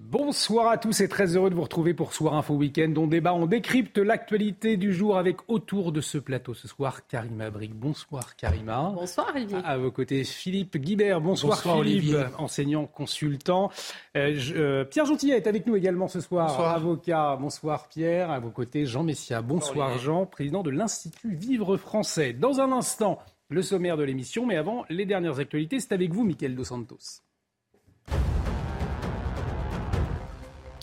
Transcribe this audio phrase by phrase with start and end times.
[0.00, 2.94] Bonsoir à tous et très heureux de vous retrouver pour Soir Info Week-end.
[2.96, 7.50] On débat, on décrypte l'actualité du jour avec autour de ce plateau ce soir Karima
[7.50, 7.74] Brick.
[7.74, 8.92] Bonsoir Karima.
[8.94, 9.58] Bonsoir Olivier.
[9.64, 11.20] À vos côtés Philippe Guibert.
[11.20, 12.24] Bonsoir, Bonsoir, Philippe, Olivier.
[12.38, 13.70] enseignant consultant.
[14.16, 16.74] Euh, je- euh, Pierre Gentillet est avec nous également ce soir, Bonsoir.
[16.74, 17.36] avocat.
[17.38, 18.30] Bonsoir Pierre.
[18.30, 19.42] À vos côtés Jean Messia.
[19.42, 19.98] Bonsoir.
[19.98, 22.32] Jean, président de l'Institut Vivre Français.
[22.32, 23.18] Dans un instant,
[23.50, 26.96] le sommaire de l'émission, mais avant les dernières actualités, c'est avec vous Mickaël Dos Santos.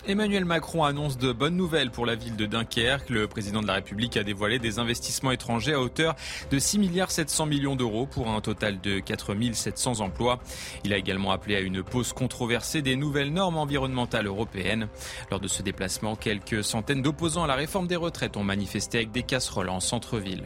[0.08, 3.10] Emmanuel Macron annonce de bonnes nouvelles pour la ville de Dunkerque.
[3.10, 6.16] Le président de la République a dévoilé des investissements étrangers à hauteur
[6.52, 10.40] de 6 milliards 700 millions d'euros pour un total de 4 700 emplois.
[10.84, 14.90] Il a également appelé à une pause controversée des nouvelles normes environnementales européennes.
[15.32, 19.12] Lors de ce déplacement, quelques centaines d'opposants à la réforme des retraites ont manifesté avec
[19.12, 20.44] des casseroles en centre-ville.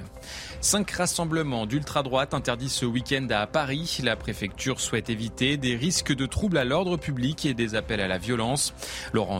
[0.61, 3.97] Cinq rassemblements d'ultra-droite interdits ce week-end à Paris.
[4.03, 8.07] La préfecture souhaite éviter des risques de troubles à l'ordre public et des appels à
[8.07, 8.73] la violence.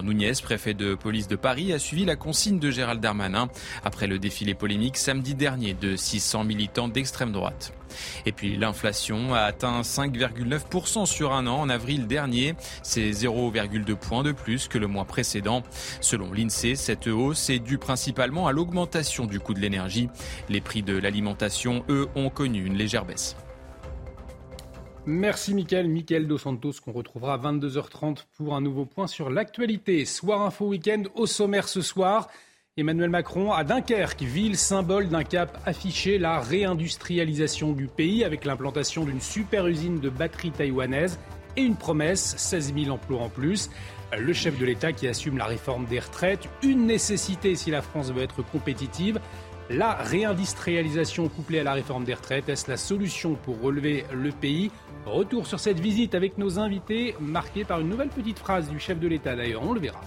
[0.10, 3.48] Nunez, préfet de police de Paris, a suivi la consigne de Gérald Darmanin
[3.84, 7.74] après le défilé polémique samedi dernier de 600 militants d'extrême droite.
[8.26, 12.56] Et puis l'inflation a atteint 5,9% sur un an en avril dernier.
[12.82, 15.64] C'est 0,2 points de plus que le mois précédent.
[16.02, 20.10] Selon l'INSEE, cette hausse est due principalement à l'augmentation du coût de l'énergie.
[20.50, 23.36] Les prix de l'alimentation, eux, ont connu une légère baisse.
[25.12, 30.06] Merci Mickaël, Mickaël Dos Santos qu'on retrouvera à 22h30 pour un nouveau point sur l'actualité.
[30.06, 32.28] Soir Info Week-end au sommaire ce soir.
[32.78, 39.04] Emmanuel Macron à Dunkerque, ville symbole d'un cap affiché, la réindustrialisation du pays avec l'implantation
[39.04, 41.18] d'une super usine de batteries taïwanaise
[41.58, 43.72] et une promesse, 16 000 emplois en plus.
[44.16, 48.12] Le chef de l'État qui assume la réforme des retraites, une nécessité si la France
[48.12, 49.20] veut être compétitive.
[49.72, 54.72] La réindustrialisation couplée à la réforme des retraites, est-ce la solution pour relever le pays?
[55.06, 59.00] Retour sur cette visite avec nos invités, marquée par une nouvelle petite phrase du chef
[59.00, 60.02] de l'État d'ailleurs, on le verra.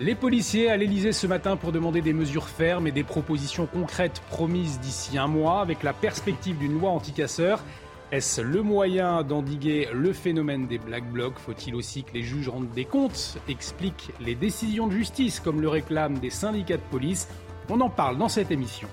[0.00, 4.22] Les policiers à l'Elysée ce matin pour demander des mesures fermes et des propositions concrètes
[4.30, 7.62] promises d'ici un mois avec la perspective d'une loi anticasseur.
[8.10, 11.38] Est-ce le moyen d'endiguer le phénomène des Black Blocs?
[11.38, 15.68] Faut-il aussi que les juges rendent des comptes, expliquent les décisions de justice comme le
[15.68, 17.28] réclament des syndicats de police
[17.68, 18.88] On en parle dans cette émission.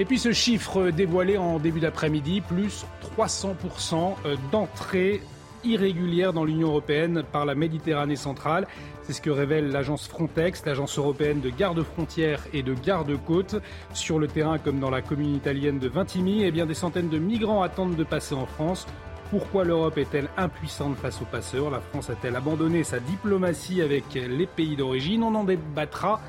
[0.00, 2.86] Et puis ce chiffre dévoilé en début d'après-midi, plus
[3.18, 4.14] 300%
[4.50, 5.20] d'entrées
[5.62, 8.66] irrégulières dans l'Union européenne par la Méditerranée centrale.
[9.02, 13.56] C'est ce que révèle l'agence Frontex, l'agence européenne de garde-frontières et de garde-côtes.
[13.92, 17.18] Sur le terrain, comme dans la commune italienne de Vintimille, eh bien des centaines de
[17.18, 18.86] migrants attendent de passer en France.
[19.28, 21.68] Pourquoi l'Europe est-elle impuissante face aux passeurs?
[21.68, 25.22] La France a-t-elle abandonné sa diplomatie avec les pays d'origine?
[25.24, 26.22] On en débattra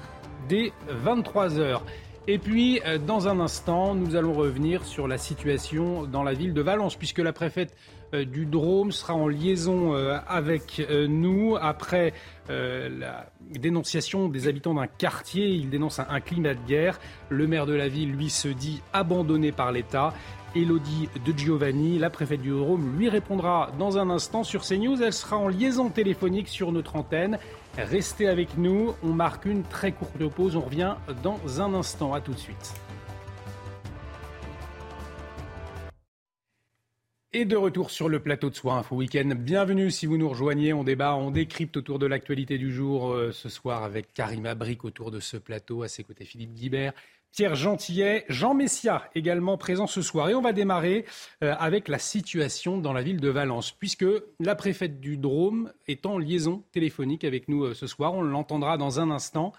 [0.49, 1.85] dès 23 heures.
[2.27, 6.53] Et puis, euh, dans un instant, nous allons revenir sur la situation dans la ville
[6.53, 7.75] de Valence, puisque la préfète
[8.13, 12.13] euh, du Drôme sera en liaison euh, avec nous après
[12.49, 15.47] la dénonciation des habitants d'un quartier.
[15.47, 16.99] Il dénonce un, un climat de guerre.
[17.29, 20.13] Le maire de la ville, lui, se dit abandonné par l'État.
[20.53, 25.01] Elodie de Giovanni, la préfète du Drôme, lui répondra dans un instant sur CNews.
[25.01, 27.39] Elle sera en liaison téléphonique sur notre antenne.
[27.77, 32.19] Restez avec nous, on marque une très courte pause, on revient dans un instant, à
[32.19, 32.73] tout de suite.
[37.31, 39.31] Et de retour sur le plateau de Soir Info Week-end.
[39.37, 40.73] Bienvenue si vous nous rejoignez.
[40.73, 44.83] On débat, on décrypte autour de l'actualité du jour euh, ce soir avec Karima Brick
[44.83, 45.83] autour de ce plateau.
[45.83, 46.91] À ses côtés, Philippe Guibert,
[47.31, 50.29] Pierre Gentillet, Jean Messia également présent ce soir.
[50.29, 51.05] Et on va démarrer
[51.43, 54.05] euh, avec la situation dans la ville de Valence, puisque
[54.41, 58.13] la préfète du Drôme est en liaison téléphonique avec nous euh, ce soir.
[58.13, 59.53] On l'entendra dans un instant.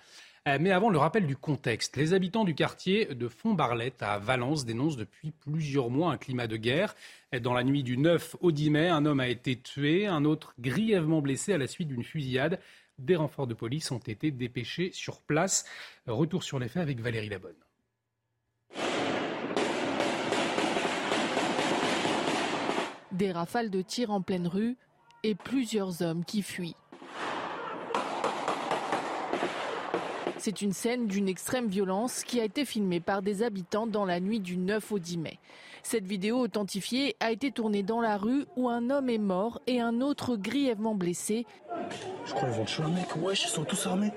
[0.46, 1.96] Euh, Mais avant, le rappel du contexte.
[1.96, 6.58] Les habitants du quartier de Font-Barlette à Valence dénoncent depuis plusieurs mois un climat de
[6.58, 6.94] guerre.
[7.40, 10.52] Dans la nuit du 9 au 10 mai, un homme a été tué, un autre
[10.60, 12.60] grièvement blessé à la suite d'une fusillade.
[13.02, 15.64] Des renforts de police ont été dépêchés sur place.
[16.06, 17.56] Retour sur les faits avec Valérie Labonne.
[23.10, 24.76] Des rafales de tir en pleine rue
[25.24, 26.76] et plusieurs hommes qui fuient.
[30.44, 34.18] C'est une scène d'une extrême violence qui a été filmée par des habitants dans la
[34.18, 35.38] nuit du 9 au 10 mai.
[35.84, 39.80] Cette vidéo authentifiée a été tournée dans la rue où un homme est mort et
[39.80, 41.46] un autre grièvement blessé.
[42.26, 44.10] Je crois qu'ils vont tuer un mec, wesh, ils sont tous armés.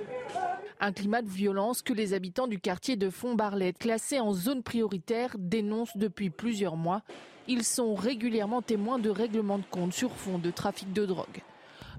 [0.79, 5.35] Un climat de violence que les habitants du quartier de Font-Barlette, classé en zone prioritaire,
[5.37, 7.03] dénoncent depuis plusieurs mois.
[7.47, 11.43] Ils sont régulièrement témoins de règlements de compte sur fond de trafic de drogue.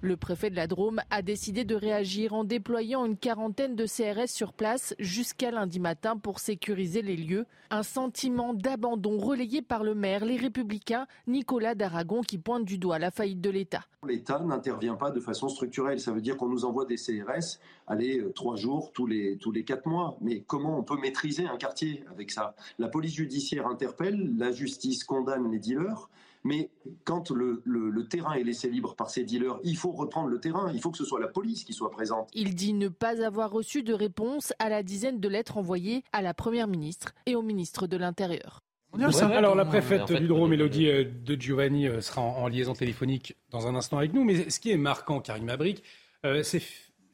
[0.06, 4.28] Le préfet de la Drôme a décidé de réagir en déployant une quarantaine de CRS
[4.28, 7.44] sur place jusqu'à lundi matin pour sécuriser les lieux.
[7.70, 13.00] Un sentiment d'abandon relayé par le maire, les républicains, Nicolas d'Aragon, qui pointe du doigt
[13.00, 13.82] la faillite de l'État.
[14.06, 15.98] L'État n'intervient pas de façon structurelle.
[15.98, 17.58] Ça veut dire qu'on nous envoie des CRS,
[17.88, 20.16] allez, euh, trois jours tous les quatre mois.
[20.20, 22.54] Mais comment on peut maîtriser un quartier avec ça?
[22.78, 26.08] La police judiciaire interpelle, la justice condamne les dealers.
[26.46, 26.70] Mais
[27.04, 27.62] quand le,
[28.08, 30.70] terrain est laissé libre par ces dealers, il faut reprendre le terrain.
[30.72, 32.31] Il faut que ce soit la police qui soit présente.
[32.34, 36.22] Il dit ne pas avoir reçu de réponse à la dizaine de lettres envoyées à
[36.22, 38.62] la Première ministre et au ministre de l'Intérieur.
[39.20, 43.66] Alors la préfète du Drôme, Mélodie euh, de Giovanni, euh, sera en, liaison téléphonique dans
[43.66, 44.25] un instant avec nous.
[44.25, 45.82] Mais ce qui est marquant, Karim Abric,
[46.25, 46.62] euh, c'est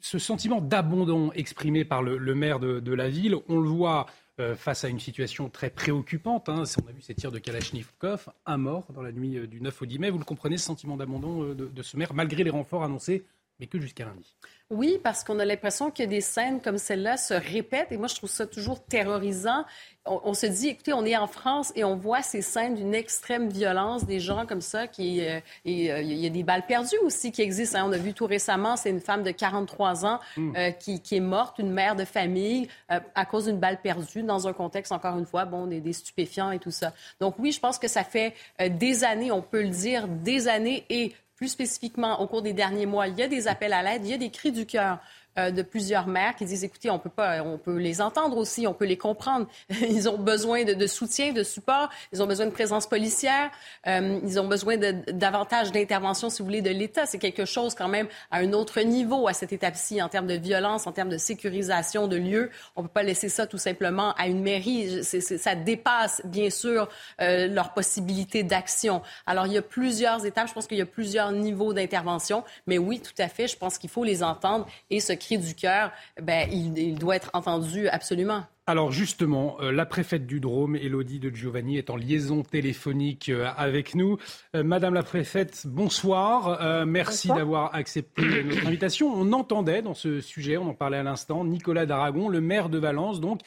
[0.00, 3.36] ce sentiment d'abandon exprimé par le, maire de, la ville.
[3.48, 4.06] On le voit
[4.40, 6.48] euh, face à une situation très préoccupante.
[6.48, 6.64] Hein.
[6.82, 9.82] On a vu ces tirs de Kalachnikov, un mort dans la nuit euh, du 9
[9.82, 10.08] au 10 mai.
[10.08, 13.26] Vous le comprenez, ce sentiment d'abandon euh, de, ce maire, malgré les renforts annoncés,
[13.62, 14.34] mais que jusqu'à lundi.
[14.70, 18.16] Oui, parce qu'on a l'impression que des scènes comme celle-là se répètent et moi je
[18.16, 19.64] trouve ça toujours terrorisant.
[20.04, 23.48] On, se dit, écoutez, on est en France et on voit ces scènes d'une extrême
[23.48, 25.20] violence, des gens comme ça qui...
[25.20, 27.78] et il y a des balles perdues aussi qui existent.
[27.78, 27.84] Hein.
[27.86, 30.54] On a vu tout récemment, c'est une femme de 43 ans hmm.
[30.80, 34.52] qui, qui, est morte, une mère de famille, à cause d'une balle perdue dans un
[34.52, 36.92] contexte, encore une fois, bon, des, des, stupéfiants et tout ça.
[37.20, 40.84] Donc oui, je pense que ça fait des années, on peut le dire, des années
[40.90, 44.04] et plus spécifiquement au cours des derniers mois, il y a des appels à l'aide,
[44.04, 45.00] il y a des cris du cœur
[45.36, 48.74] de plusieurs mères qui disent écoutez, on peut pas, on peut les entendre aussi, on
[48.74, 49.46] peut les comprendre.
[49.80, 53.50] Ils ont besoin de, soutien, de support, ils ont besoin de présence policière,
[53.86, 57.06] euh, ils ont besoin de, davantage d'intervention, si vous voulez, de l'État.
[57.06, 60.34] C'est quelque chose quand même à un autre niveau à cette étape-ci en termes de
[60.34, 62.50] violence, en termes de sécurisation de lieux.
[62.76, 65.04] On peut pas laisser ça tout simplement à une mairie.
[65.04, 66.88] ça dépasse bien sûr
[67.20, 69.02] euh, leurs possibilités d'action.
[69.26, 70.48] Alors il y a plusieurs étapes.
[70.48, 73.48] Je pense qu'il y a plusieurs niveaux d'intervention, mais oui, tout à fait.
[73.48, 77.30] Je pense qu'il faut les entendre et se cri du cœur, ben, il, doit être
[77.32, 78.44] entendu absolument.
[78.66, 83.48] Alors justement, euh, la préfète du Drôme, Elodie de Giovanni, est en liaison téléphonique euh,
[83.56, 84.18] avec nous.
[84.54, 86.86] Euh, Madame la préfète, bonsoir.
[86.86, 89.12] merci d'avoir accepté notre invitation.
[89.12, 92.78] On entendait dans ce sujet, on en parlait à l'instant, Nicolas d'Aragon, le maire de
[92.78, 93.40] Valence, donc,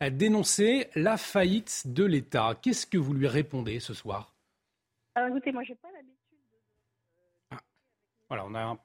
[0.00, 2.56] a dénoncé la faillite de l'État.
[2.60, 4.34] Qu'est-ce que vous lui répondez ce soir?
[5.14, 6.58] Alors écoutez, moi j'ai pas l'habitude de...
[7.50, 7.60] Ah.
[8.28, 8.78] Voilà, on a un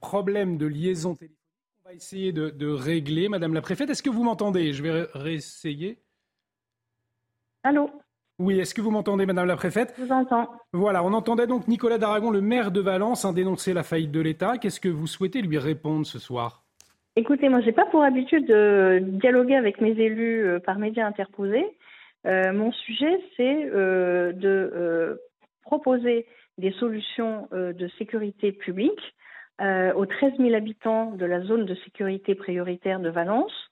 [0.00, 1.35] problème de liaison téléphonique
[1.86, 3.28] va essayer de, régler.
[3.28, 4.72] Madame la préfète, est-ce que vous m'entendez?
[4.72, 5.98] Je vais réessayer.
[7.62, 7.90] Allô?
[8.40, 9.94] Oui, est-ce que vous m'entendez, Madame la Préfète?
[9.96, 10.50] Je vous entends.
[10.72, 14.20] Voilà, on entendait donc Nicolas Daragon, le maire de Valence, hein, dénoncer la faillite de
[14.20, 14.58] l'État.
[14.58, 16.64] Qu'est-ce que vous souhaitez lui répondre ce soir?
[17.14, 21.06] Écoutez, moi, je n'ai pas pour habitude de dialoguer avec mes élus euh, par médias
[21.06, 21.66] interposés.
[22.26, 25.20] Euh, mon sujet, c'est euh, de
[25.62, 26.26] proposer
[26.58, 29.14] des solutions de sécurité publique
[29.60, 33.70] euh, aux 13 000 habitants de la zone de sécurité prioritaire de Valence,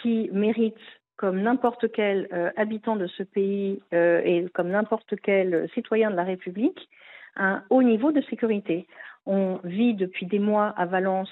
[0.00, 0.74] qui méritent,
[1.16, 6.16] comme n'importe quel euh, habitant de ce pays euh, et comme n'importe quel citoyen de
[6.16, 6.88] la République,
[7.36, 8.88] un haut niveau de sécurité.
[9.24, 11.30] On vit depuis des mois à Valence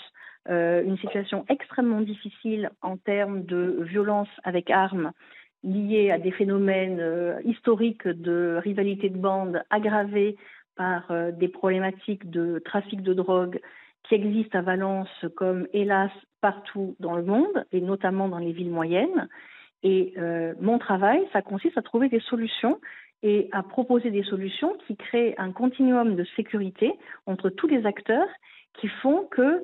[0.48, 5.12] une situation extrêmement difficile en termes de violence avec armes
[5.62, 10.36] liées à des phénomènes historiques de rivalité de bande aggravés
[10.80, 13.60] par des problématiques de trafic de drogue
[14.04, 16.10] qui existent à Valence comme hélas
[16.40, 19.28] partout dans le monde et notamment dans les villes moyennes.
[19.82, 22.80] Et euh, mon travail, ça consiste à trouver des solutions
[23.22, 26.92] et à proposer des solutions qui créent un continuum de sécurité
[27.26, 28.28] entre tous les acteurs
[28.74, 29.62] qui font que,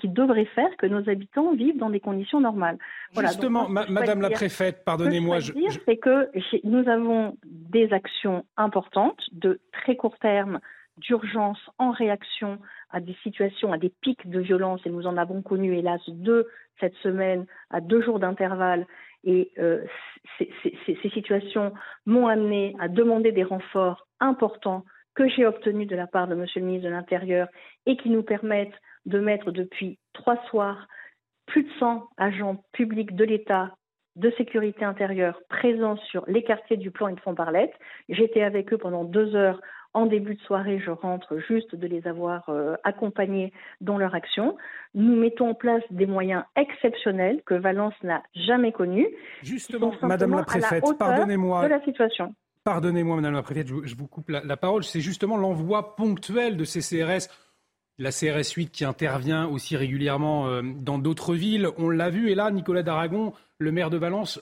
[0.00, 2.78] qui devraient faire que nos habitants vivent dans des conditions normales.
[3.16, 5.40] Justement, Madame la préfète, pardonnez-moi.
[5.40, 6.30] Ce que je veux dire, c'est que
[6.64, 10.60] nous avons des actions importantes de très court terme
[10.98, 12.58] d'urgence en réaction
[12.90, 16.46] à des situations, à des pics de violence, et nous en avons connu hélas deux
[16.80, 18.86] cette semaine à deux jours d'intervalle.
[19.24, 19.84] Et euh,
[20.38, 21.72] ces, situations
[22.06, 24.84] m'ont amené à demander des renforts importants
[25.18, 27.48] que j'ai obtenus de la part de Monsieur le ministre de l'Intérieur
[27.86, 30.86] et qui nous permettent de mettre depuis trois soirs
[31.46, 33.74] plus de 100 agents publics de l'État
[34.14, 37.74] de sécurité intérieure présents sur les quartiers du plan et de Font-Barlette.
[38.08, 39.60] J'étais avec eux pendant deux heures
[39.92, 44.56] en début de soirée, je rentre juste de les avoir euh, accompagnés dans leur action.
[44.94, 49.08] Nous mettons en place des moyens exceptionnels que Valence n'a jamais connus.
[49.42, 51.64] Justement, Madame la préfète, pardonnez-moi.
[51.64, 52.34] De la situation.
[52.68, 54.84] Pardonnez-moi, Madame la préfète, je, vous coupe la, parole.
[54.84, 57.28] C'est justement l'envoi ponctuel de ces CRS
[57.96, 61.70] la CRS 8 qui intervient aussi régulièrement euh, dans d'autres villes.
[61.78, 64.38] On l'a vu, et là, Nicolas d'Aragon, le maire de Valence,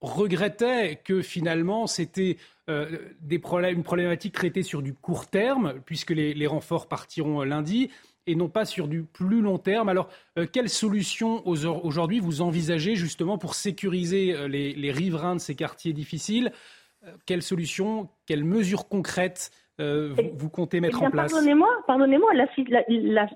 [0.00, 2.98] regrettait que finalement c'était euh,
[3.30, 7.90] une problématique traitée sur du court terme, puisque les, renforts partiront lundi,
[8.26, 9.88] et non pas sur du plus long terme.
[9.88, 10.08] Alors,
[10.38, 15.92] euh, quelle solution aujourd'hui vous envisagez justement pour sécuriser euh, les, riverains de ces quartiers
[15.92, 16.52] difficiles?
[17.26, 21.32] Quelle solution, quelles mesures concrètes vous, comptez mettre eh en place?
[21.32, 22.32] Pardonnez-moi, pardonnez-moi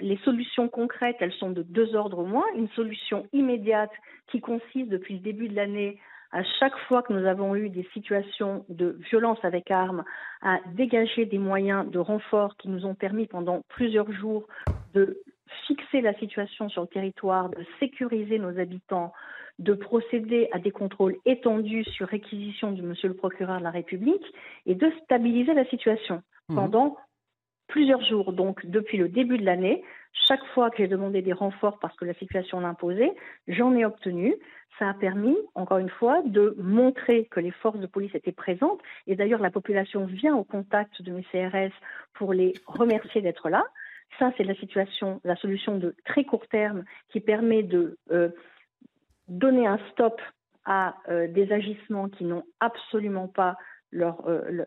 [0.01, 2.45] les solutions concrètes, elles sont de deux ordres au moins.
[2.55, 3.93] Une solution immédiate
[4.31, 5.99] qui consiste depuis le début de l'année
[6.35, 10.05] à chaque fois que nous avons eu des situations de violence avec armes,
[10.43, 14.45] à dégager des moyens de renfort qui nous ont permis pendant plusieurs jours
[14.95, 15.23] de
[15.67, 19.13] fixer la situation sur le territoire, de sécuriser nos habitants,
[19.59, 24.25] de procéder à des contrôles étendus sur réquisition du monsieur le procureur de la République
[24.67, 26.55] et de stabiliser la situation mmh.
[26.57, 26.97] pendant
[27.69, 28.33] plusieurs jours.
[28.33, 29.83] Donc, depuis le début de l'année,
[30.29, 33.13] chaque fois que j'ai demandé des renforts parce que la situation l'imposait,
[33.49, 34.35] j'en ai obtenu.
[34.79, 38.81] Ça a permis, encore une fois, de montrer que les forces de police étaient présentes.
[39.07, 41.73] Et d'ailleurs, la population vient au contact de mes CRS
[42.15, 43.65] pour les remercier d'être là.
[44.19, 48.29] Ça, c'est la situation, la solution de très court terme qui permet de euh,
[49.29, 50.21] donner un stop
[50.65, 53.57] à euh, des agissements qui n'ont absolument pas
[53.93, 54.65] leur, euh,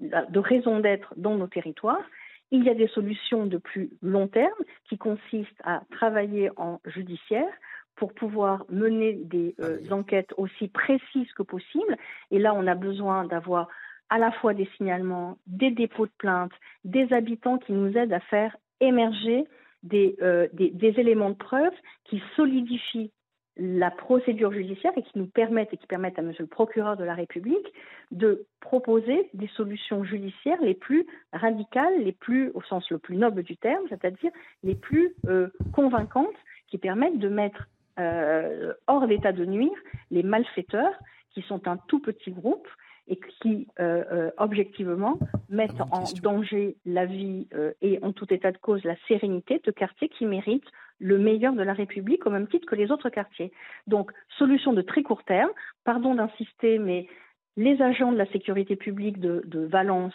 [0.00, 2.02] de raison d'être dans nos territoires.
[2.50, 4.52] Il y a des solutions de plus long terme
[4.88, 7.52] qui consistent à travailler en judiciaire
[7.96, 11.96] pour pouvoir mener des euh, enquêtes aussi précises que possible.
[12.30, 13.68] Et là, on a besoin d'avoir
[14.10, 16.52] à la fois des signalements, des dépôts de plaintes,
[16.84, 19.44] des habitants qui nous aident à faire émerger
[19.82, 21.72] des, euh, des éléments de preuve
[22.04, 23.10] qui solidifient
[23.56, 27.04] la procédure judiciaire et qui nous permettent et qui permettent à Monsieur le procureur de
[27.04, 27.72] la République
[28.10, 33.44] de proposer des solutions judiciaires les plus radicales, les plus au sens le plus noble
[33.44, 34.32] du terme, c'est-à-dire
[34.64, 36.34] les plus euh, convaincantes,
[36.66, 37.68] qui permettent de mettre
[38.00, 39.78] euh, hors d'état de nuire
[40.10, 40.94] les malfaiteurs,
[41.30, 42.66] qui sont un tout petit groupe
[43.08, 45.18] et qui, euh, objectivement,
[45.48, 47.48] mettent en danger la vie
[47.82, 50.70] et en tout état de cause la sérénité de quartiers qui méritent
[51.00, 53.52] le meilleur de la République au même titre que les autres quartiers.
[53.86, 55.50] Donc, solution de très court terme,
[55.84, 57.08] pardon d'insister, mais
[57.56, 60.14] les agents de la sécurité publique de, Valence,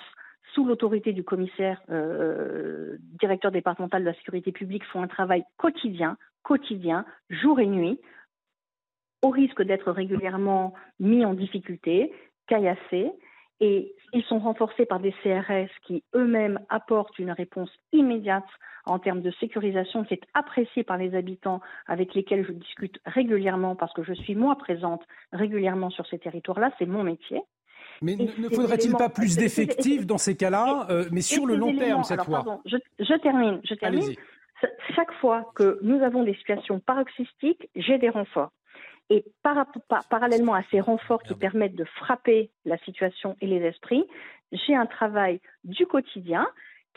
[0.53, 6.17] sous l'autorité du commissaire euh, directeur départemental de la sécurité publique, font un travail quotidien,
[6.43, 7.99] quotidien, jour et nuit,
[9.21, 12.11] au risque d'être régulièrement mis en difficulté,
[12.49, 13.11] caillassés,
[13.61, 18.47] et ils sont renforcés par des CRS qui eux-mêmes apportent une réponse immédiate
[18.85, 23.75] en termes de sécurisation qui est appréciée par les habitants avec lesquels je discute régulièrement
[23.75, 25.03] parce que je suis moi présente
[25.33, 27.41] régulièrement sur ces territoires-là, c'est mon métier.
[28.01, 32.03] Mais ne faudrait-il pas plus d'effectifs dans ces cas-là, euh, mais sur le long terme
[32.03, 33.59] cette fois pardon, je, je, termine.
[33.65, 34.15] Je termine.
[34.95, 38.51] Chaque fois que nous avons des situations paroxystiques, j'ai des renforts.
[39.09, 44.05] Et parallèlement à ces renforts qui permettent de frapper la situation et les esprits,
[44.51, 46.47] j'ai un travail du quotidien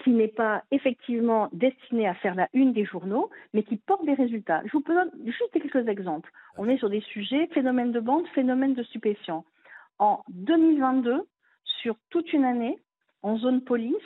[0.03, 4.15] qui n'est pas effectivement destiné à faire la une des journaux, mais qui porte des
[4.15, 4.63] résultats.
[4.65, 6.31] Je vous donne juste quelques exemples.
[6.57, 9.45] On est sur des sujets, phénomène de bande, phénomène de stupéfiants.
[9.99, 11.27] En 2022,
[11.65, 12.79] sur toute une année,
[13.23, 13.97] en zone police,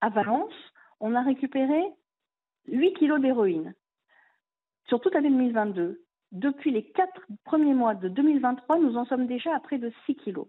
[0.00, 0.54] à Valence,
[1.00, 1.82] on a récupéré
[2.66, 3.74] 8 kilos d'héroïne.
[4.88, 6.02] Sur toute l'année 2022.
[6.32, 10.14] Depuis les quatre premiers mois de 2023, nous en sommes déjà à près de 6
[10.16, 10.46] kilos.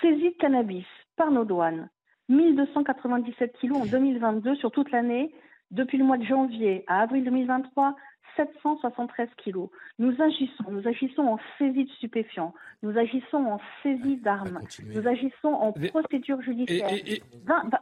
[0.00, 1.90] Saisie de cannabis par nos douanes,
[2.28, 5.32] 1297 kilos en 2022 sur toute l'année.
[5.70, 7.96] Depuis le mois de janvier à avril 2023,
[8.36, 9.68] 773 kilos.
[9.98, 14.60] Nous agissons, nous agissons en saisie de stupéfiants, nous agissons en saisie d'armes,
[14.94, 16.90] nous agissons en procédure judiciaire.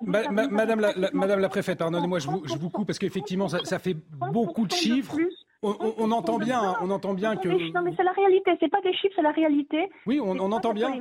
[0.02, 3.96] madame, la, préfète, pardonnez-moi, je vous, je vous coupe parce qu'effectivement, ça, ça, fait
[4.32, 5.16] beaucoup de chiffres.
[5.64, 7.48] On, entend bien, on entend bien que.
[7.48, 8.50] Non, mais c'est la réalité.
[8.58, 9.88] C'est pas des chiffres, c'est la réalité.
[10.06, 10.92] Oui, on, entend bien.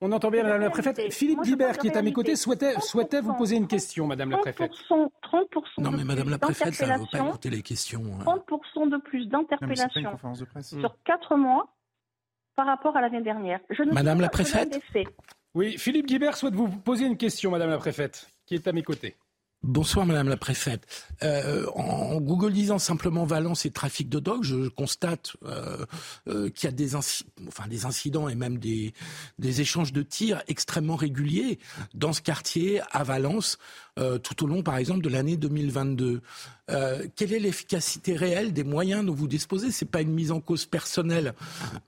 [0.00, 1.12] On entend bien, Madame la préfète.
[1.12, 4.38] Philippe Guibert, qui est à mes côtés, souhaitait, souhaitait vous poser une question, Madame la
[4.38, 4.72] préfète.
[4.72, 5.46] 30%, 30
[5.78, 8.02] non, mais Madame la préfète, ça ne veut pas écouter les questions.
[8.02, 8.40] 30%
[8.76, 8.86] hein.
[8.86, 10.16] de plus d'interpellations
[10.62, 11.68] sur 4 mois
[12.56, 13.60] par rapport à l'année dernière.
[13.70, 14.80] Je Madame la préfète.
[15.54, 18.82] Oui, Philippe Guibert souhaite vous poser une question, Madame la préfète, qui est à mes
[18.82, 19.16] côtés.
[19.64, 20.86] Bonsoir Madame la Préfète.
[21.24, 25.84] Euh, en googlisant simplement Valence et trafic de drogue, je constate euh,
[26.28, 28.94] euh, qu'il y a des, enfin, des incidents et même des,
[29.40, 31.58] des échanges de tirs extrêmement réguliers
[31.92, 33.58] dans ce quartier à Valence,
[34.22, 36.20] tout au long par exemple de l'année 2022.
[37.16, 39.72] quelle est l'efficacité réelle des moyens dont vous disposez?
[39.72, 41.34] C'est pas une mise en cause personnelle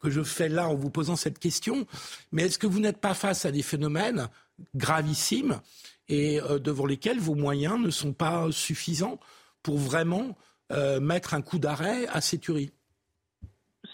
[0.01, 1.87] que je fais là en vous posant cette question,
[2.33, 4.29] mais est-ce que vous n'êtes pas face à des phénomènes
[4.75, 5.61] gravissimes
[6.11, 9.19] et euh, devant lesquels vos moyens ne sont pas suffisants
[9.63, 10.37] pour vraiment
[10.73, 12.73] euh, mettre un coup d'arrêt à ces tueries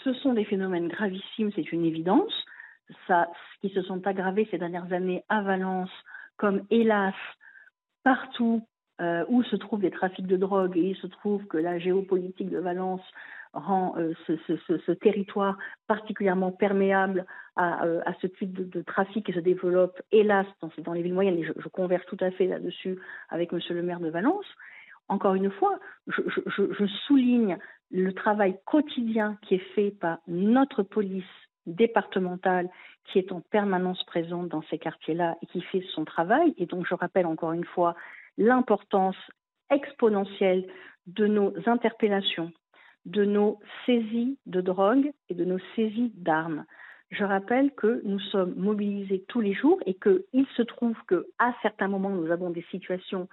[0.03, 2.33] Ce sont des phénomènes gravissimes, c'est une évidence.
[3.07, 3.27] Ça,
[3.61, 5.89] qui se sont aggravés ces dernières années à Valence,
[6.37, 7.15] comme hélas
[8.03, 8.65] partout
[9.01, 12.49] euh, où se trouvent des trafics de drogue, et il se trouve que la géopolitique
[12.49, 13.01] de Valence
[13.57, 20.01] rend euh, ce, territoire particulièrement perméable à, euh, ce type de, trafic qui se développe,
[20.11, 20.45] hélas,
[20.77, 22.99] dans, les villes moyennes, et je, converse tout à fait là-dessus
[23.29, 24.45] avec Monsieur le maire de Valence.
[25.09, 27.57] Encore une fois, je, souligne
[27.91, 31.23] le travail quotidien qui est fait par notre police
[31.65, 32.69] départementale
[33.05, 36.53] qui est en permanence présente dans ces quartiers-là et qui fait son travail.
[36.57, 37.95] Et donc, je rappelle encore une fois
[38.37, 39.15] l'importance
[39.69, 40.67] exponentielle
[41.07, 42.51] de nos interpellations,
[43.07, 46.65] de nos saisies de drogue et de nos saisies d'armes.
[47.09, 51.87] Je rappelle que nous sommes mobilisés tous les jours et qu'il se trouve qu'à certains
[51.87, 53.29] moments, nous avons des situations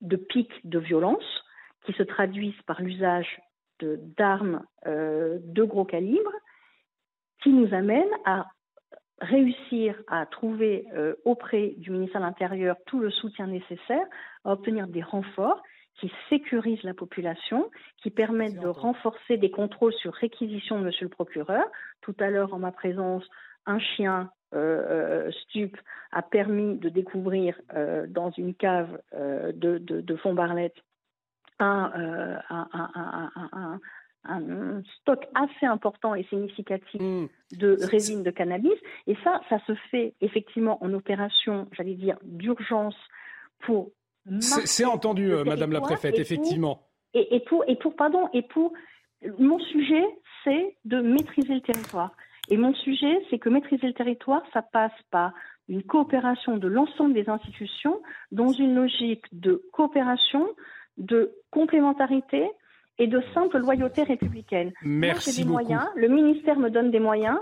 [0.00, 1.44] de pic de violence
[1.84, 3.40] qui se traduisent par l'usage
[4.16, 6.32] d'armes euh, de gros calibre,
[7.42, 8.46] qui nous amènent à
[9.20, 14.06] réussir à trouver euh, auprès du ministère de l'Intérieur tout le soutien nécessaire,
[14.44, 15.62] à obtenir des renforts
[16.00, 17.70] qui sécurisent la population,
[18.02, 21.64] qui permettent de renforcer des contrôles sur réquisition de Monsieur le procureur.
[22.00, 23.24] Tout à l'heure, en ma présence,
[23.66, 25.76] un chien euh, euh stup
[26.10, 30.76] a permis de découvrir euh, dans une cave euh, de, de, de Font-Barlette
[31.58, 33.80] un, un,
[34.24, 37.28] un, stock assez important et significatif mm.
[37.52, 38.76] de résine de cannabis.
[39.06, 42.96] Et ça, ça se fait effectivement en opération, j'allais dire, d'urgence
[43.60, 43.92] pour
[44.40, 46.88] c'est entendu, euh, Madame la préfète, effectivement.
[47.14, 48.72] et, pour, et pour, pardon, et pour,
[49.38, 50.04] mon sujet,
[50.44, 52.12] c'est de maîtriser le territoire.
[52.48, 55.32] Et mon sujet, c'est que maîtriser le territoire, ça passe par
[55.68, 60.48] une coopération de l'ensemble des institutions dans une logique de coopération,
[60.96, 62.50] de complémentarité
[62.98, 64.72] et de simple loyauté républicaine.
[64.82, 67.38] Merci Moi, j'ai des moyens, le ministère me donne des moyens.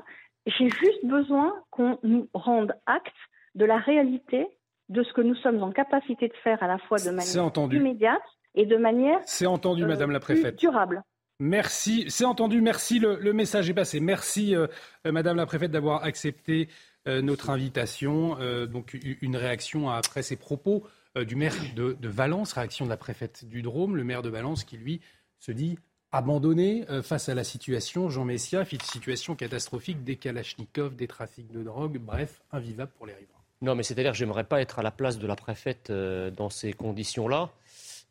[0.47, 3.17] J'ai juste besoin qu'on nous rende acte
[3.55, 4.47] de la réalité
[4.91, 8.23] de ce que nous sommes en capacité de faire à la fois de manière immédiate
[8.55, 10.59] et de manière C'est entendu, Madame la euh, Préfète.
[10.59, 11.03] durable.
[11.39, 14.01] Merci, c'est entendu, merci, le, message est passé.
[14.01, 14.67] Merci, euh,
[15.07, 16.69] euh, Madame la Préfète, d'avoir accepté
[17.07, 18.37] notre invitation.
[18.67, 23.63] donc, une réaction après ces propos du maire de, Valence, réaction de la préfète du
[23.63, 25.01] Drôme, le maire de Valence qui, lui,
[25.39, 25.79] se dit
[26.13, 28.11] abandonné face à la situation.
[28.11, 33.40] Jean Messia, situation catastrophique, des kalachnikovs, des trafics de drogue, bref, invivable pour les riverains.
[33.63, 36.49] Non, mais c'est-à-dire que j'aimerais pas être à la place de la préfète euh, dans
[36.49, 37.51] ces conditions-là.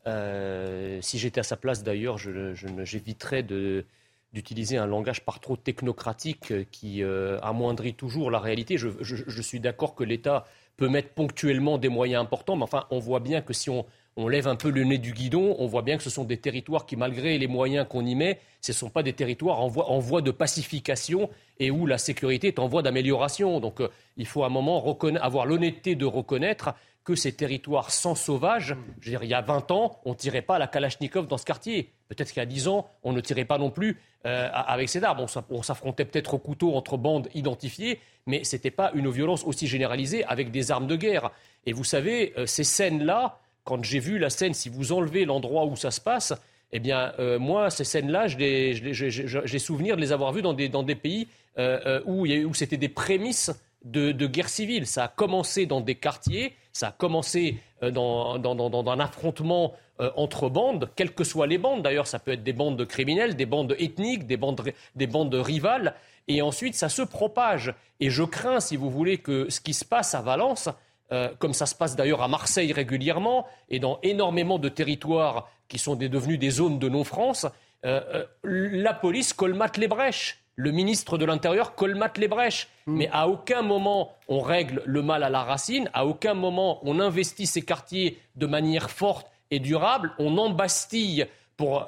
[0.05, 6.65] Euh, si j'étais à sa place, d'ailleurs, j'éviterais d'utiliser un langage par trop technocratique euh,
[6.71, 7.03] qui
[7.41, 8.77] amoindrit toujours la réalité.
[8.77, 10.45] Je, suis d'accord que l'État
[10.77, 13.87] peut mettre ponctuellement des moyens importants, mais enfin, on voit bien que si on,
[14.19, 16.35] on lève un peu le nez du guidon, on voit bien que ce sont des
[16.35, 19.99] territoires qui, malgré les moyens qu'on y met, ce ne sont pas des territoires en
[19.99, 23.61] voie, de pacification et où la sécurité est en voie d'amélioration.
[23.61, 24.83] Donc euh, il faut à un moment
[25.21, 26.73] avoir l'honnêteté de reconnaître
[27.05, 30.15] que ces territoires sans sauvages, je veux dire, il y a 20 ans, on ne
[30.15, 31.93] tirait pas la Kalachnikov dans ce quartier.
[32.09, 35.01] Peut-être qu'il y a 10 ans, on ne tirait pas non plus euh, avec ces
[35.01, 35.25] armes.
[35.49, 39.65] On s'affrontait peut-être au couteau entre bandes identifiées, mais ce n'était pas une violence aussi
[39.65, 41.31] généralisée avec des armes de guerre.
[41.65, 45.65] Et vous savez, euh, ces scènes-là, quand j'ai vu la scène, si vous enlevez l'endroit
[45.65, 46.33] où ça se passe,
[46.71, 51.27] eh bien, euh, moi, ces scènes-là, j'ai souvenir de les avoir vues dans des, pays
[51.59, 53.51] euh, euh, où, c'était des prémices
[53.85, 54.87] de, guerre civile.
[54.87, 58.41] Ça a commencé dans des quartiers, ça a commencé dans,
[58.87, 59.75] un affrontement
[60.15, 61.83] entre bandes, quelles que soient les bandes.
[61.83, 64.63] D'ailleurs, ça peut être des bandes criminelles, des bandes ethniques, des bandes,
[64.95, 65.93] des bandes rivales.
[66.27, 67.75] Et ensuite, ça se propage.
[67.99, 70.69] Et je crains, si vous voulez, que ce qui se passe à Valence,
[71.11, 75.79] euh, comme ça se passe d'ailleurs à Marseille régulièrement et dans énormément de territoires qui
[75.79, 77.47] sont devenus des zones de non-France,
[77.83, 80.43] euh, euh, la police colmate les brèches.
[80.55, 82.67] Le ministre de l'Intérieur colmate les brèches.
[82.85, 82.95] Mm.
[82.95, 86.99] Mais à aucun moment on règle le mal à la racine, à aucun moment on
[86.99, 91.25] investit ces quartiers de manière forte et durable, on embastille
[91.57, 91.87] pour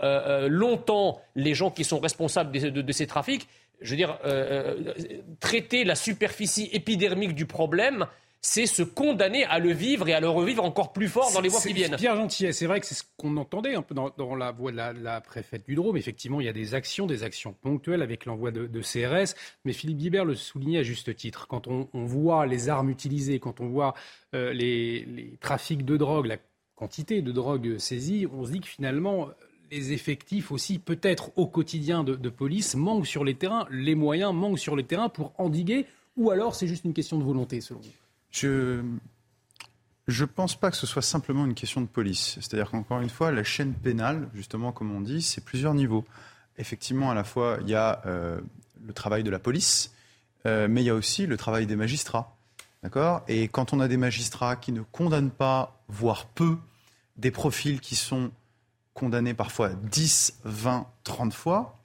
[0.50, 3.48] longtemps les gens qui sont responsables de ces trafics.
[3.80, 4.18] Je veux dire,
[5.40, 8.08] traiter la superficie épidermique du problème,
[8.42, 11.50] c'est se condamner à le vivre et à le revivre encore plus fort dans les
[11.50, 11.96] mois qui viennent.
[11.96, 14.78] Pierre Gentillet, c'est vrai que c'est ce qu'on entendait un peu dans, la voix de
[14.78, 15.96] la, préfète du Drôme.
[15.96, 19.36] Effectivement, il y a des actions, des actions ponctuelles avec l'envoi de, CRS.
[19.64, 21.48] Mais Philippe Guibert le soulignait à juste titre.
[21.48, 23.94] Quand on, voit les armes utilisées, quand on voit
[24.34, 26.38] euh, les, trafics de drogue, la
[26.76, 29.30] quantité de drogue saisie, on se dit que finalement,
[29.70, 34.34] les effectifs aussi, peut-être au quotidien de, de police, manquent sur les terrains, les moyens
[34.34, 35.86] manquent sur les terrains pour endiguer,
[36.18, 38.01] ou alors c'est juste une question de volonté, selon vous?
[38.32, 38.82] Je
[40.08, 42.38] je pense pas que ce soit simplement une question de police.
[42.42, 46.06] C'est-à-dire qu'encore une fois, la chaîne pénale, justement, comme on dit, c'est plusieurs niveaux.
[46.58, 48.42] Effectivement, à la fois, il y a euh,
[48.86, 49.94] le travail de la police,
[50.46, 52.36] euh, mais il y a aussi le travail des magistrats.
[52.84, 53.24] D'accord?
[53.28, 56.58] Et quand on a des magistrats qui ne condamnent pas, voire peu,
[57.18, 58.32] des profils qui sont
[58.94, 61.80] condamnés parfois 10, 20, 30 fois,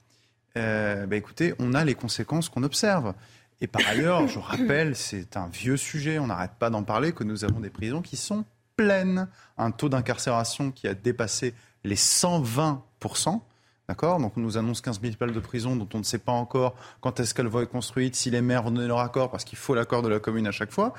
[0.57, 3.13] euh, bah écoutez, on a les conséquences qu'on observe.
[3.61, 7.25] Et par ailleurs, je rappelle, c'est un vieux sujet, on n'arrête pas d'en parler, que
[7.25, 8.45] nous avons des prisons qui sont
[8.77, 9.29] pleines.
[9.57, 13.41] Un taux d'incarcération qui a dépassé les 120%
[13.89, 14.19] D'accord?
[14.19, 16.75] Donc on nous annonce 15 000 places de prison dont on ne sait pas encore
[17.01, 19.59] quand est-ce qu'elles vont être construites, si les maires vont donner leur accord, parce qu'il
[19.59, 20.93] faut l'accord de la commune à chaque fois.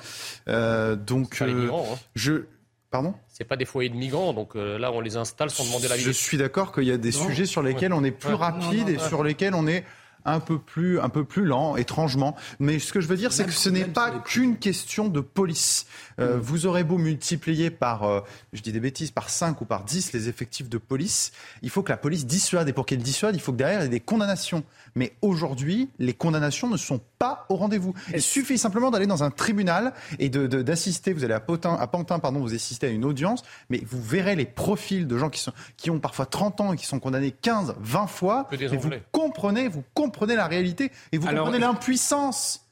[0.48, 1.96] Euh, donc, euh, hein.
[2.14, 2.44] je.
[2.90, 3.12] Pardon?
[3.28, 5.98] C'est pas des foyers de migrants, donc euh, là on les installe sans demander la
[5.98, 8.98] Je suis d'accord qu'il y a des sujets sur lesquels on est plus rapide et
[8.98, 9.84] sur lesquels on est
[10.24, 12.36] un peu plus, un peu plus lent, étrangement.
[12.58, 15.86] Mais ce que je veux dire, c'est que ce n'est pas qu'une question de police.
[16.20, 16.40] Euh, mm.
[16.40, 18.20] Vous aurez beau multiplier par, euh,
[18.52, 21.82] je dis des bêtises, par 5 ou par 10 les effectifs de police, il faut
[21.82, 22.68] que la police dissuade.
[22.68, 24.64] Et pour qu'elle dissuade, il faut que derrière, il y ait des condamnations.
[24.94, 27.94] Mais aujourd'hui, les condamnations ne sont pas au rendez-vous.
[28.12, 31.12] Il suffit simplement d'aller dans un tribunal et d'assister.
[31.12, 34.02] De, vous allez à, Potin, à Pantin, pardon, vous assistez à une audience, mais vous
[34.02, 37.00] verrez les profils de gens qui, sont, qui ont parfois 30 ans et qui sont
[37.00, 38.48] condamnés 15, 20 fois.
[38.52, 42.68] Et vous comprenez, vous comprenez la réalité et vous comprenez l'impuissance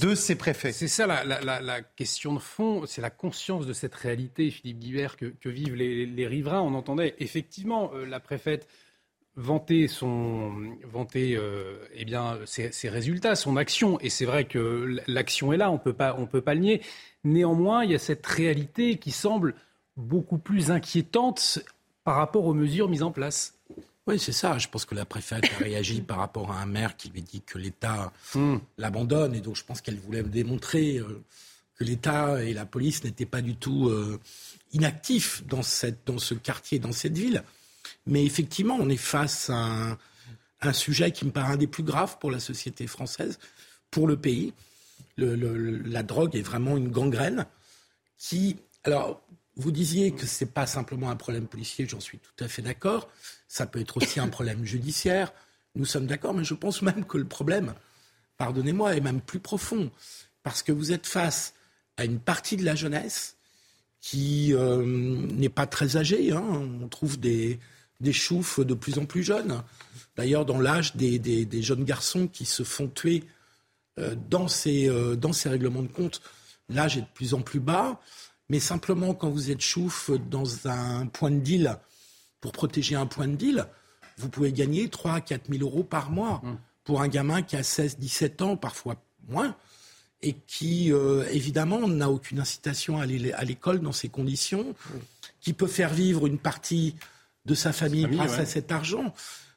[0.00, 0.72] de ces préfets.
[0.72, 5.48] C'est ça la, question de fond, c'est la conscience de cette réalité, Philippe Guibert, que,
[5.48, 6.60] vivent les, riverains.
[6.60, 8.68] On entendait effectivement euh, la préfète
[9.36, 10.54] vanter son
[10.90, 14.00] vanter euh, eh bien ses, résultats, son action.
[14.00, 16.82] Et c'est vrai que l'action est là, on peut pas on peut pas le nier.
[17.24, 19.54] Néanmoins, il y a cette réalité qui semble
[19.96, 21.60] beaucoup plus inquiétante
[22.04, 23.55] par rapport aux mesures mises en place.
[24.06, 24.58] Oui, c'est ça.
[24.58, 27.42] Je pense que la préfète a réagi par rapport à un maire qui lui dit
[27.42, 28.56] que l'État hmm.
[28.78, 29.34] l'abandonne.
[29.34, 31.22] Et donc, je pense qu'elle voulait démontrer euh,
[31.76, 34.20] que l'État et la police n'étaient pas du tout euh,
[34.72, 37.42] inactifs dans, cette, dans ce quartier, dans cette ville.
[38.06, 39.98] Mais effectivement, on est face à
[40.60, 43.38] un, sujet qui me paraît un des plus graves pour la société française,
[43.90, 44.52] pour le pays.
[45.16, 47.46] la drogue est vraiment une gangrène
[48.18, 48.56] qui.
[48.82, 49.22] Alors,
[49.56, 52.62] vous disiez que ce n'est pas simplement un problème policier, j'en suis tout à fait
[52.62, 53.08] d'accord.
[53.48, 55.32] Ça peut être aussi un problème judiciaire.
[55.74, 57.74] Nous sommes d'accord, mais je pense même que le problème,
[58.38, 59.90] pardonnez-moi, est même plus profond.
[60.42, 61.54] Parce que vous êtes face
[61.96, 63.36] à une partie de la jeunesse
[64.00, 66.32] qui euh, n'est pas très âgée.
[66.32, 66.44] Hein.
[66.82, 67.58] On trouve des,
[68.00, 69.62] des choufs de plus en plus jeunes.
[70.16, 73.24] D'ailleurs, dans l'âge des, jeunes garçons qui se font tuer
[73.98, 76.20] euh, dans, ces, euh, dans ces règlements de compte,
[76.68, 78.00] l'âge est de plus en plus bas.
[78.48, 81.76] Mais simplement, quand vous êtes chouf dans un point de deal,
[82.40, 83.66] pour protéger un point de deal,
[84.18, 86.56] vous pouvez gagner 3 à 4 000 euros par mois mmh.
[86.84, 88.96] pour un gamin qui a 16, 17 ans, parfois
[89.28, 89.56] moins,
[90.22, 94.98] et qui, euh, évidemment, n'a aucune incitation à aller à l'école dans ces conditions, mmh.
[95.40, 96.94] qui peut faire vivre une partie
[97.44, 99.14] de sa famille, grâce à cet argent.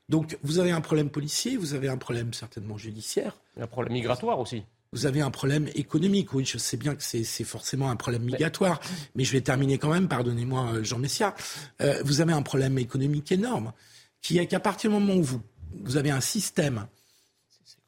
[0.10, 3.38] Donc, vous avez un problème policier, vous avez un problème certainement judiciaire.
[3.60, 6.34] Un problème migratoire aussi vous avez un problème économique.
[6.34, 8.80] Oui, je sais bien que c'est forcément un problème migratoire,
[9.16, 11.36] mais je vais terminer quand même, pardonnez-moi euh, Jean Messia.
[11.82, 13.74] Euh, vous avez un problème économique énorme,
[14.22, 15.42] qui est qu'à partir du moment où vous,
[15.84, 16.88] vous avez un système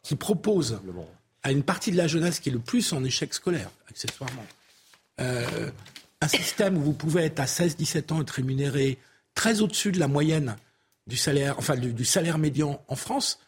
[0.04, 0.80] qui propose
[1.44, 4.46] à une partie de la jeunesse qui est le plus en échec scolaire, accessoirement,
[5.20, 5.72] euh,
[6.22, 9.00] un système où vous pouvez être à 16-17 ans et être rémunéré
[9.34, 10.56] très au-dessus de la moyenne
[11.08, 13.40] du salaire, enfin du salaire médian en France,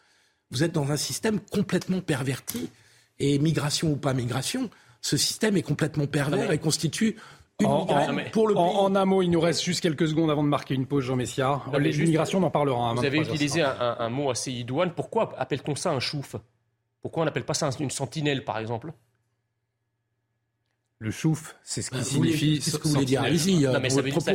[0.50, 2.70] vous êtes dans un système complètement perverti
[3.19, 4.69] et migration ou pas migration,
[5.02, 7.17] ce système est complètement pervers et constitue
[7.60, 7.86] une en,
[8.32, 8.63] pour le pays.
[8.63, 11.15] En, un mot, il nous reste juste quelques secondes avant de marquer une pause, Jean
[11.15, 11.62] Messia.
[11.78, 12.93] L'immigration, on en parlera.
[12.93, 14.93] Vous avez utilisé un, mot assez idoine.
[14.93, 16.36] Pourquoi appelle-t-on ça un chouf?
[17.02, 18.93] Pourquoi on n'appelle pas ça une sentinelle, par exemple?
[20.99, 22.62] Le chouf, c'est ce qui ah, signifie.
[22.62, 23.63] C'est ce que vous voulez dire Allez-y.
[23.63, 24.32] Non, mais ça veut dire, ça,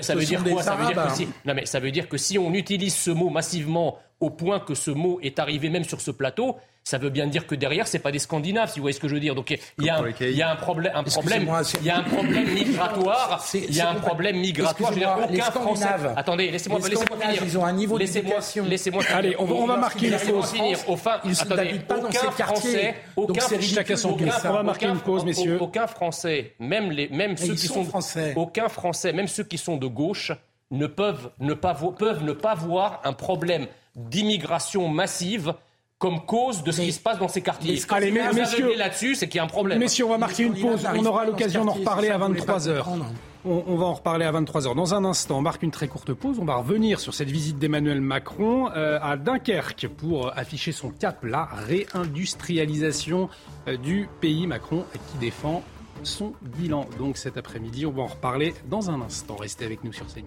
[0.00, 0.62] ça veut dire quoi?
[0.62, 3.10] Ça veut dire, que si, non, mais ça veut dire que si on utilise ce
[3.10, 6.56] mot massivement au point que ce mot est arrivé même sur ce plateau,
[6.86, 9.08] ça veut bien dire que derrière, c'est pas des Scandinaves, si vous voyez ce que
[9.08, 9.34] je veux dire.
[9.34, 11.98] Donc il y a, un, il y a un problème, un problème, il y a
[11.98, 13.44] un problème migratoire.
[13.54, 14.92] Il y a un problème migratoire.
[14.92, 15.88] Je veux dire, aucun Français.
[16.16, 17.42] Attendez, laissez-moi laissez finir.
[17.42, 18.64] Ils ont un niveau d'éducation.
[18.66, 20.52] Laissez-moi Allez, on va, on va marquer une pause.
[20.52, 20.78] finir.
[20.86, 22.44] Enfin, ils attendez, pas dans aucun ces quartiers.
[22.44, 24.28] Français, aucun, c'est chacun son tour.
[24.44, 25.58] On va marquer une pause, messieurs.
[25.60, 28.32] Aucun Français, même les, même ceux qui sont français.
[28.36, 30.30] aucun Français, même ceux qui sont de gauche,
[30.70, 35.52] ne peuvent ne pas, peuvent ne pas voir un problème d'immigration massive
[35.98, 37.72] comme cause de ce qui se passe dans ces quartiers.
[37.74, 39.78] les Allez, mais- messieurs- là-dessus, c'est qu'il y a un problème.
[39.78, 40.86] Messieurs, on va marquer une pause.
[40.94, 42.78] On aura l'occasion d'en reparler à 23h.
[42.84, 43.06] comprendre.
[43.48, 44.74] On, on va en reparler à 23h.
[44.74, 46.38] Dans un instant, on marque une très courte pause.
[46.40, 51.22] On va revenir sur cette visite d'Emmanuel Macron euh, à Dunkerque pour afficher son cap,
[51.24, 53.28] la réindustrialisation
[53.68, 54.46] euh, du pays.
[54.46, 55.62] Macron qui défend
[56.02, 56.86] son bilan.
[56.98, 59.36] Donc cet après-midi, on va en reparler dans un instant.
[59.36, 60.26] Restez avec nous sur CNews.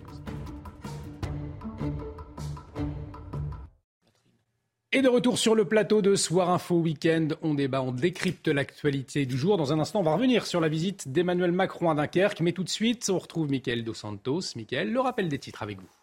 [4.91, 9.27] Et de retour sur le plateau de Soir Info Week-end, on débat, on décrypte l'actualité
[9.27, 9.55] du jour.
[9.55, 12.41] Dans un instant, on va revenir sur la visite d'Emmanuel Macron à Dunkerque.
[12.41, 14.41] Mais tout de suite, on retrouve Mickaël Dos Santos.
[14.55, 15.98] Mickaël, le rappel des titres avec vous.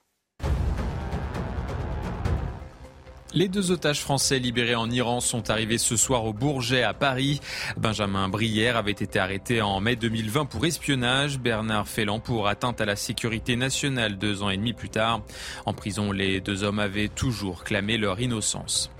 [3.36, 7.42] Les deux otages français libérés en Iran sont arrivés ce soir au Bourget à Paris.
[7.76, 12.86] Benjamin Brière avait été arrêté en mai 2020 pour espionnage, Bernard Félan pour atteinte à
[12.86, 15.20] la sécurité nationale deux ans et demi plus tard.
[15.66, 18.90] En prison, les deux hommes avaient toujours clamé leur innocence.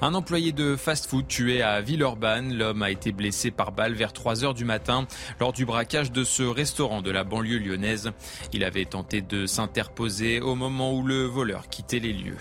[0.00, 2.54] Un employé de fast-food tué à Villeurbanne.
[2.54, 5.06] L'homme a été blessé par balle vers 3 heures du matin
[5.38, 8.12] lors du braquage de ce restaurant de la banlieue lyonnaise.
[8.54, 12.38] Il avait tenté de s'interposer au moment où le voleur quittait les lieux.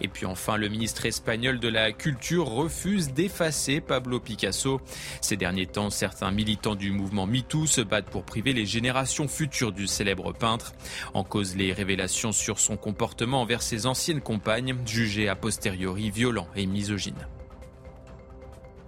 [0.00, 4.80] Et puis enfin, le ministre espagnol de la Culture refuse d'effacer Pablo Picasso.
[5.20, 9.72] Ces derniers temps, certains militants du mouvement MeToo se battent pour priver les générations futures
[9.72, 10.72] du célèbre peintre.
[11.14, 16.48] En cause les révélations sur son comportement envers ses anciennes compagnes, jugées a posteriori violent
[16.56, 17.26] et misogyne.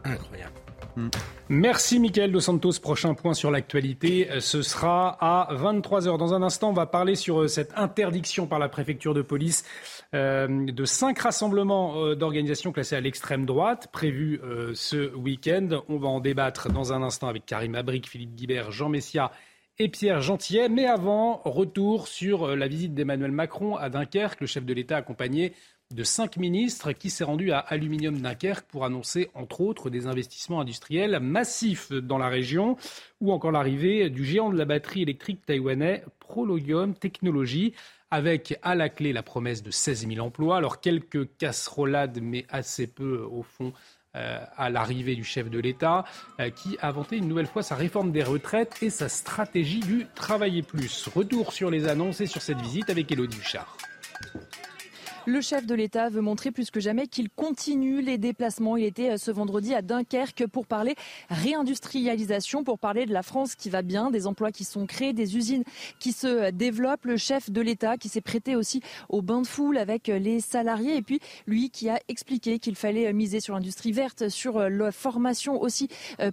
[0.05, 0.55] Incroyable.
[1.49, 2.73] Merci Mickaël Dos Santos.
[2.83, 6.19] Prochain point sur l'actualité, euh, ce sera à 23h.
[6.19, 9.65] Dans un instant, on va parler sur euh, cette interdiction par la préfecture de police
[9.65, 15.83] euh, de cinq rassemblements euh, d'organisations classées à l'extrême droite prévus euh, ce week-end.
[15.89, 19.33] On va en débattre dans un instant avec Karim Abric, Philippe Guibert, Jean Messia
[19.79, 20.69] et Pierre Gentillet.
[20.69, 24.97] Mais avant, retour sur euh, la visite d'Emmanuel Macron à Dunkerque, le chef de l'État
[24.97, 25.53] accompagné
[25.95, 30.61] de cinq ministres qui s'est rendu à Aluminium Dunkerque pour annoncer, entre autres, des investissements
[30.61, 32.77] industriels massifs dans la région
[33.21, 37.73] ou encore l'arrivée du géant de la batterie électrique taïwanais Prologium Technologies
[38.11, 40.59] avec à la clé la promesse de 16 000 emplois.
[40.59, 43.73] Alors quelques casserolades, mais assez peu au fond
[44.17, 46.05] euh, à l'arrivée du chef de l'État,
[46.41, 50.07] euh, qui a vanté une nouvelle fois sa réforme des retraites et sa stratégie du
[50.15, 51.09] travailler plus.
[51.09, 53.77] Retour sur les annonces et sur cette visite avec Élodie Huchard.
[55.29, 58.79] Le chef de l'État veut montrer plus que jamais qu'il continue les déplacements.
[58.79, 60.95] Il était euh, ce vendredi à Dunkerque pour parler
[61.29, 65.37] réindustrialisation, pour parler de la France qui va bien, des emplois qui sont créés, des
[65.37, 65.65] usines
[65.99, 67.05] qui se euh, développent.
[67.05, 70.41] Le chef de l'État qui s'est prêté aussi au bain de foule avec euh, les
[70.41, 74.93] salariés et puis lui qui a expliqué qu'il fallait miser sur l'industrie verte, sur la
[74.93, 75.89] formation aussi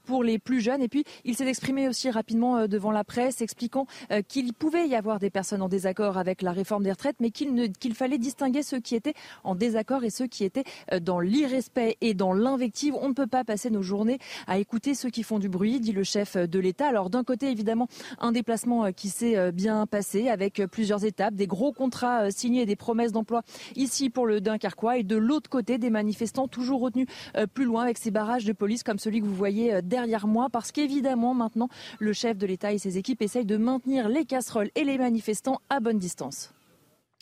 [0.06, 0.82] pour les plus jeunes.
[0.82, 3.88] Et puis il s'est exprimé aussi rapidement devant la presse expliquant
[4.30, 7.94] qu'il pouvait y avoir des personnes en désaccord avec la réforme des retraites, mais qu'il
[7.94, 12.14] fallait distinguer ceux qui étaient en désaccord et ceux qui étaient euh, dans l'irrespect et
[12.14, 12.94] dans l'invective.
[13.02, 15.92] On ne peut pas passer nos journées à écouter ceux qui font du bruit, dit
[15.92, 16.88] le chef de l'État.
[16.88, 17.88] Alors d'un côté, évidemment,
[18.20, 22.26] un déplacement euh, qui s'est euh, bien passé avec euh, plusieurs étapes, des gros contrats
[22.26, 23.42] euh, signés, des promesses d'emploi
[23.76, 27.84] ici pour le Dunkerquois et de l'autre côté, des manifestants toujours retenus euh, plus loin
[27.84, 31.34] avec ces barrages de police comme celui que vous voyez euh, derrière moi parce qu'évidemment,
[31.34, 31.70] maintenant,
[32.00, 35.60] le chef de l'État et ses équipes essayent de maintenir les casseroles et les manifestants
[35.70, 36.54] à bonne distance.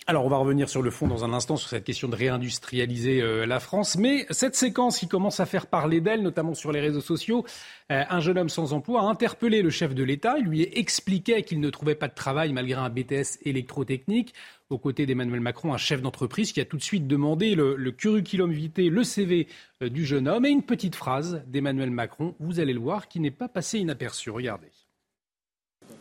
[0.05, 3.21] Alors, on va revenir sur le fond dans un instant, sur cette question de réindustrialiser
[3.21, 3.95] euh, la France.
[3.95, 7.45] Mais cette séquence qui commence à faire parler d'elle, notamment sur les réseaux sociaux,
[7.89, 10.35] euh, un jeune homme sans emploi a interpellé le chef de l'État.
[10.39, 14.33] Il lui expliquait qu'il ne trouvait pas de travail malgré un BTS électrotechnique.
[14.69, 18.51] Aux côtés d'Emmanuel Macron, un chef d'entreprise qui a tout de suite demandé le, curriculum
[18.51, 19.47] vitae, le CV
[19.81, 23.21] euh, du jeune homme et une petite phrase d'Emmanuel Macron, vous allez le voir, qui
[23.21, 24.31] n'est pas passée inaperçue.
[24.31, 24.71] Regardez.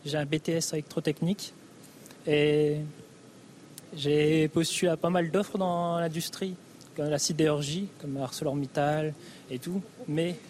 [0.05, 1.53] J'ai un BTS électrotechnique
[2.27, 2.77] et
[3.95, 6.55] j'ai postulé à pas mal d'offres dans l'industrie,
[6.95, 9.13] comme la sidérurgie, comme ArcelorMittal
[9.49, 10.35] et tout, mais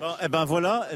[0.00, 0.88] Bon, eh ben voilà,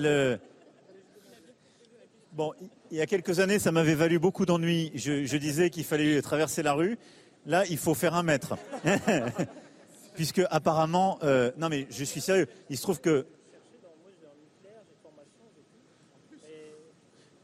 [2.33, 2.53] bon,
[2.91, 4.93] il y a quelques années, ça m'avait valu beaucoup d'ennuis.
[4.95, 6.99] Je, je disais qu'il fallait traverser la rue.
[7.47, 8.57] Là, il faut faire un mètre.
[10.15, 13.27] Puisque apparemment, euh, non mais je suis sérieux, il se trouve que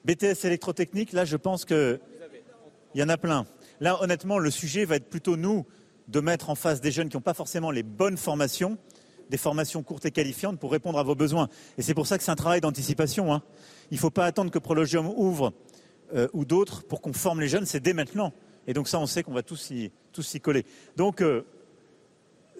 [0.06, 2.00] BTS électrotechnique, là, je pense que
[2.94, 3.44] il y en a plein.
[3.80, 5.66] Là, honnêtement, le sujet va être plutôt nous.
[6.08, 8.78] de mettre en face des jeunes qui n'ont pas forcément les bonnes formations,
[9.28, 11.48] des formations courtes et qualifiantes pour répondre à vos besoins.
[11.78, 13.34] Et c'est pour ça que c'est un travail d'anticipation.
[13.34, 13.42] Hein.
[13.90, 15.52] Il ne faut pas attendre que Prologium ouvre
[16.14, 18.32] euh, ou d'autres pour qu'on forme les jeunes, c'est dès maintenant.
[18.68, 20.64] Et donc ça, on sait qu'on va tous s'y, tous coller.
[20.96, 21.42] Donc, euh,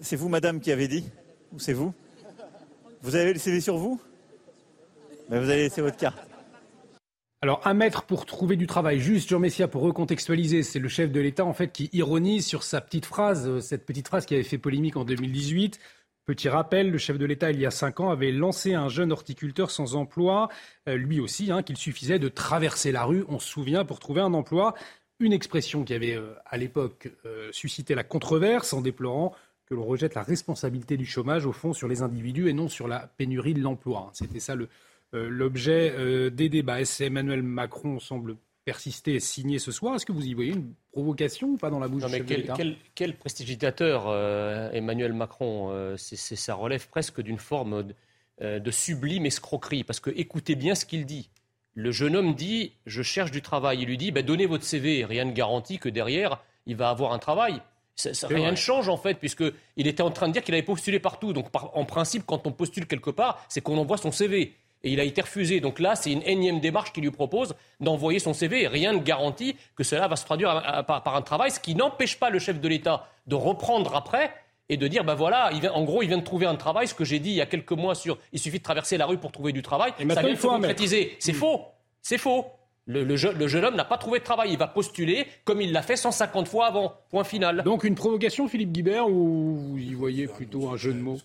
[0.01, 1.05] c'est vous, madame, qui avez dit
[1.53, 1.93] Ou c'est vous?
[3.01, 4.01] Vous avez le CV sur vous?
[5.29, 6.26] Ben, Vous avez laissé votre carte.
[7.43, 8.99] Alors, un maître pour trouver du travail.
[8.99, 12.63] Juste, Jean Messia, pour recontextualiser, c'est le chef de l'État, en fait, qui ironise sur
[12.63, 15.79] sa petite phrase, euh, cette petite phrase qui avait fait polémique en 2018.
[16.25, 19.11] Petit rappel, le chef de l'État, il y a cinq ans, avait lancé un jeune
[19.11, 20.49] horticulteur sans emploi,
[20.89, 24.21] euh, lui aussi, hein, qu'il suffisait de traverser la rue, on se souvient, pour trouver
[24.21, 24.73] un emploi.
[25.19, 27.09] Une expression qui avait, euh, à l'époque,
[27.51, 29.35] suscité la controverse en déplorant
[29.67, 32.87] que l'on rejette la responsabilité du chômage, au fond, sur les individus et non sur
[32.87, 34.09] la pénurie de l'emploi.
[34.13, 34.69] C'était ça le,
[35.13, 36.81] l'objet euh, des débats.
[36.81, 39.95] Est-ce Emmanuel Macron semble persister et signer ce soir?
[39.95, 42.75] Est-ce que vous y voyez une provocation ou pas dans la bouche du chef quel,
[42.95, 47.87] quel, prestidigitateur euh, Emmanuel Macron c'est, Ça relève presque d'une forme
[48.41, 49.83] de, sublime escroquerie.
[49.83, 51.29] Parce que écoutez bien ce qu'il dit.
[51.73, 53.79] Le jeune homme dit Je cherche du travail.
[53.81, 55.05] Il lui dit bah, Donnez votre CV.
[55.05, 57.61] Rien ne garantit que derrière, il va avoir un travail.
[58.23, 61.31] rien ne change en fait, puisqu'il était en train de dire qu'il avait postulé partout.
[61.31, 64.99] Donc en principe, quand on postule quelque part, c'est qu'on envoie son CV et il
[64.99, 65.59] a été refusé.
[65.59, 68.67] Donc là, c'est une énième démarche qui lui propose d'envoyer son CV.
[68.67, 72.29] rien ne garantit que cela va se traduire par, un travail, ce qui n'empêche pas
[72.29, 74.31] le chef de l'État de reprendre après
[74.69, 77.05] et de dire, ben voilà, en gros, il vient de trouver un travail, ce que
[77.05, 79.31] j'ai dit il y a quelques mois sur il suffit de traverser la rue pour
[79.31, 79.93] trouver du travail.
[79.99, 81.15] Et ça vient il faut concrétiser.
[81.19, 81.61] C'est faux.
[82.01, 82.45] C'est faux.
[82.85, 84.51] Le, jeune homme n'a pas trouvé de travail.
[84.51, 86.93] Il va postuler comme il l'a fait 150 fois avant.
[87.09, 87.63] Point final.
[87.63, 91.17] Donc une provocation, Philippe Guibert, ou vous y voyez plutôt un jeu de mots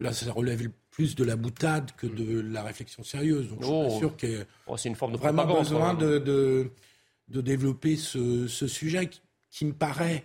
[0.00, 0.68] Là, ça relève
[0.98, 3.48] plus de la boutade que de la réflexion sérieuse.
[3.50, 3.98] Donc, je suis oh.
[4.00, 9.08] sûr qu'il y a oh, une forme de vraiment besoin de, de, développer ce, sujet
[9.48, 10.24] qui, me paraît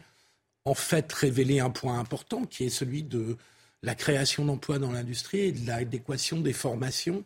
[0.66, 3.38] en fait révéler un point important, qui est celui de
[3.84, 7.24] la création d'emplois dans l'industrie et de l'adéquation des formations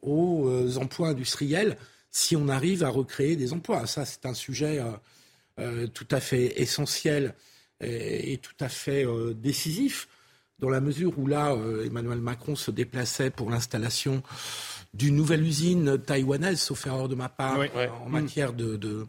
[0.00, 1.76] aux euh, emplois industriels
[2.10, 3.86] si on arrive à recréer des emplois.
[3.86, 4.92] Ça, c'est un sujet euh,
[5.58, 7.34] euh, tout à fait essentiel
[7.82, 10.08] et, tout à fait décisif
[10.60, 14.22] dans la mesure où là, euh, Emmanuel Macron se déplaçait pour l'installation
[14.92, 17.60] d'une nouvelle usine taïwanaise, sauf erreur de ma part,
[18.04, 18.12] en mm.
[18.12, 19.06] matière de, de,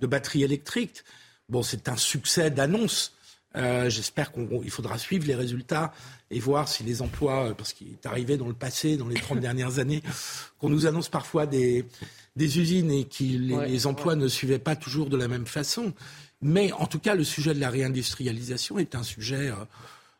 [0.00, 1.02] de batteries électriques.
[1.48, 3.14] Bon, c'est un succès d'annonce.
[3.56, 5.92] Euh, j'espère qu'il faudra suivre les résultats
[6.30, 9.20] et voir si les emplois, euh, parce qu'il est arrivé dans le passé, dans les
[9.20, 10.02] 30 dernières années,
[10.58, 11.84] qu'on nous annonce parfois des,
[12.36, 15.92] des usines et que les, emplois ne suivaient pas toujours de la même façon.
[16.40, 19.52] Mais en tout cas, le sujet de la réindustrialisation est un sujet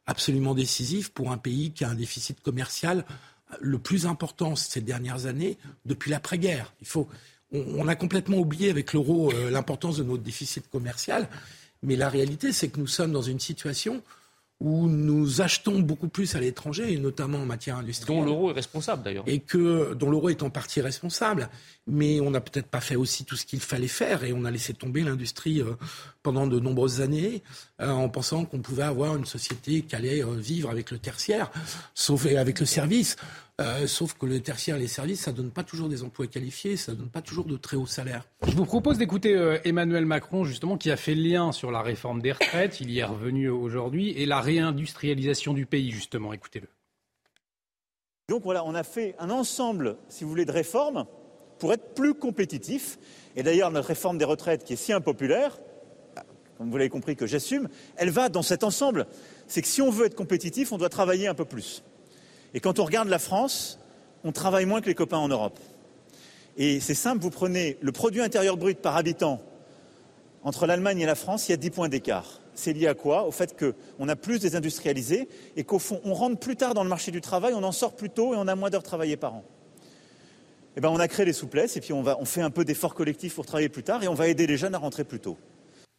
[0.06, 3.04] absolument décisif pour un pays qui a un déficit commercial
[3.60, 6.72] le plus important ces dernières années depuis l'après-guerre.
[6.80, 7.08] Il faut,
[7.52, 11.28] on, a complètement oublié avec l'euro euh, l'importance de notre déficit commercial,
[11.82, 14.02] mais la réalité, c'est que nous sommes dans une situation
[14.62, 18.20] où nous achetons beaucoup plus à l'étranger, et notamment en matière industrielle.
[18.20, 19.24] Dont l'euro est responsable d'ailleurs.
[19.26, 21.48] Et que, dont l'euro est en partie responsable.
[21.88, 24.52] Mais on n'a peut-être pas fait aussi tout ce qu'il fallait faire, et on a
[24.52, 25.74] laissé tomber l'industrie euh,
[26.22, 27.42] pendant de nombreuses années,
[27.80, 31.50] euh, en pensant qu'on pouvait avoir une société qui allait euh, vivre avec le tertiaire,
[31.94, 33.16] sauf avec le service.
[33.62, 36.26] Euh, sauf que le tertiaire et les services, ça ne donne pas toujours des emplois
[36.26, 38.24] qualifiés, ça ne donne pas toujours de très hauts salaires.
[38.46, 41.80] Je vous propose d'écouter euh, Emmanuel Macron, justement, qui a fait le lien sur la
[41.80, 46.32] réforme des retraites, il y est revenu aujourd'hui, et la réindustrialisation du pays, justement.
[46.32, 46.66] Écoutez-le.
[48.28, 51.06] Donc voilà, on a fait un ensemble, si vous voulez, de réformes
[51.58, 52.98] pour être plus compétitif.
[53.36, 55.60] Et d'ailleurs, notre réforme des retraites, qui est si impopulaire,
[56.58, 59.06] comme vous l'avez compris que j'assume, elle va dans cet ensemble.
[59.46, 61.82] C'est que si on veut être compétitif, on doit travailler un peu plus.
[62.54, 63.78] Et quand on regarde la France,
[64.24, 65.58] on travaille moins que les copains en Europe.
[66.56, 69.40] Et c'est simple, vous prenez le produit intérieur brut par habitant
[70.44, 72.40] entre l'Allemagne et la France, il y a 10 points d'écart.
[72.54, 73.24] C'est lié à quoi?
[73.26, 76.88] Au fait qu'on a plus désindustrialisé et qu'au fond, on rentre plus tard dans le
[76.88, 79.34] marché du travail, on en sort plus tôt et on a moins d'heures travaillées par
[79.34, 79.44] an.
[80.76, 83.34] Eh bien, on a créé les souplesses et puis on fait un peu d'efforts collectifs
[83.34, 85.36] pour travailler plus tard et on va aider les jeunes à rentrer plus tôt.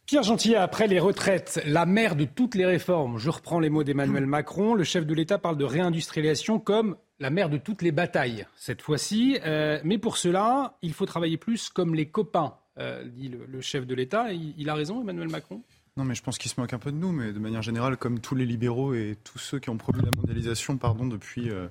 [0.06, 3.84] Pierre Gentil, après les retraites, la mère de toutes les réformes, je reprends les mots
[3.84, 7.90] d'Emmanuel Macron, le chef de l'État parle de réindustrialisation comme la mère de toutes les
[7.90, 9.38] batailles, cette fois-ci.
[9.46, 13.86] Euh, mais pour cela, il faut travailler plus comme les copains, euh, dit le, chef
[13.86, 14.30] de l'État.
[14.30, 15.62] Il, a raison, Emmanuel Macron?
[15.96, 17.96] Non, mais je pense qu'il se moque un peu de nous, mais de manière générale,
[17.96, 21.68] comme tous les libéraux et tous ceux qui ont produit la mondialisation, pardon, depuis euh,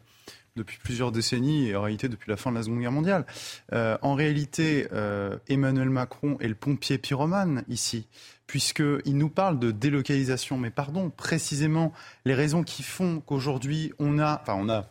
[0.55, 3.25] depuis plusieurs décennies et en réalité depuis la fin de la Seconde Guerre mondiale.
[3.73, 8.07] Euh, en réalité, euh, Emmanuel Macron est le pompier pyromane ici,
[8.45, 10.57] puisqu'il nous parle de délocalisation.
[10.57, 11.91] Mais pardon, précisément,
[12.25, 14.85] les raisons qui font qu'aujourd'hui on a, enfin on a,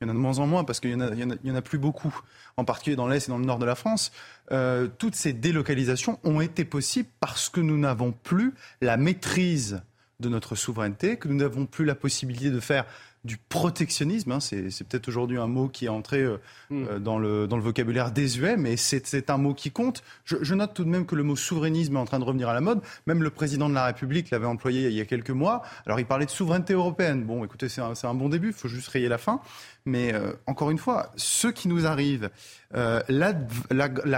[0.00, 1.78] il y en a de moins en moins parce qu'il y, y, en a plus
[1.78, 2.14] beaucoup,
[2.58, 4.12] en particulier dans l'Est et dans le Nord de la France.
[4.52, 8.52] Euh, toutes ces délocalisations ont été possibles parce que nous n'avons plus
[8.82, 9.80] la maîtrise
[10.20, 12.86] de notre souveraineté, que nous n'avons plus la possibilité de faire
[13.24, 14.32] du protectionnisme.
[14.32, 14.40] Hein.
[14.40, 16.38] c'est, peut-être aujourd'hui un mot qui est entré euh,
[16.70, 16.84] hmm.
[16.88, 20.02] euh, dans, le, dans le vocabulaire désuet, mais c'est, un mot qui compte.
[20.24, 22.54] Je, note tout de même que le mot souverainisme est en train de revenir à
[22.54, 22.80] la mode.
[23.06, 25.62] Même le président de la République l'avait employé il y a quelques mois.
[25.84, 27.24] Alors il parlait de souveraineté européenne.
[27.24, 29.40] Bon, écoutez, c'est un, bon début, il faut juste rayer la fin.
[29.84, 32.30] Mais euh, encore une fois, ce qui nous arrive,
[32.72, 33.32] la,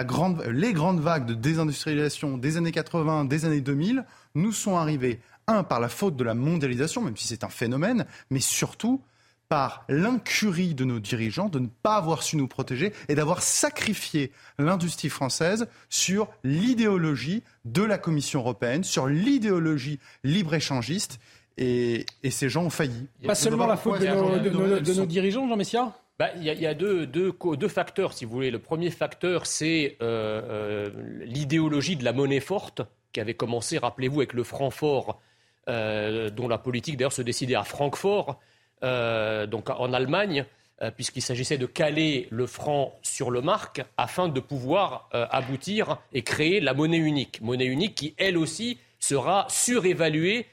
[0.05, 5.21] grande, les grandes vagues de désindustrialisation des années 80, des années 2000, nous sont arrivées
[5.49, 9.03] un, par la faute de la mondialisation, même si c'est un phénomène, mais surtout
[9.49, 14.31] par l'incurie de nos dirigeants de ne pas avoir su nous protéger et d'avoir sacrifié
[14.59, 21.19] l'industrie française sur l'idéologie de la Commission européenne, sur l'idéologie libre-échangiste.
[21.57, 23.09] Et, ces gens ont failli.
[23.27, 25.93] Pas seulement la faute de nos, dirigeants, Jean Messia?
[26.19, 28.51] Bah, il y a, deux, deux, deux, facteurs, si vous voulez.
[28.51, 32.83] Le premier facteur, c'est euh, euh, l'idéologie de la monnaie forte,
[33.13, 35.28] qui avait commencé, rappelez-vous, avec le franc fort euh,
[35.69, 38.41] dont la politique d'ailleurs se décidait à Francfort,
[38.83, 40.45] euh, donc en Allemagne,
[40.81, 46.23] euh, puisqu'il s'agissait de caler le franc sur le marque afin de pouvoir aboutir et
[46.23, 47.41] créer la monnaie unique.
[47.41, 50.47] Monnaie unique qui, elle aussi, sera surévaluée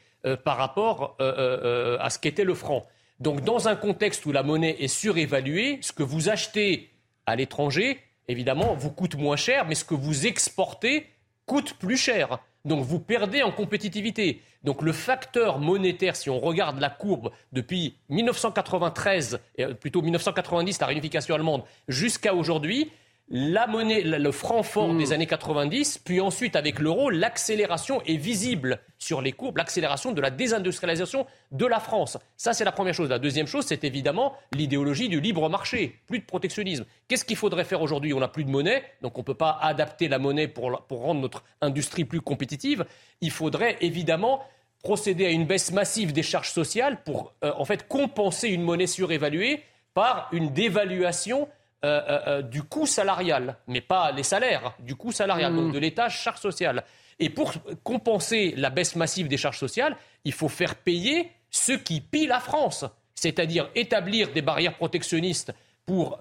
[0.44, 2.84] par rapport à ce qu'était le franc.
[3.20, 6.90] Donc dans un contexte où la monnaie est surévaluée, ce que vous achetez
[7.26, 11.08] à l'étranger, évidemment, vous coûte moins cher, mais ce que vous exportez
[11.46, 12.40] coûte plus cher.
[12.66, 14.42] Donc vous perdez en compétitivité.
[14.64, 20.88] Donc le facteur monétaire, si on regarde la courbe depuis 1993, euh, plutôt 1990, la
[20.88, 22.92] réunification allemande, jusqu'à aujourd'hui,
[23.28, 25.14] la monnaie, le franc fort des hmm.
[25.14, 30.30] années 90, puis ensuite avec l'euro, l'accélération est visible sur les courbes, l'accélération de la
[30.30, 32.20] désindustrialisation de la France.
[32.38, 33.10] Ça, c'est la première chose.
[33.10, 36.86] La deuxième chose, c'est évidemment l'idéologie du libre marché, plus de protectionnisme.
[37.08, 38.14] Qu'est-ce qu'il faudrait faire aujourd'hui?
[38.14, 41.02] On n'a plus de monnaie, donc on ne peut pas adapter la monnaie pour, pour
[41.02, 42.86] rendre notre industrie plus compétitive.
[43.22, 44.44] Il faudrait évidemment
[44.84, 48.86] procéder à une baisse massive des charges sociales pour euh, en fait compenser une monnaie
[48.86, 49.64] surévaluée
[49.96, 51.48] par une dévaluation
[51.84, 55.72] euh, euh, euh, du coût salarial, mais pas les salaires, du coût salarial, donc mmh.
[55.74, 56.84] de l'État charge sociale.
[57.20, 57.54] Et pour
[57.84, 62.40] compenser la baisse massive des charges sociales, il faut faire payer ceux qui pillent la
[62.40, 65.54] France, c'est-à-dire établir des barrières protectionnistes
[65.86, 66.20] pour,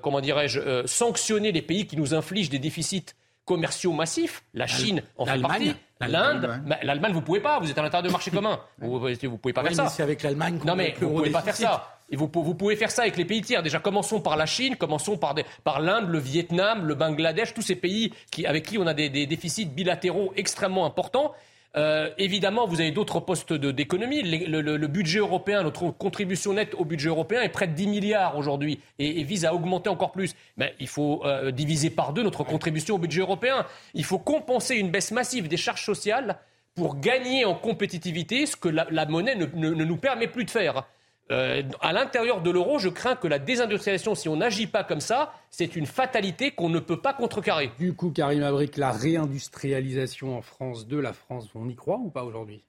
[0.00, 3.06] comment dirais-je, sanctionner les pays qui nous infligent des déficits
[3.44, 4.44] commerciaux massifs.
[4.54, 5.74] La Chine en fait partie.
[6.08, 8.60] L'Inde, l'Allemagne, vous ne pouvez pas, vous êtes à l'intérieur de marché commun.
[8.78, 9.88] Vous ne pouvez pas faire ça.
[9.88, 11.98] C'est avec l'Allemagne Non, mais vous ne pouvez pas faire ça.
[12.12, 13.62] Et vous, pouvez faire ça avec les pays tiers.
[13.62, 15.34] Déjà, commençons par la Chine, commençons par,
[15.64, 19.08] par l'Inde, le Vietnam, le Bangladesh, tous ces pays qui, avec qui on a des,
[19.08, 21.32] déficits bilatéraux extrêmement importants.
[21.76, 24.22] Euh, évidemment, vous avez d'autres postes d'économie.
[24.22, 28.80] Le, budget européen, notre contribution nette au budget européen est près de 10 milliards aujourd'hui
[28.98, 30.34] et, vise à augmenter encore plus.
[30.56, 33.66] Mais il faut euh, diviser par deux notre contribution au budget européen.
[33.94, 36.38] Il faut compenser une baisse massive des charges sociales
[36.74, 39.46] pour gagner en compétitivité ce que la, monnaie ne,
[39.84, 40.84] nous permet plus de faire.
[41.32, 45.00] Euh, à l'intérieur de l'euro, je crains que la désindustrialisation, si on n'agit pas comme
[45.00, 47.72] ça, c'est une fatalité qu'on ne peut pas contrecarrer.
[47.78, 52.10] Du coup, Karim Abric, la réindustrialisation en France de la France, on y croit ou
[52.10, 52.62] pas aujourd'hui?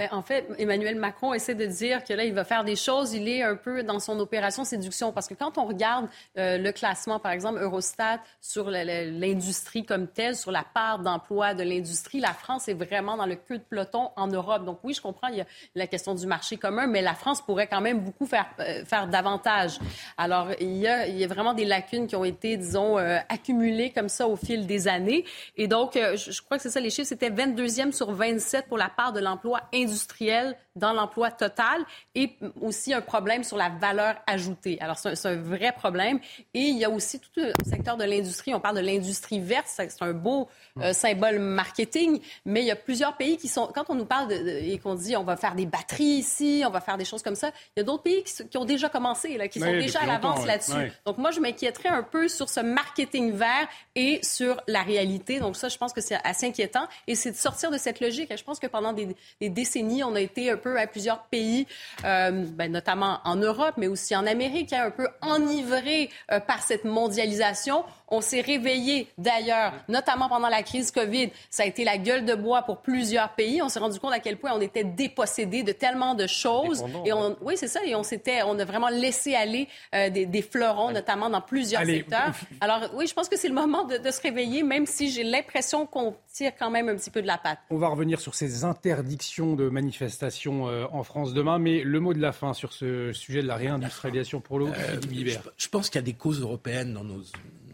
[0.00, 3.12] Ben, en fait, Emmanuel Macron essaie de dire que là, il va faire des choses.
[3.12, 5.12] Il est un peu dans son opération séduction.
[5.12, 10.36] Parce que quand on regarde euh, le classement, par exemple, Eurostat sur l'industrie comme telle,
[10.36, 14.08] sur la part d'emploi de l'industrie, la France est vraiment dans le queue de peloton
[14.16, 14.64] en Europe.
[14.64, 17.42] Donc oui, je comprends, il y a la question du marché commun, mais la France
[17.42, 19.78] pourrait quand même beaucoup faire, euh, faire davantage.
[20.16, 24.26] Alors, il y, a, vraiment des lacunes qui ont été, disons, euh, accumulées comme ça
[24.26, 25.26] au fil des années.
[25.58, 28.78] Et donc, je, je crois que c'est ça, les chiffres, c'était 22e sur 27 pour
[28.78, 33.68] la part de l'emploi industriel industriel dans l'emploi total et aussi un problème sur la
[33.68, 34.78] valeur ajoutée.
[34.80, 36.18] Alors, c'est un, vrai problème.
[36.54, 38.54] Et il y a aussi tout le secteur de l'industrie.
[38.54, 39.66] On parle de l'industrie verte.
[39.68, 42.20] C'est un beau euh, symbole marketing.
[42.44, 43.70] Mais il y a plusieurs pays qui sont...
[43.74, 46.70] Quand on nous parle de, et qu'on dit on va faire des batteries ici, on
[46.70, 49.36] va faire des choses comme ça, il y a d'autres pays qui, ont déjà commencé,
[49.36, 50.92] là, qui sont déjà à l'avance là-dessus.
[51.04, 55.38] Donc, moi, je m'inquiéterais un peu sur ce marketing vert et sur la réalité.
[55.38, 56.86] Donc, ça, je pense que c'est assez inquiétant.
[57.06, 58.34] Et c'est de sortir de cette logique.
[58.36, 61.66] Je pense que pendant des, des décennies, on a été un peu à plusieurs pays,
[62.04, 66.62] euh, ben, notamment en Europe, mais aussi en Amérique, hein, un peu enivré euh, par
[66.62, 67.84] cette mondialisation.
[68.10, 71.30] On s'est réveillé d'ailleurs, notamment pendant la crise COVID.
[71.48, 73.62] Ça a été la gueule de bois pour plusieurs pays.
[73.62, 76.84] On s'est rendu compte à quel point on était dépossédé de tellement de choses.
[77.04, 77.80] Et on, oui, c'est ça.
[77.84, 81.84] Et on s'était, on a vraiment laissé aller euh, des, des, fleurons, notamment dans plusieurs
[81.84, 82.32] secteurs.
[82.60, 85.22] Alors oui, je pense que c'est le moment de, de se réveiller, même si j'ai
[85.22, 87.60] l'impression qu'on tire quand même un petit peu de la patte.
[87.70, 92.14] On va revenir sur ces interdictions de manifestations euh, en France demain, mais le mot
[92.14, 95.90] de la fin sur ce sujet de la réindustrialisation pour l'eau, euh, je, je pense
[95.90, 97.22] qu'il y a des causes européennes dans nos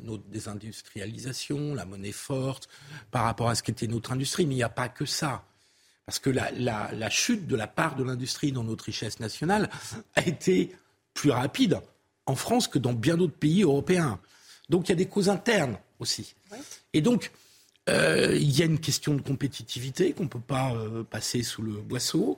[0.07, 2.69] notre désindustrialisation, la monnaie forte,
[3.11, 4.47] par rapport à ce qu'était notre industrie.
[4.47, 5.45] Mais il n'y a pas que ça.
[6.07, 9.69] parce que la, la, la chute de la part de l'industrie dans notre richesse nationale
[10.15, 10.75] a été
[11.15, 11.81] plus rapide
[12.27, 14.21] en France que dans bien d'autres pays européens.
[14.69, 16.35] Donc il y a des causes internes aussi.
[16.93, 17.31] Et donc,
[17.89, 21.63] euh, il y a une question de compétitivité qu'on ne peut pas euh, passer sous
[21.63, 22.37] le boisseau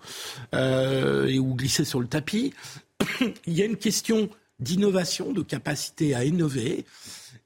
[0.54, 2.52] euh, et ou glisser sur le tapis.
[3.46, 4.28] il y a une question
[4.60, 6.84] d'innovation, de capacité à innover.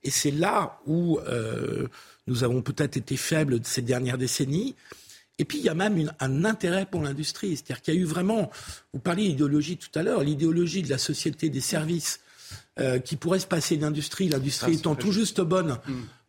[0.05, 1.89] Et c'est là où euh,
[2.27, 4.75] nous avons peut-être été faibles ces dernières décennies.
[5.39, 7.57] Et puis, il y a même une, un intérêt pour l'industrie.
[7.57, 8.51] C'est-à-dire qu'il y a eu vraiment,
[8.93, 12.21] vous parliez d'idéologie tout à l'heure, l'idéologie de la société des services
[12.79, 15.79] euh, qui pourrait se passer d'industrie, l'industrie étant tout juste bonne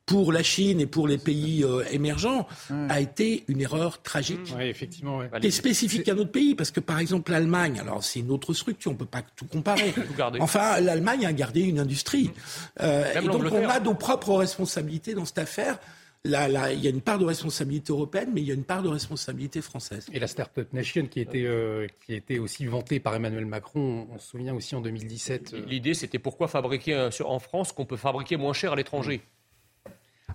[0.06, 2.48] pour la Chine et pour les pays euh, émergents,
[2.90, 4.54] a été une erreur tragique.
[4.58, 5.20] Oui, effectivement.
[5.20, 5.30] ouais.
[5.40, 8.54] Qui est spécifique à notre pays, parce que par exemple l'Allemagne, alors c'est une autre
[8.54, 9.94] structure, on peut pas tout comparer.
[10.40, 12.32] enfin, l'Allemagne a gardé une industrie.
[12.82, 15.80] Euh, et donc on a nos propres responsabilités dans cette affaire.
[16.26, 18.64] Là, là, il y a une part de responsabilité européenne, mais il y a une
[18.64, 20.06] part de responsabilité française.
[20.14, 24.18] Et la Startup Nation qui était, euh, qui était aussi vantée par Emmanuel Macron, on
[24.20, 25.54] se souvient aussi en 2017.
[25.54, 29.22] euh, L'idée, c'était pourquoi fabriquer en France qu'on peut fabriquer moins cher à l'étranger?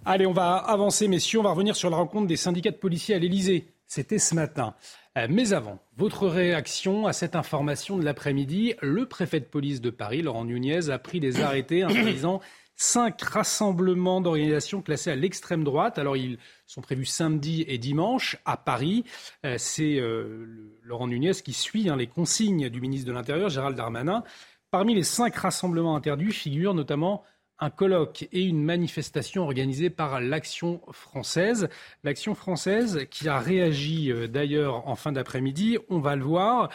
[0.05, 1.40] Allez, on va avancer, messieurs.
[1.40, 3.66] On va revenir sur la rencontre des syndicats de policiers à l'Elysée.
[3.86, 4.74] C'était ce matin.
[5.16, 8.74] Euh, Mais avant, votre réaction à cette information de l'après-midi.
[8.80, 12.40] Le préfet de police de Paris, Laurent Nunez, a pris des arrêtés interdisant
[12.76, 15.99] cinq rassemblements d'organisations classés à l'extrême droite.
[15.99, 19.05] Alors, ils sont prévus samedi et dimanche à Paris.
[19.44, 23.76] Euh, C'est euh, Laurent Nunez qui suit hein, les consignes du ministre de l'Intérieur, Gérald
[23.76, 24.22] Darmanin.
[24.70, 27.24] Parmi les cinq rassemblements interdits figurent notamment
[27.61, 31.69] un colloque et une manifestation organisée par l'Action française.
[32.05, 36.71] L'Action française qui a réagi euh, d'ailleurs en fin d'après-midi, on va le voir.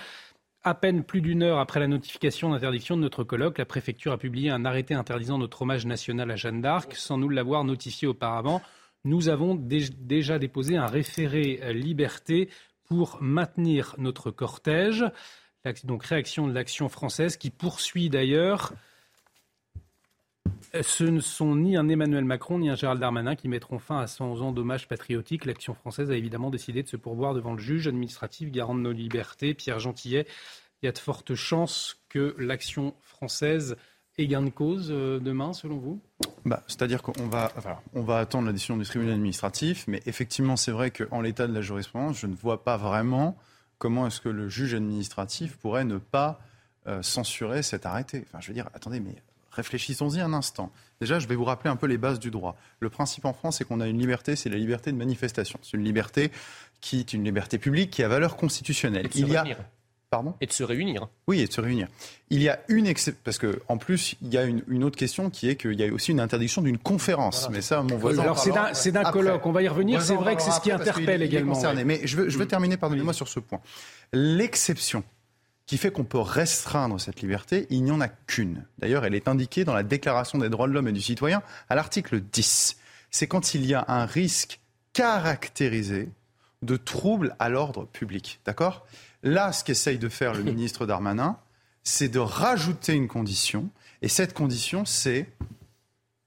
[0.65, 4.17] À peine plus d'une heure après la notification d'interdiction de notre colloque, la préfecture a
[4.17, 8.61] publié un arrêté interdisant notre hommage national à Jeanne d'Arc sans nous l'avoir notifié auparavant.
[9.03, 12.49] Nous avons dé- déjà déposé un référé euh, liberté
[12.85, 15.05] pour maintenir notre cortège.
[15.85, 18.73] Donc réaction de l'action française qui poursuit d'ailleurs
[20.81, 24.07] ce ne sont ni un Emmanuel Macron ni un Gérald Darmanin qui mettront fin à
[24.07, 25.45] 100 ans d'hommage patriotique.
[25.45, 28.91] L'action française a évidemment décidé de se pourvoir devant le juge administratif garant de nos
[28.91, 30.25] libertés, Pierre Gentillet.
[30.81, 33.77] Il y a de fortes chances que l'action française
[34.17, 35.99] ait gain de cause euh, demain, selon vous?
[36.45, 37.51] Bah, C'est-à-dire qu'on va,
[37.93, 41.53] on va attendre la décision du tribunal administratif, mais effectivement, c'est vrai qu'en l'état de
[41.53, 43.37] la jurisprudence, je ne vois pas vraiment
[43.77, 46.39] comment est-ce que le juge administratif pourrait ne pas
[46.87, 48.23] euh, censurer cet arrêté.
[48.27, 49.15] Enfin, je veux dire, attendez, mais
[49.53, 50.71] réfléchissons-y un instant.
[50.99, 52.55] Déjà, je vais vous rappeler un peu les bases du droit.
[52.79, 55.59] Le principe en France, c'est qu'on a une liberté, c'est la liberté de manifestation.
[55.61, 56.31] C'est une liberté
[56.81, 59.05] qui est une liberté publique qui a valeur constitutionnelle.
[59.05, 59.57] Et de se Il y a réunir.
[60.09, 60.35] Pardon?
[60.41, 61.07] Et de se réunir.
[61.27, 61.87] oui, et de se réunir.
[62.29, 64.95] Il y a une exception, parce que en plus, il y a une, une autre
[64.95, 67.49] question qui est qu'il y a aussi une interdiction d'une conférence.
[67.51, 68.21] Mais ça, mon voisin.
[68.21, 69.13] Alors, c'est d'un- c'est d'un après.
[69.13, 69.43] colloque.
[69.47, 70.03] On va y revenir.
[70.03, 71.79] C'est vrai que c'est ce qui interpelle il est également, concerné.
[71.79, 71.85] ouais.
[71.85, 73.59] Mais je veux, je veux terminer, pardonnez-moi, sur ce point.
[74.13, 75.03] L'exception
[75.65, 78.65] qui fait qu'on peut restreindre cette liberté, il n'y en a qu'une.
[78.79, 81.75] D'ailleurs, elle est indiquée dans la Déclaration des droits de l'homme et du citoyen à
[81.75, 82.77] l'article 10.
[83.11, 84.59] C'est quand il y a un risque
[84.91, 86.09] caractérisé
[86.61, 88.39] de trouble à l'ordre public.
[88.45, 88.85] D'accord?
[89.21, 91.37] Là, ce qu'essaye de faire le ministre Darmanin,
[91.83, 93.69] c'est de rajouter une condition.
[94.01, 95.29] Et cette condition, c'est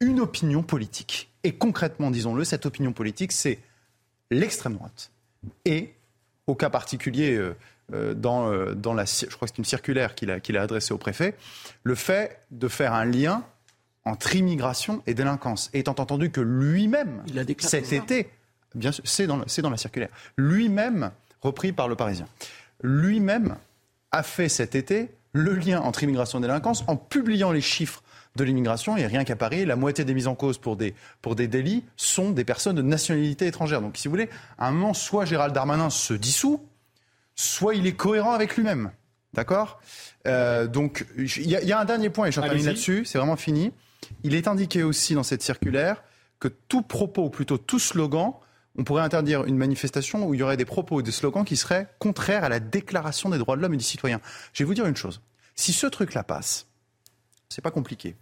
[0.00, 1.30] une opinion politique.
[1.44, 3.58] Et concrètement, disons-le, cette opinion politique, c'est
[4.30, 5.10] l'extrême droite.
[5.64, 5.94] Et,
[6.46, 7.56] au cas particulier, euh,
[8.14, 10.92] dans, euh, dans la, je crois que c'est une circulaire qu'il a, qu'il a adressée
[10.92, 11.34] au préfet,
[11.84, 13.44] le fait de faire un lien
[14.04, 17.22] entre immigration et délinquance, étant entendu que lui-même,
[17.68, 18.30] cet été,
[18.74, 21.10] bien sûr, c'est dans, le- c'est dans la circulaire, lui-même,
[21.42, 22.26] repris par le Parisien,
[22.82, 23.56] lui-même
[24.12, 28.02] a fait cet été le lien entre immigration et délinquance en publiant les chiffres
[28.36, 28.96] de l'immigration.
[28.96, 31.84] Et rien qu'à Paris, la moitié des mises en cause pour des, pour des délits
[31.96, 33.80] sont des personnes de nationalité étrangère.
[33.80, 34.28] Donc, si vous voulez,
[34.58, 36.62] à un moment, soit Gérald Darmanin se dissout,
[37.36, 38.90] soit il est cohérent avec lui-même.
[39.32, 39.80] D'accord
[40.26, 43.04] Euh, Donc, il y, a- il y a un dernier point, et je termine là-dessus,
[43.04, 43.72] c'est vraiment fini.
[44.24, 46.02] Il est indiqué aussi dans cette circulaire
[46.40, 48.32] que tout propos, ou plutôt tout slogan,
[48.78, 51.56] on pourrait interdire une manifestation où il y aurait des propos ou des slogans qui
[51.56, 54.20] seraient contraires à la déclaration des droits de l'homme et du citoyen.
[54.52, 55.20] Je vais vous dire une chose.
[55.54, 56.66] Si ce truc-là passe,
[57.48, 58.16] c'est pas compliqué.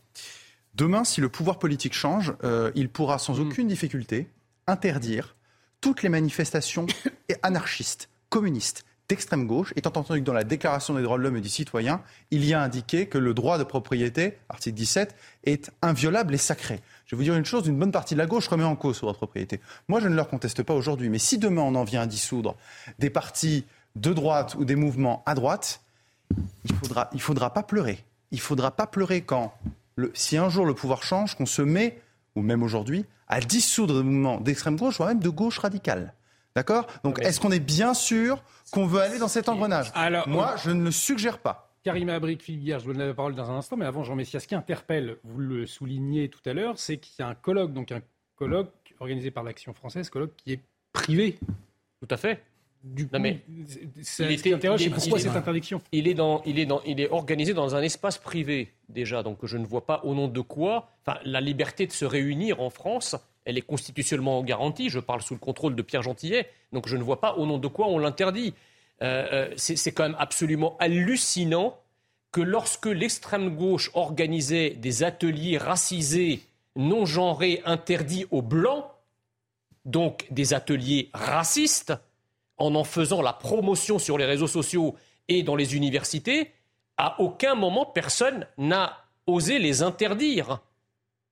[0.74, 4.28] Demain, si le pouvoir politique change, euh, il pourra sans aucune difficulté
[4.66, 5.36] interdire
[5.80, 6.86] toutes les manifestations
[7.42, 11.40] anarchistes, communistes, d'extrême gauche, étant entendu que dans la Déclaration des droits de l'homme et
[11.40, 16.34] du citoyen, il y a indiqué que le droit de propriété, article 17, est inviolable
[16.34, 16.80] et sacré.
[17.06, 18.96] Je vais vous dire une chose, une bonne partie de la gauche remet en cause
[18.96, 19.60] ce droit de propriété.
[19.88, 22.56] Moi, je ne leur conteste pas aujourd'hui, mais si demain on en vient à dissoudre
[22.98, 25.82] des partis de droite ou des mouvements à droite,
[26.64, 26.72] il
[27.12, 28.04] il faudra pas pleurer.
[28.30, 29.54] Il faudra pas pleurer quand,
[29.96, 32.00] le, si un jour le pouvoir change, qu'on se met,
[32.34, 36.14] ou même aujourd'hui, à dissoudre des mouvements d'extrême gauche, voire même de gauche radicale.
[36.56, 36.86] D'accord?
[37.02, 39.90] Donc, est-ce qu'on est bien sûr qu'on veut aller dans cet engrenage?
[39.94, 41.70] Alors, Moi, je ne le suggère pas.
[41.82, 44.14] Karim Abrik, Philippe Guerre, je vous donne la parole dans un instant, mais avant, Jean
[44.14, 47.34] Messia, ce qui interpelle, vous le soulignez tout à l'heure, c'est qu'il y a un
[47.34, 48.00] colloque, donc un
[48.36, 50.60] colloque organisé par l'Action française, colloque qui est
[50.92, 51.38] privé.
[52.00, 52.42] Tout à fait.
[52.82, 53.40] Du Non, mais
[54.02, 55.80] c'est ce qui interroge, c'est pourquoi cette interdiction?
[55.90, 59.22] il est, dans, il, est dans, il est organisé dans un espace privé, déjà.
[59.22, 60.90] Donc je ne vois pas au nom de quoi.
[61.06, 64.88] Enfin, la liberté de se réunir en France, elle est constitutionnellement garantie.
[64.88, 66.48] Je parle sous le contrôle de Pierre Gentillet.
[66.72, 68.54] Donc je ne vois pas au nom de quoi on l'interdit.
[69.02, 71.76] Euh, euh, c'est quand même absolument hallucinant
[72.32, 76.42] que lorsque l'extrême gauche organisait des ateliers racisés,
[76.76, 78.84] non genrés, interdits aux blancs,
[79.84, 81.94] donc des ateliers racistes,
[82.56, 84.94] en en faisant la promotion sur les réseaux sociaux
[85.28, 86.52] et dans les universités,
[86.96, 90.60] à aucun moment personne n'a osé les interdire.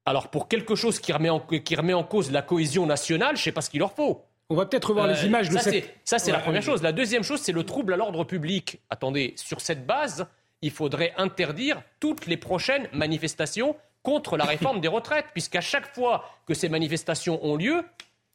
[0.05, 3.41] Alors pour quelque chose qui remet en, qui remet en cause la cohésion nationale, je
[3.41, 4.23] ne sais pas ce qu'il leur faut.
[4.51, 6.83] On va peut-être revoir les images de ça, cette- c'est- Ça, c'est la première chose.
[6.83, 8.81] La deuxième chose, c'est le trouble à l'ordre public.
[8.91, 10.27] Attendez, sur cette base,
[10.61, 16.25] il faudrait interdire toutes les prochaines manifestations contre la réforme des retraites, puisqu'à chaque fois
[16.47, 17.85] que ces manifestations ont lieu,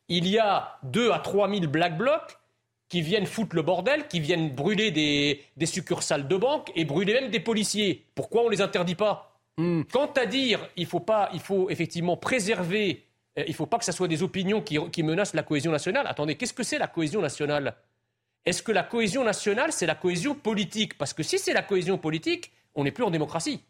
[0.07, 2.38] il y a 2 à 3 000 black blocs
[2.89, 7.13] qui viennent foutre le bordel, qui viennent brûler des, des succursales de banque et brûler
[7.13, 8.05] même des policiers.
[8.15, 9.26] Pourquoi on ne les interdit pas?
[9.57, 13.05] Quant à dire, il faut pas, il faut effectivement préserver,
[13.39, 15.71] euh, il ne faut pas que ce soit des opinions qui, qui menacent la cohésion
[15.71, 16.05] nationale.
[16.07, 17.75] Attendez, qu'est-ce que c'est la cohésion nationale?
[18.45, 20.97] Est-ce que la cohésion nationale, c'est la cohésion politique?
[20.97, 23.61] Parce que si c'est la cohésion politique, on n'est plus en démocratie.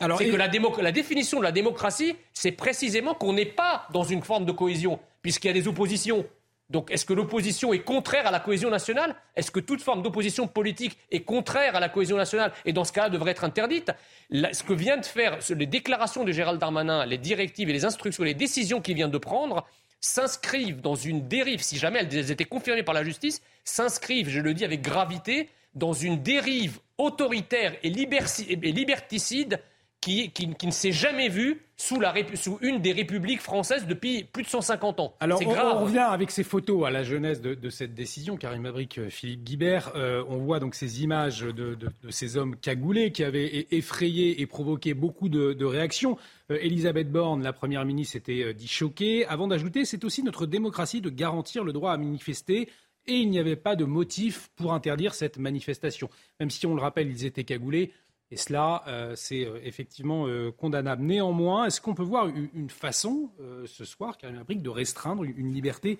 [0.00, 3.46] Alors, c'est et- que la, démo- la définition de la démocratie, c'est précisément qu'on n'est
[3.46, 6.26] pas dans une forme de cohésion, puisqu'il y a des oppositions.
[6.70, 9.16] Donc, est-ce que l'opposition est contraire à la cohésion nationale?
[9.34, 12.52] Est-ce que toute forme d'opposition politique est contraire à la cohésion nationale?
[12.64, 13.90] Et dans ce cas-là devrait être interdite.
[14.30, 18.22] Ce que vient de faire, les déclarations de Gérald Darmanin, les directives et les instructions,
[18.22, 19.66] les décisions qu'il vient de prendre,
[20.00, 24.54] s'inscrivent dans une dérive, si jamais elles étaient confirmées par la justice, s'inscrivent, je le
[24.54, 29.60] dis avec gravité, dans une dérive autoritaire et liberticide
[30.00, 33.86] qui, qui- qui ne s'est jamais vue sous, la répu- sous une des républiques françaises
[33.86, 35.14] depuis plus de 150 ans.
[35.20, 35.76] Alors, on, grave.
[35.76, 39.08] on revient avec ces photos à la jeunesse de, de cette décision, Karim Abric, euh,
[39.10, 39.92] Philippe Guibert.
[39.96, 44.40] Euh, on voit donc ces images de, de- de ces hommes cagoulés qui avaient effrayé
[44.40, 46.16] et provoqué beaucoup de, réactions.
[46.50, 49.26] Euh, Elisabeth Borne, la première ministre, était euh, dit choquée.
[49.26, 52.68] Avant d'ajouter, c'est aussi notre démocratie de garantir le droit à manifester.
[53.06, 56.10] Et il n'y avait pas de motif pour interdire cette manifestation.
[56.38, 57.92] Même si on le rappelle, ils étaient cagoulés.
[58.30, 61.02] Et cela, euh, c'est euh, effectivement euh, condamnable.
[61.02, 63.30] Néanmoins, est-ce qu'on peut voir une, façon,
[63.66, 65.98] ce soir, Karim Abric, de restreindre une, liberté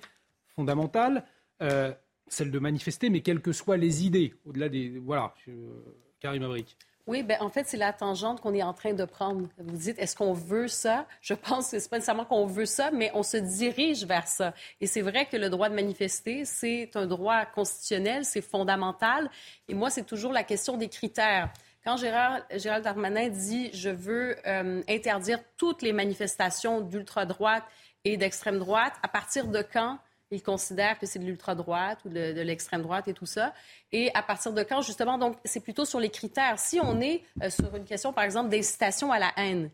[0.54, 1.24] fondamentale,
[2.28, 4.98] celle de manifester, mais quelles que soient les idées, au-delà des...
[4.98, 5.34] Voilà,
[6.20, 6.76] Karim Abric.
[7.06, 9.48] Oui, ben en fait, c'est la tangente qu'on est en train de prendre.
[9.58, 11.06] Vous dites, est-ce qu'on veut ça?
[11.20, 14.54] Je pense que c'est pas nécessairement qu'on veut ça, mais on se dirige vers ça.
[14.80, 19.28] Et c'est vrai que le droit de manifester, c'est un droit constitutionnel, c'est fondamental.
[19.66, 21.52] Et moi, c'est toujours la question des critères.
[21.84, 27.64] Quand Gérard, Gérald Darmanin dit, je veux euh, interdire toutes les manifestations d'ultra-droite
[28.04, 29.98] et d'extrême droite, à partir de quand
[30.30, 33.52] il considère que c'est de l'ultra-droite ou de, de l'extrême droite et tout ça.
[33.92, 36.58] Et à partir de quand, justement, donc, c'est plutôt sur les critères.
[36.58, 39.70] Si on est euh, sur une question, par exemple, d'incitation à la haine,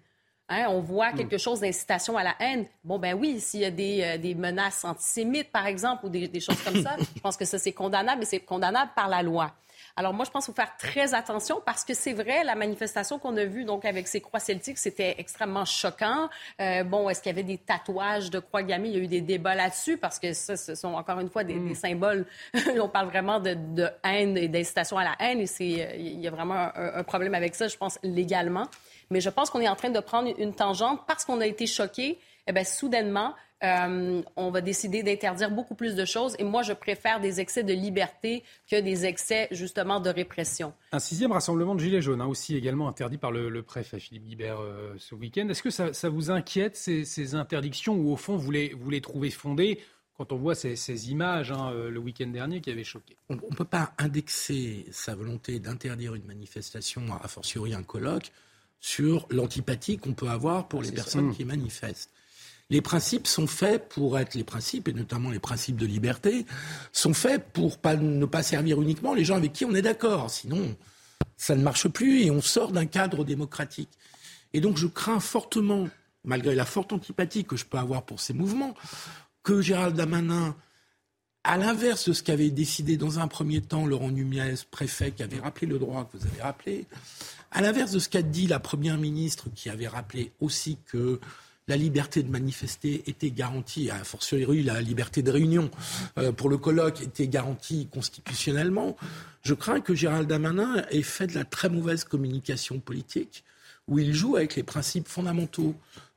[0.48, 3.70] hein, on voit quelque chose d'incitation à la haine, bon, ben oui, s'il y a
[3.70, 7.36] des, euh, des menaces antisémites, par exemple, ou des, des choses comme ça, je pense
[7.36, 9.52] que ça, c'est condamnable, mais c'est condamnable par la loi.
[9.98, 13.18] Alors moi, je pense qu'il faut faire très attention parce que c'est vrai, la manifestation
[13.18, 16.28] qu'on a vue donc avec ces croix celtiques, c'était extrêmement choquant.
[16.60, 18.88] Euh, bon, est-ce qu'il y avait des tatouages de croix gammées?
[18.88, 21.44] Il y a eu des débats là-dessus parce que ça, ce sont encore une fois
[21.44, 22.26] des, des symboles.
[22.78, 26.20] On parle vraiment de, de haine et d'incitation à la haine et c'est, euh, il
[26.20, 28.68] y a vraiment un, un problème avec ça, je pense, légalement.
[29.10, 31.66] Mais je pense qu'on est en train de prendre une tangente parce qu'on a été
[31.66, 32.18] choqué.
[32.46, 33.34] Eh bien, soudainement,
[33.64, 36.36] euh, on va décider d'interdire beaucoup plus de choses.
[36.38, 40.72] Et moi, je préfère des excès de liberté que des excès, justement, de répression.
[40.92, 44.24] Un sixième rassemblement de Gilets jaunes, hein, aussi également interdit par le, le préfet Philippe
[44.24, 45.48] Guibert euh, ce week-end.
[45.48, 48.90] Est-ce que ça, ça vous inquiète, ces, ces interdictions, ou au fond, vous les, vous
[48.90, 49.80] les trouvez fondées
[50.16, 53.16] quand on voit ces, ces images hein, euh, le week-end dernier qui avaient choqué?
[53.28, 58.30] On ne peut pas indexer sa volonté d'interdire une manifestation, a fortiori un colloque,
[58.78, 61.36] sur l'antipathie qu'on peut avoir pour les personnes ça.
[61.36, 62.12] qui manifestent.
[62.68, 66.46] Les principes sont faits pour être les principes, et notamment les principes de liberté,
[66.92, 70.30] sont faits pour ne pas servir uniquement les gens avec qui on est d'accord.
[70.30, 70.76] Sinon,
[71.36, 73.90] ça ne marche plus et on sort d'un cadre démocratique.
[74.52, 75.88] Et donc, je crains fortement,
[76.24, 78.74] malgré la forte antipathie que je peux avoir pour ces mouvements,
[79.44, 80.56] que Gérald Damanin
[81.46, 85.38] à l'inverse de ce qu'avait décidé dans un premier temps Laurent Nunez, préfet, qui avait
[85.38, 86.86] rappelé le droit que vous avez rappelé,
[87.52, 91.20] à l'inverse de ce qu'a dit la première ministre, qui avait rappelé aussi que
[91.68, 95.70] la liberté de manifester était garantie, a fortiori la liberté de réunion
[96.18, 98.96] euh, pour le colloque était garantie constitutionnellement,
[99.42, 103.44] je crains que Gérald Darmanin ait fait de la très mauvaise communication politique,
[103.88, 105.74] où il joue avec les principes fondamentaux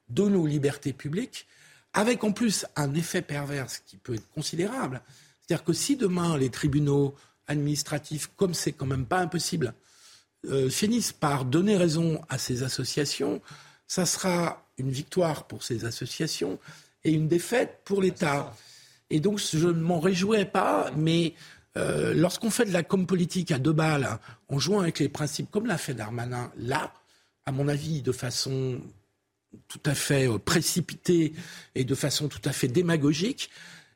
[0.10, 1.48] de nos libertés publiques,
[1.94, 5.02] avec en plus un effet pervers qui peut être considérable.
[5.42, 7.16] C'est-à-dire que si demain les tribunaux
[7.48, 9.74] administratifs, comme c'est quand même pas impossible,
[10.48, 13.42] euh, finissent par donner raison à ces associations,
[13.88, 16.60] ça sera une victoire pour ces associations
[17.04, 18.56] et une défaite pour l'État.
[19.10, 21.34] Et donc, je ne m'en réjouis pas, mais
[21.78, 25.50] euh, lorsqu'on fait de la com politique à deux balles, en jouant avec les principes
[25.52, 26.94] comme l'a fait Darmanin, là,
[27.46, 28.80] à mon avis, de façon
[29.68, 31.34] tout à fait euh, précipitée
[31.76, 33.50] et de façon tout à fait démagogique,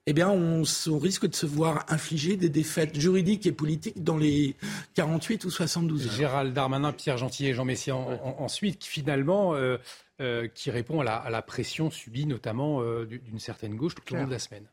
[0.05, 0.63] eh bien, on,
[0.97, 4.55] risque de se voir infliger des défaites juridiques et politiques dans les
[4.95, 6.11] 48 ou 72 heures.
[6.11, 9.77] Gérald Darmanin, Pierre Gentil et Jean Messia ensuite, qui finalement, euh,
[10.19, 14.25] euh, qui répond à la, pression subie notamment euh, d'une certaine gauche tout au long
[14.25, 14.65] de la semaine.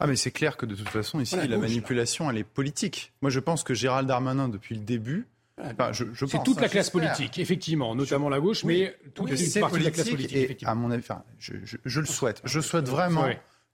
[0.00, 3.14] Ah mais c'est clair que de toute façon ici la, manipulation elle est politique.
[3.22, 5.26] Moi je pense que Gérald Darmanin depuis le début
[5.82, 9.90] c'est toute la classe politique, effectivement, notamment la gauche, mais toute une partie de la
[9.90, 10.62] classe politique.
[10.62, 11.06] Et à mon avis,
[11.38, 12.42] je, je, le souhaite.
[12.44, 13.26] Je souhaite vraiment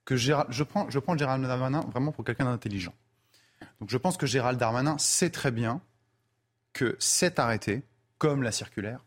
[0.04, 2.94] que Gérald, je prends, je prends Gérald Darmanin vraiment pour quelqu'un d'intelligent.
[3.80, 5.80] Donc je pense que Gérald Darmanin sait très bien
[6.72, 7.82] que cet arrêté,
[8.18, 9.04] comme la circulaire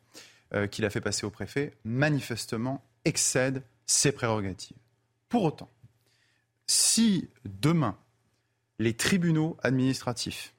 [0.54, 4.78] euh, qu'il a fait passer au préfet, manifestement excède ses prérogatives.
[5.30, 5.70] Pour autant,
[6.68, 7.98] si demain
[8.80, 10.54] les tribunaux administratifs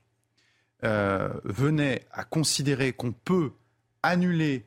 [0.85, 3.53] euh, venaient à considérer qu'on peut
[4.03, 4.67] annuler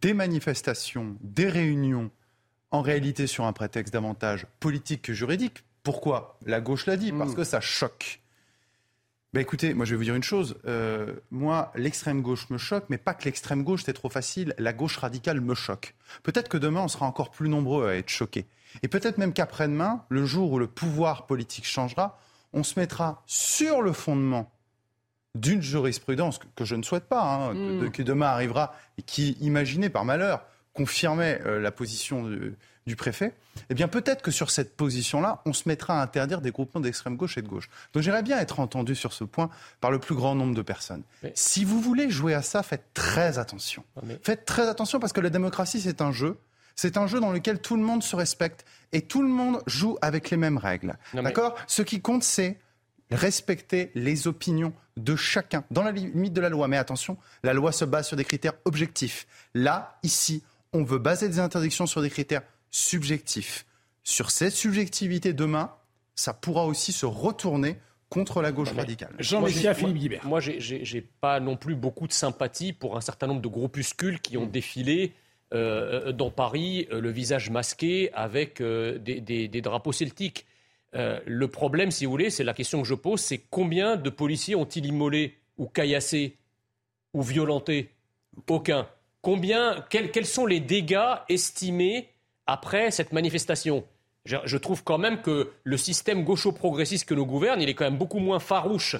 [0.00, 2.10] des manifestations, des réunions
[2.70, 5.64] en réalité sur un prétexte davantage politique que juridique.
[5.82, 7.36] Pourquoi La gauche l'a dit, parce mm.
[7.36, 8.20] que ça choque.
[9.34, 10.56] Ben écoutez, moi je vais vous dire une chose.
[10.66, 14.54] Euh, moi, l'extrême gauche me choque, mais pas que l'extrême gauche, c'est trop facile.
[14.58, 15.94] La gauche radicale me choque.
[16.22, 18.46] Peut-être que demain, on sera encore plus nombreux à être choqués.
[18.82, 22.18] Et peut-être même qu'après-demain, le jour où le pouvoir politique changera,
[22.54, 24.50] on se mettra sur le fondement
[25.34, 27.90] d'une jurisprudence que, je ne souhaite pas, hein, mm.
[27.92, 30.42] qui demain arrivera et qui, imaginez par malheur,
[30.78, 32.24] confirmait euh, la position
[32.86, 33.34] du, préfet,
[33.68, 37.16] eh bien peut-être que sur cette position-là, on se mettra à interdire des groupements d'extrême
[37.16, 37.68] gauche et de gauche.
[37.92, 39.50] Donc j'aimerais bien être entendu sur ce point
[39.80, 41.02] par le plus grand nombre de personnes.
[41.34, 43.84] Si vous voulez jouer à ça, faites très attention.
[44.22, 46.38] Faites très attention parce que la démocratie, c'est un jeu.
[46.76, 49.98] C'est un jeu dans lequel tout le monde se respecte et tout le monde joue
[50.00, 50.96] avec les mêmes règles.
[51.12, 51.56] D'accord?
[51.66, 52.58] Ce qui compte, c'est
[53.10, 56.68] respecter les opinions de chacun dans la limite de la loi.
[56.68, 59.26] Mais attention, la loi se base sur des critères objectifs.
[59.54, 60.42] Là, ici,
[60.72, 63.66] on veut baser des interdictions sur des critères subjectifs.
[64.02, 65.74] Sur cette subjectivité, demain,
[66.14, 67.76] ça pourra aussi se retourner
[68.08, 69.14] contre la gauche radicale.
[69.18, 70.26] Jean Messia, Philippe Guibert.
[70.26, 74.36] Moi, j'ai pas non plus beaucoup de sympathie pour un certain nombre de groupuscules qui
[74.36, 74.50] ont mm.
[74.50, 75.12] défilé
[75.54, 80.46] euh, dans Paris, euh, le visage masqué avec euh, des, drapeaux celtiques.
[80.92, 84.54] le problème, si vous voulez, c'est la question que je pose, c'est combien de policiers
[84.54, 86.36] ont-ils immolé ou caillassé
[87.14, 87.90] ou violenté
[88.48, 88.86] Aucun.
[89.20, 92.08] Combien, quels, sont les dégâts estimés
[92.46, 93.84] après cette manifestation?
[94.24, 97.96] Je, trouve quand même que le système gaucho-progressiste que nous gouverne, il est quand même
[97.96, 98.96] beaucoup moins farouche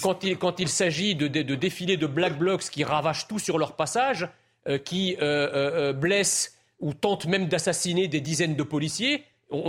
[0.00, 4.28] quand, il, s'agit de, défilés de black blocs qui ravagent tout sur leur passage,
[4.68, 9.24] euh, qui euh, euh, blessent ou tentent même d'assassiner des dizaines de policiers.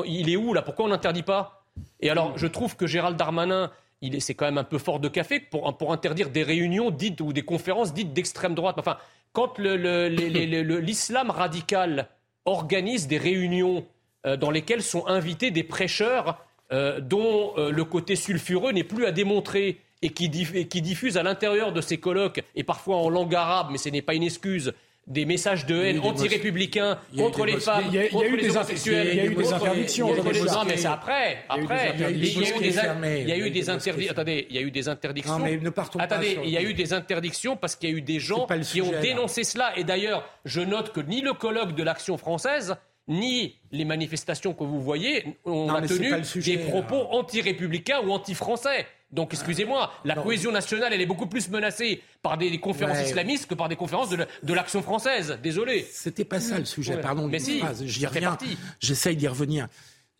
[0.05, 0.61] il est où là?
[0.61, 1.65] Pourquoi on n'interdit pas?
[1.99, 3.71] Et alors, je trouve que Gérald Darmanin,
[4.19, 7.33] c'est quand même un peu fort de café pour, pour interdire des réunions dites ou
[7.33, 8.75] des conférences dites d'extrême droite.
[8.77, 8.97] Enfin,
[9.33, 12.09] quand l'islam radical
[12.45, 13.85] organise des réunions
[14.25, 19.05] euh, dans lesquelles sont invités des prêcheurs euh, dont euh, le côté sulfureux n'est plus
[19.05, 23.35] à démontrer et qui, qui diffusent à l'intérieur de ces colloques, et parfois en langue
[23.35, 24.73] arabe, mais ce n'est pas une excuse,
[25.09, 29.07] des messages de haine anti-républicains contre les femmes, contre les homosexuels.
[29.11, 30.15] Il y a eu des interdictions.
[30.15, 31.43] Non, mais c'est après.
[31.49, 34.11] Après, il y a eu des interdictions.
[34.11, 35.39] Attendez, il y a eu des interdictions.
[35.39, 37.95] Non, mais ne partons Attendez, il y a eu des interdictions parce qu'il y a
[37.95, 39.77] eu des gens qui ont dénoncé cela.
[39.77, 42.75] Et d'ailleurs, je note que ni le colloque de l'Action française
[43.09, 48.85] ni les manifestations que vous voyez ont tenu des propos anti-républicains ou anti-français.
[49.11, 53.55] Donc, excusez-moi, la cohésion nationale, elle est beaucoup plus menacée par des, conférences islamistes que
[53.55, 55.39] par des conférences de l'action française.
[55.41, 55.87] Désolé.
[55.91, 57.27] C'était pas ça le sujet, pardon.
[57.27, 58.37] Mais si, j'y reviens.
[58.79, 59.67] J'essaye d'y revenir.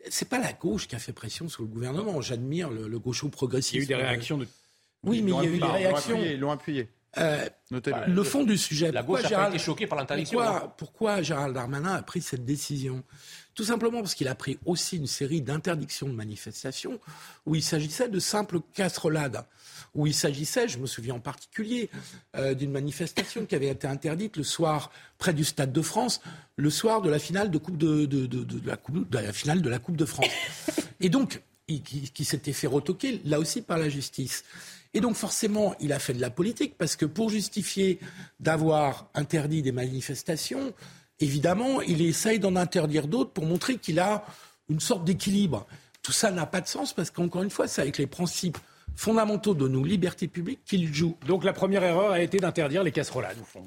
[0.10, 2.22] C'est pas la gauche qui a fait pression sur le gouvernement.
[2.22, 3.74] J'admire le, le gaucho progressiste.
[3.76, 4.48] Il y a eu des réactions de.
[5.04, 6.20] Oui, mais il y a eu des réactions.
[6.24, 6.90] Ils l'ont appuyé.
[7.18, 7.48] Euh,
[8.08, 8.92] le fond du sujet.
[8.92, 10.40] La pourquoi gauche a Gérald, été choquée par l'interdiction.
[10.40, 13.04] pourquoi, pourquoi Gérald Darmanin a pris cette décision?
[13.60, 16.98] Tout simplement parce qu'il a pris aussi une série d'interdictions de manifestations
[17.46, 19.44] où il s'agissait de simples casserolades.
[19.94, 21.90] Où il s'agissait, je me souviens en particulier,
[22.38, 26.22] euh, d'une manifestation qui avait été interdite le soir près du Stade de France,
[26.56, 29.62] le soir de la finale de, coupe de, de, de, de la, coupe, la finale
[29.62, 30.30] de la Coupe de France.
[31.02, 34.46] Et donc, il- qui, qui s'était fait retoquer, là aussi par la justice.
[34.94, 38.00] Et donc forcément, il a fait de la politique, parce que pour justifier
[38.40, 40.74] d'avoir interdit des manifestations,
[41.20, 44.26] évidemment, il essaye d'en interdire d'autres pour montrer qu'il a
[44.70, 45.66] une sorte d'équilibre.
[46.02, 48.58] Tout ça n'a pas de sens, parce qu'encore une fois, c'est avec les principes
[48.96, 51.18] fondamentaux de nos libertés publiques qu'il joue.
[51.26, 53.66] Donc la première erreur a été d'interdire les casserolades, au fond.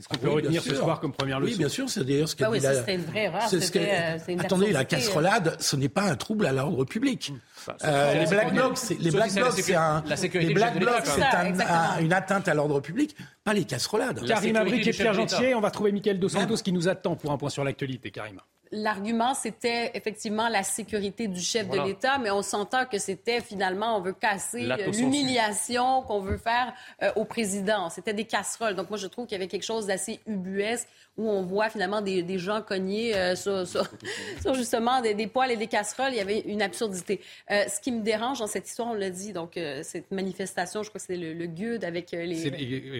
[0.00, 0.78] C'est ce qu'on peut Oui, retenir bien ce sûr.
[0.84, 1.50] soir comme première leçon.
[1.50, 3.42] Oui, bien sûr, c'est d'ailleurs ce qu'a Ah oui, dit ça, la- une vraie erreur.
[3.48, 4.98] c'est ce euh, une Attendez, la absurdité, euh.
[4.98, 7.32] casserolade, ce n'est pas un trouble à l'ordre public.
[7.66, 13.64] Bah, Euh, les Black Blocs, c'est un, un- une atteinte à l'ordre public, pas les
[13.64, 14.20] casserolades.
[14.22, 15.14] La Karim sécurité Abrik du et Pierre.
[15.14, 18.12] Gentier, on va retrouver Mickaël Dos Santos qui nous attend pour un point sur l'actualité,
[18.12, 18.38] Karim.
[18.72, 21.82] L'argument, c'était effectivement la sécurité du chef Voilà.
[21.84, 26.36] de l'État, mais on s'entend que c'était finalement, on veut casser euh, l'humiliation qu'on veut
[26.38, 27.90] faire euh, au président.
[27.90, 28.74] C'était des casseroles.
[28.74, 32.00] Donc moi, je trouve qu'il y avait quelque chose d'assez ubuesque où on voit finalement
[32.00, 33.88] des, des gens cognés euh, sur, sur-
[34.40, 36.12] sur justement des, des poils et des casseroles.
[36.12, 37.20] Il y avait une absurdité.
[37.50, 40.82] Euh, ce qui me dérange dans cette histoire, on l'a dit, donc euh, cette manifestation,
[40.82, 42.36] je crois que c'est le, le GUD avec euh, les...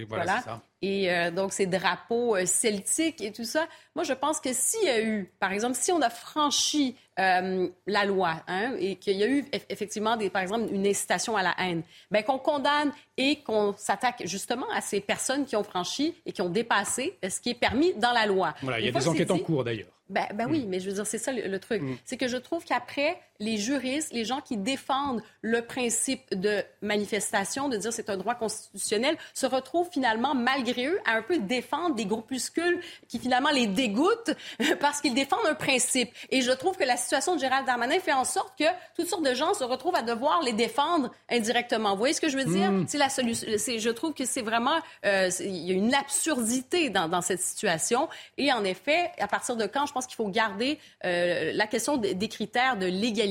[0.09, 0.63] Voilà, c'est ça.
[0.81, 3.67] Et euh, donc, ces drapeaux euh, celtiques et tout ça.
[3.97, 7.69] Moi, je pense que s'il y a eu, par exemple, si on a franchi euh,
[7.87, 11.37] la loi hein, et qu'il y a eu eff- effectivement, des, par exemple, une incitation
[11.37, 15.65] à la haine, ben, qu'on condamne et qu'on s'attaque justement à ces personnes qui ont
[15.65, 18.55] franchi et qui ont dépassé ce qui est permis dans la loi.
[18.63, 19.89] Voilà, il y a des enquêtes en cours d'ailleurs.
[20.09, 21.83] ben, ben oui, mais je veux dire, c'est ça le, le truc.
[22.05, 27.69] C'est que je trouve qu'après, les juristes, les gens qui défendent le principe de manifestation,
[27.69, 31.95] de dire c'est un droit constitutionnel, se retrouvent finalement, malgré eux, à un peu défendre
[31.95, 34.35] des groupuscules qui finalement les dégoûtent
[34.81, 36.11] parce qu'ils défendent un principe.
[36.31, 38.65] Et je trouve que la situation de Gérald Darmanin fait en sorte que
[38.97, 41.93] toutes sortes de gens se retrouvent à devoir les défendre indirectement.
[41.93, 42.73] Vous voyez ce que je veux dire?
[42.89, 43.47] C'est la solution.
[43.49, 48.09] Je trouve que c'est vraiment, euh, il y a une absurdité dans, dans cette situation.
[48.37, 51.97] Et en effet, à partir de quand, je pense qu'il faut garder euh, la question
[51.97, 53.28] des critères de légalité,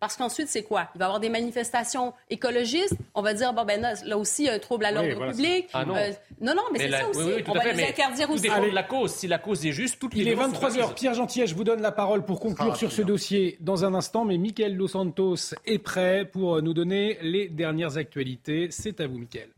[0.00, 0.88] parce qu'ensuite, c'est quoi?
[0.94, 2.94] Il va y avoir des manifestations écologistes.
[3.14, 4.94] On va dire, bon, ben là, là aussi, il y a un trouble à Oui,
[4.94, 5.68] l'ordre voilà, public.
[5.72, 5.96] Ah non.
[5.96, 7.20] Euh, non, non, mais, c'est la- ça aussi.
[7.20, 8.42] oui, oui, tout on va fait, les interdire tout aussi.
[8.48, 9.12] de la cause.
[9.12, 10.74] Si la cause est juste, toutes les Il est violences sont 23h.
[10.76, 10.94] permises.
[10.94, 14.24] Pierre Gentier, je vous donne la parole pour conclure sur ce dossier dans un instant,
[14.24, 18.68] mais Mickaël Dos Santos est prêt pour nous donner les dernières actualités.
[18.70, 19.48] C'est à vous, Mickaël.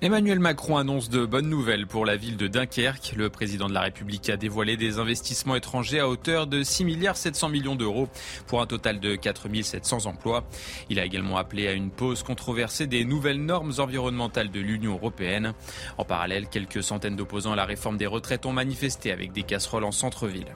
[0.00, 3.14] Emmanuel Macron annonce de bonnes nouvelles pour la ville de Dunkerque.
[3.16, 7.16] Le président de la République a dévoilé des investissements étrangers à hauteur de 6 milliards
[7.16, 8.08] 700 millions d'euros
[8.46, 10.44] pour un total de 4 700 emplois.
[10.88, 15.52] Il a également appelé à une pause controversée des nouvelles normes environnementales de l'Union européenne.
[15.96, 19.82] En parallèle, quelques centaines d'opposants à la réforme des retraites ont manifesté avec des casseroles
[19.82, 20.54] en centre-ville.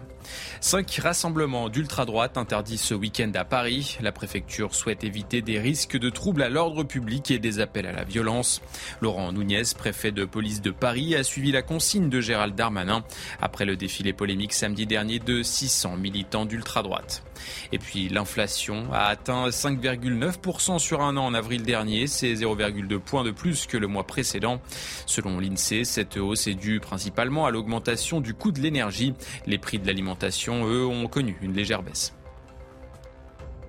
[0.61, 3.99] Cinq rassemblements d'ultra-droite interdits ce week-end à Paris.
[4.01, 7.93] La préfecture souhaite éviter des risques de troubles à l'ordre public et des appels à
[7.93, 8.63] la violence.
[9.01, 13.05] Laurent Nunez, préfet de police de Paris, a suivi la consigne de Gérald Darmanin
[13.41, 17.25] après le défilé polémique samedi dernier de 600 militants d'ultra-droite.
[17.73, 23.25] Et puis l'inflation a atteint 5,9% sur un an en avril dernier, c'est 0,2 points
[23.25, 24.61] de plus que le mois précédent.
[25.07, 29.15] Selon l'INSEE, cette hausse est due principalement à l'augmentation du coût de l'énergie.
[29.47, 32.15] Les prix de l'alimentation, eux, ont connu une légère baisse.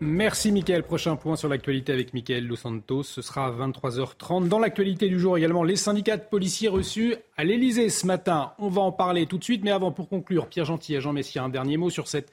[0.02, 0.84] Merci Mickaël.
[0.84, 3.04] Prochain point sur l'actualité avec Mickaël Dos Santos.
[3.04, 4.48] Ce sera à 23h30.
[4.48, 8.54] Dans l'actualité du jour également, les syndicats de policiers reçus à l'Elysée ce matin.
[8.60, 9.64] On va en parler tout de suite.
[9.64, 12.32] Mais avant, pour conclure, Pierre Gentil et Jean Messia, un dernier mot sur cette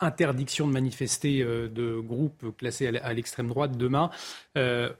[0.00, 4.10] interdiction de manifester euh, de groupes classés à l'extrême droite demain.
[4.58, 4.92] Euh,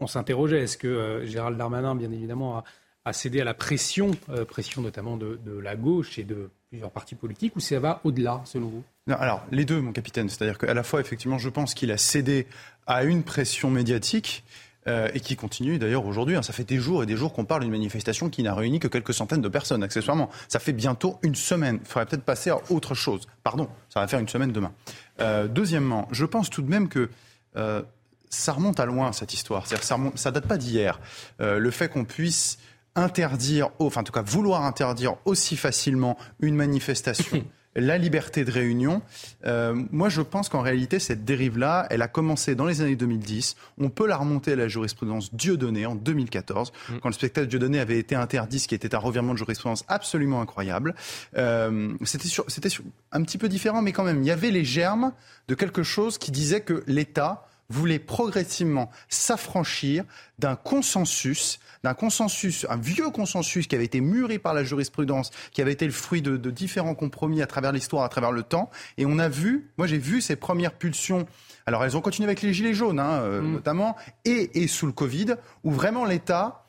[0.00, 2.64] on s'interrogeait, est-ce que euh, Gérald Darmanin, bien évidemment,
[3.04, 4.12] a, cédé à la pression,
[4.48, 8.42] pression notamment de, de la gauche et de plusieurs partis politiques, ou ça va au-delà,
[8.44, 8.84] selon vous?
[9.10, 10.28] Alors, les deux, mon capitaine.
[10.28, 12.46] C'est-à-dire qu'à la fois, effectivement, je pense qu'il a cédé
[12.86, 14.44] à une pression médiatique
[14.86, 16.36] euh, et qui continue d'ailleurs aujourd'hui.
[16.36, 16.42] hein.
[16.42, 18.88] Ça fait des jours et des jours qu'on parle d'une manifestation qui n'a réuni que
[18.88, 20.30] quelques centaines de personnes, accessoirement.
[20.48, 21.78] Ça fait bientôt une semaine.
[21.82, 23.26] Il faudrait peut-être passer à autre chose.
[23.42, 24.72] Pardon, ça va faire une semaine demain.
[25.20, 27.10] Euh, deuxièmement, je pense tout de même que...
[27.56, 27.82] euh,
[28.30, 29.66] ça remonte à loin cette histoire.
[29.66, 30.98] C'est-à-dire, ça, remonte, ça date pas d'hier.
[31.38, 32.56] Le fait qu'on puisse
[32.94, 37.44] interdire, enfin en tout cas vouloir interdire aussi facilement une manifestation,
[37.74, 39.00] la liberté de réunion,
[39.46, 43.56] euh, moi je pense qu'en réalité cette dérive-là, elle a commencé dans les années 2010.
[43.78, 47.98] On peut la remonter à la jurisprudence Dieudonné en 2014, quand le spectacle Dieudonné avait
[47.98, 50.94] été interdit, ce qui était un revirement de jurisprudence absolument incroyable.
[51.36, 54.50] Euh, c'était sur- c'était sur- un petit peu différent, mais quand même, il y avait
[54.50, 55.12] les germes
[55.48, 60.04] de quelque chose qui disait que l'État voulait progressivement s'affranchir
[60.38, 65.62] d'un consensus, d'un consensus, un vieux consensus qui avait été mûri par la jurisprudence, qui
[65.62, 68.70] avait été le fruit de, de différents compromis à travers l'histoire, à travers le temps.
[68.98, 71.26] Et on a vu, moi j'ai vu ces premières pulsions
[71.64, 73.52] alors elles ont continué avec les gilets jaunes, hein, euh, Mm.
[73.52, 76.66] notamment, et, et sous le Covid, où vraiment l'État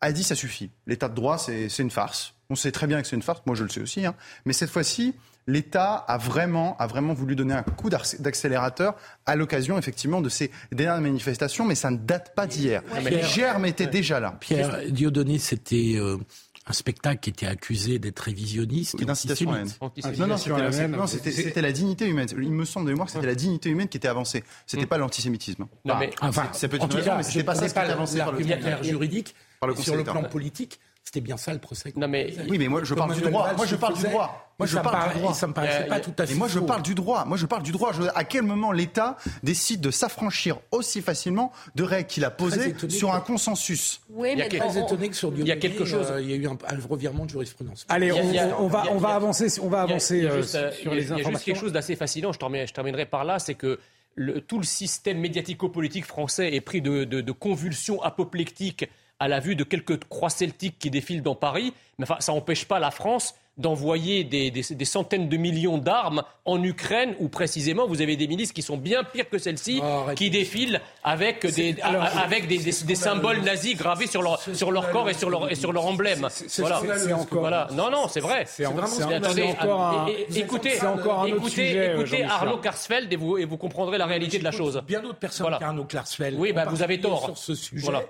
[0.00, 0.70] a dit ça suffit.
[0.86, 2.34] L'état de droit, c'est c'est une farce.
[2.48, 4.06] On sait très bien que c'est une farce, moi je le sais aussi.
[4.06, 4.14] hein.
[4.44, 5.14] Mais cette fois-ci,
[5.48, 8.94] l'État a vraiment, a vraiment voulu donner un coup d'accélérateur
[9.26, 12.82] à l'occasion, effectivement, de ces dernières manifestations, mais ça ne date pas d'hier.
[12.92, 14.36] Ouais, Les germes étaient déjà là.
[14.38, 16.18] Pierre Dieudonné, c'était euh,
[16.66, 18.94] un spectacle qui était accusé d'être révisionniste.
[18.94, 19.70] Oui, et d'incitation à la haine.
[19.80, 20.18] antisémite.
[20.18, 22.28] Non, non, c'était la, dignité humaine.
[22.36, 24.44] Il me semble de mémoire que c'était la dignité humaine qui était avancée.
[24.66, 25.66] C'était pas l'antisémitisme.
[25.86, 27.80] Non, mais- enfin, ça peut être en une raison, mais c'était pas ça qui était
[27.80, 28.42] avancé par le
[28.82, 29.34] juridique.
[29.60, 30.78] Par le sur le plan politique,
[31.08, 31.90] c'était bien ça le procès.
[31.96, 33.54] Non, mais Oui, mais moi je parle du droit.
[33.56, 34.44] Moi je le parle du droit.
[34.58, 35.32] Moi je parle du droit.
[35.34, 37.24] ça me paraissait pas tout à fait moi je parle du droit.
[37.24, 37.92] Moi je parle du droit.
[37.92, 42.74] Je- à quel moment l'État décide de s'affranchir aussi facilement de règles qu'il a posées
[42.90, 45.52] sur un consensus Oui, Il y a mais très on- étonné que sur il y
[45.52, 46.58] a quelque chose- euh, il y a eu un,
[46.90, 47.86] revirement de jurisprudence.
[47.88, 50.74] Allez, on, va, on va avancer, on va avancer il y a juste, sur les
[50.74, 51.44] Il y a juste informations.
[51.54, 53.78] quelque chose d'assez fascinant, je terminerai, je terminerai par là, c'est que
[54.16, 58.86] le- tout le système médiatico-politique français est pris de, de- de convulsions apoplectiques
[59.20, 61.74] à la vue de quelques croix celtiques qui défilent dans Paris.
[61.98, 66.22] Mais enfin, ça n'empêche pas la France d'envoyer des, des- des centaines de millions d'armes
[66.44, 70.04] en Ukraine, où précisément vous avez des milices qui sont bien pires que celles-ci, Oh,
[70.14, 74.90] qui défilent avec des, alors, avec des, des- symboles nazis gravés sur leur, sur leur
[74.90, 76.26] corps et sur leur, et sur leur emblème.
[76.30, 76.80] c'est- Voilà.
[77.14, 77.72] encore-.
[77.72, 78.44] Non, non, c'est vrai.
[78.46, 82.30] C'est attendez, un- écoutez, c'est encore un autre écoutez, sujet, euh, écoutez Jean-Michel.
[82.30, 84.80] Arnaud Karsfeld et vous, et vous comprendrez la réalité de la chose.
[84.86, 85.58] Bien d'autres personnes Voilà.
[85.58, 86.36] qu'Arnaud Klarsfeld.
[86.38, 87.24] Oui, bah, vous avez tort.
[87.24, 87.82] Sur ce sujet.
[87.84, 88.02] Voilà.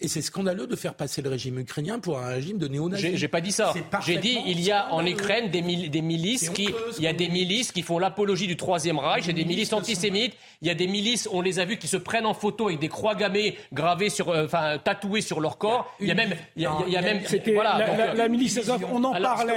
[0.00, 3.12] Et c'est scandaleux de faire passer le régime ukrainien pour un régime de néo-nazis.
[3.16, 3.72] J'ai pas dit ça.
[4.04, 5.06] J'ai dit il y a en.
[5.06, 6.68] Ukraine des, mil- des milices qui,
[6.98, 9.44] il y a des milices qui font l'apologie du troisième Reich, il y a des
[9.44, 12.34] milices antisémites, il y a des milices, on les a vus qui se prennent en
[12.34, 15.92] photo avec des croix gammées gravées sur, euh, enfin tatouées sur leur corps.
[16.00, 17.78] Il y a même, il y a, il y a même, C'était voilà.
[17.78, 19.54] la, donc, la- euh, la milice Azov, on en alors, parlait.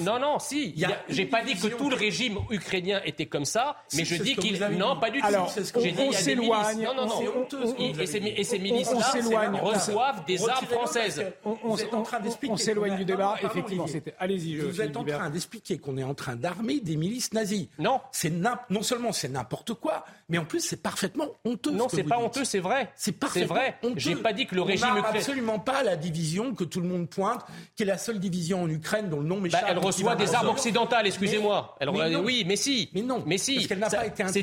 [0.00, 0.74] Non, non, si.
[1.08, 4.58] J'ai pas dit que tout le régime ukrainien était comme ça, mais je dis qu'il.
[4.78, 5.26] Non, pas du tout.
[5.82, 6.88] J'ai dit on il y a des s'éloigne, milices.
[6.88, 7.76] Non, non, non.
[8.00, 9.12] Et- ces, milices-là
[9.62, 11.24] reçoivent des armes françaises.
[11.44, 13.86] On, s'éloigne du débat, effectivement.
[13.86, 17.32] C'était- Allez-y, Vous Philippe êtes en train d'expliquer qu'on est en train d'armer des milices
[17.32, 17.68] nazies.
[17.78, 18.00] Non.
[18.12, 21.70] C'est non seulement c'est n'importe quoi, mais en plus c'est parfaitement honteux.
[21.70, 22.24] Non, ce c'est vous pas dites.
[22.26, 22.90] honteux, c'est vrai.
[22.96, 23.76] C'est parfaitement vrai.
[23.82, 23.94] honteux.
[23.98, 25.08] J'ai pas dit que le On régime ukrainien.
[25.14, 27.44] absolument pas la division que tout le monde pointe,
[27.76, 29.64] qui est la seule division en Ukraine dont le nom Bah, m'échappe.
[29.68, 31.76] elle reçoit des armes le- occidentales, excusez-moi.
[31.80, 32.22] Elle- mais non.
[32.24, 32.90] oui, mais si.
[32.94, 33.54] Mais non, Mais si.
[33.54, 34.42] parce qu'elle n'a Ça- pas été C'est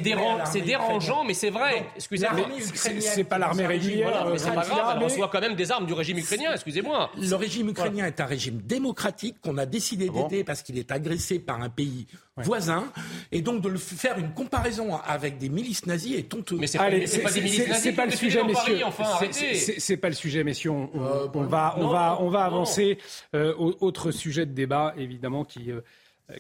[0.62, 1.86] dérangeant, mais c'est vrai.
[1.96, 2.48] Excusez-moi.
[2.74, 5.94] C'est- pas l'armée régulière, euh, C'est pas grave, elle reçoit quand même des armes du
[5.94, 7.10] régime ukrainien, excusez-moi.
[7.18, 10.92] Le régime ukrainien est un régime démocratique qu'on a décidé bon d'aider parce qu'il est
[10.92, 12.06] agressé par un pays
[12.38, 12.92] voisin.
[13.32, 16.58] Et donc de le faire une comparaison avec des milices nazies est honteux.
[16.60, 16.98] Mais c'est pas, pas des
[17.42, 18.80] milices c'est- nazis c'est pas qui le sujet, messieurs.
[18.86, 20.72] Enfin, C'est- pas le sujet, messieurs.
[20.72, 22.98] On, Euh, on va, on va, on va avancer.
[23.36, 25.82] Euh, au- autre sujet de débat, évidemment, qui euh,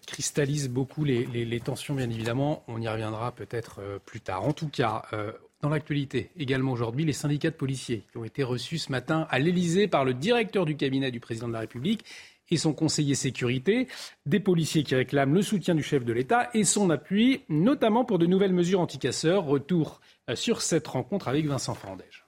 [0.07, 2.63] cristallise beaucoup les, les- les tensions, bien évidemment.
[2.67, 4.43] On y reviendra peut-être euh, plus tard.
[4.47, 5.31] En tout cas, euh,
[5.61, 9.39] dans l'actualité, également aujourd'hui, les syndicats de policiers qui ont été reçus ce matin à
[9.39, 12.03] l'Élysée par le directeur du cabinet du président de la République
[12.57, 13.87] son conseiller sécurité,
[14.25, 18.19] des policiers qui réclament le soutien du chef de l'État et son appui, notamment pour
[18.19, 19.45] de nouvelles mesures anticasseurs.
[19.45, 22.25] Retour euh, sur cette rencontre avec Vincent Fandège.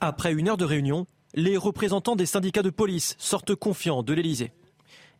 [0.00, 4.52] Après une heure de réunion, les représentants des syndicats de police sortent confiants de l'Elysée.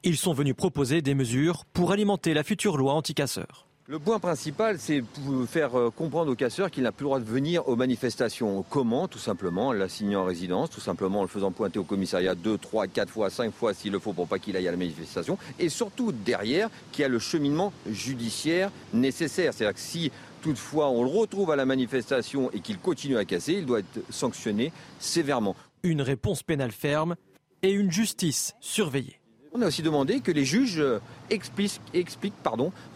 [0.04, 3.67] Ils sont venus proposer des mesures pour alimenter la future loi anticasseurs.
[3.90, 5.02] Le point principal, c'est
[5.46, 8.62] faire euh, comprendre aux casseurs qu'il n'a plus le droit de venir aux manifestations.
[8.68, 12.34] Comment Tout simplement en l'assignant en résidence, tout simplement en le faisant pointer au commissariat
[12.34, 14.76] deux, trois, quatre fois, cinq fois s'il le faut pour pas qu'il aille à la
[14.76, 15.38] manifestation.
[15.58, 19.54] Et surtout derrière, qu'il y a le cheminement judiciaire nécessaire.
[19.54, 20.12] C'est-à-dire que si
[20.42, 24.00] toutefois on le retrouve à la manifestation et qu'il continue à casser, il doit être
[24.10, 25.56] sanctionné sévèrement.
[25.82, 27.16] Une réponse pénale ferme
[27.62, 29.17] et une justice surveillée.
[29.54, 31.80] On a aussi demandé que les juges euh, expliquent,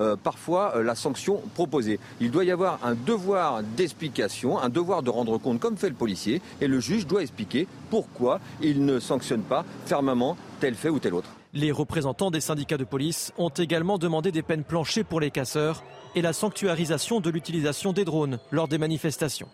[0.00, 1.98] euh, parfois euh, la sanction proposée.
[2.20, 5.94] Il doit y avoir un devoir d'explication, un devoir de rendre compte comme fait le
[5.94, 10.98] policier, et le juge doit expliquer pourquoi il ne sanctionne pas fermement tel fait ou
[10.98, 11.30] tel autre.
[11.54, 15.82] Les représentants des syndicats de police ont également demandé des peines planchées pour les casseurs
[16.14, 19.48] et la sanctuarisation de l'utilisation des drones lors des manifestations.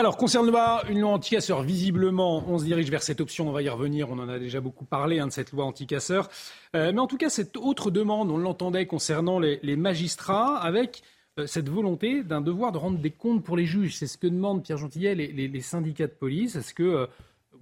[0.00, 3.68] Alors, concernant une loi anticasseur, visiblement, on se dirige vers cette option, on va y
[3.68, 6.30] revenir, on en a déjà beaucoup parlé hein, de cette loi anticasseur.
[6.74, 11.02] Euh, mais en tout cas, cette autre demande, on l'entendait concernant les, les magistrats, avec
[11.38, 13.94] euh, cette volonté d'un devoir de rendre des comptes pour les juges.
[13.96, 16.56] C'est ce que demandent Pierre Gentillet les, les- les syndicats de police.
[16.56, 17.06] Est-ce que euh,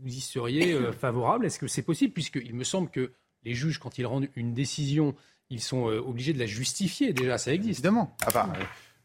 [0.01, 1.45] vous y seriez favorable?
[1.45, 2.13] Est-ce que c'est possible?
[2.13, 3.11] Puisqu'il me semble que
[3.43, 5.17] les juges, quand ils rendent une décision,
[5.51, 7.13] ils sont obligés de la justifier.
[7.13, 7.81] Déjà, ça existe.
[7.81, 8.15] Évidemment.
[8.29, 8.49] Enfin,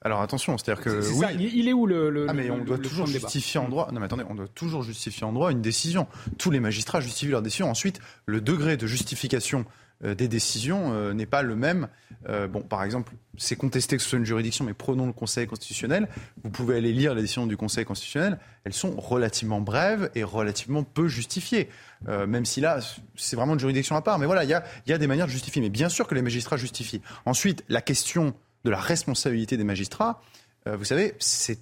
[0.03, 1.19] Alors attention, c'est-à-dire que C'est oui.
[1.19, 3.69] ça, il est où le, le- Ah mais le- on doit le toujours justifier en
[3.69, 3.89] droit.
[3.91, 6.07] Non mais attendez, on doit toujours justifier en droit une décision.
[6.37, 7.69] Tous les magistrats justifient leur décision.
[7.69, 9.65] Ensuite, le degré de justification
[10.03, 11.87] euh, des décisions euh, n'est pas le même.
[12.27, 15.47] Euh, bon, par exemple, c'est contesté que ce soit une juridiction, mais prenons le Conseil
[15.47, 16.09] constitutionnel.
[16.43, 18.39] Vous pouvez aller lire les décisions du Conseil constitutionnel.
[18.65, 21.69] Elles sont relativement brèves et relativement peu justifiées.
[22.09, 22.79] Euh, même si là,
[23.15, 24.19] c'est vraiment une juridiction à part.
[24.19, 25.61] Mais voilà, il y a, il y a des manières de justifier.
[25.61, 27.01] Mais bien sûr que les magistrats justifient.
[27.25, 28.33] Ensuite, la question
[28.63, 30.21] de la responsabilité des magistrats,
[30.67, 31.59] euh, vous savez, c'est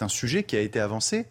[0.00, 1.26] un sujet qui a été avancé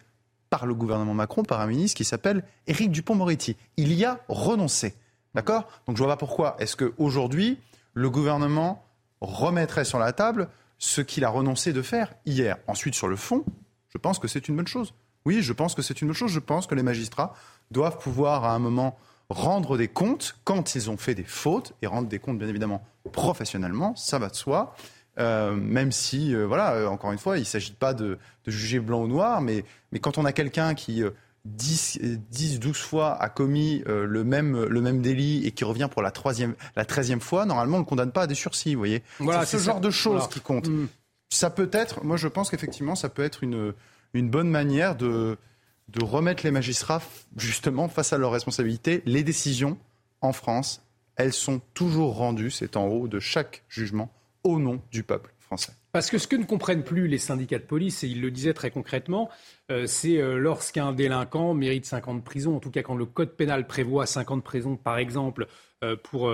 [0.48, 3.56] par le gouvernement Macron, par un ministre qui s'appelle Éric Dupont-Moretti.
[3.76, 4.94] Il y a renoncé.
[5.34, 5.68] D'accord?
[5.86, 7.58] Donc je vois pas pourquoi est-ce qu'aujourd'hui,
[7.94, 8.84] le gouvernement
[9.20, 12.56] remettrait sur la table ce qu'il a renoncé de faire hier?
[12.66, 13.44] Ensuite, sur le fond,
[13.90, 14.92] je pense que c'est une bonne chose.
[15.24, 16.32] Oui, je pense que c'est une bonne chose.
[16.32, 17.34] Je pense que les magistrats
[17.70, 21.86] doivent pouvoir, à un moment, rendre des comptes quand ils ont fait des fautes et
[21.86, 24.74] rendre des comptes, bien évidemment, professionnellement, ça va de soi.
[25.18, 28.50] Euh, même si, euh, voilà, euh, encore une fois, il ne s'agit pas de, de
[28.50, 31.10] juger blanc ou noir, mais, mais quand on a quelqu'un qui, euh,
[31.44, 35.64] 10, euh, 10, 12 fois a commis euh, le, même, le même délit et qui
[35.64, 38.34] revient pour la, troisième, la 13e fois, normalement, on ne le condamne pas à des
[38.34, 39.02] sursis, vous voyez.
[39.18, 39.80] Voilà, c'est ce genre ça.
[39.80, 40.28] de choses Voilà.
[40.28, 40.68] qui comptent.
[40.68, 40.88] Mm.
[41.32, 43.72] Ça peut être, moi je pense qu'effectivement, ça peut être une,
[44.14, 45.38] une bonne manière de,
[45.88, 47.02] de remettre les magistrats
[47.36, 49.02] justement face à leurs responsabilités.
[49.06, 49.78] Les décisions
[50.22, 50.82] en France,
[51.16, 54.12] elles sont toujours rendues, c'est en haut de chaque jugement,
[54.44, 55.72] au nom du peuple français.
[55.92, 58.54] Parce que ce que ne comprennent plus les syndicats de police, et ils le disaient
[58.54, 59.28] très concrètement,
[59.70, 63.06] euh, c'est euh, lorsqu'un délinquant mérite 5 ans de prison, en tout cas quand le
[63.06, 65.48] code pénal prévoit 5 ans de prison, par exemple,
[65.82, 66.32] euh, pour,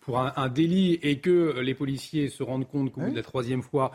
[0.00, 3.22] pour un, un délit, et que les policiers se rendent compte qu'au bout de la
[3.22, 3.92] troisième fois,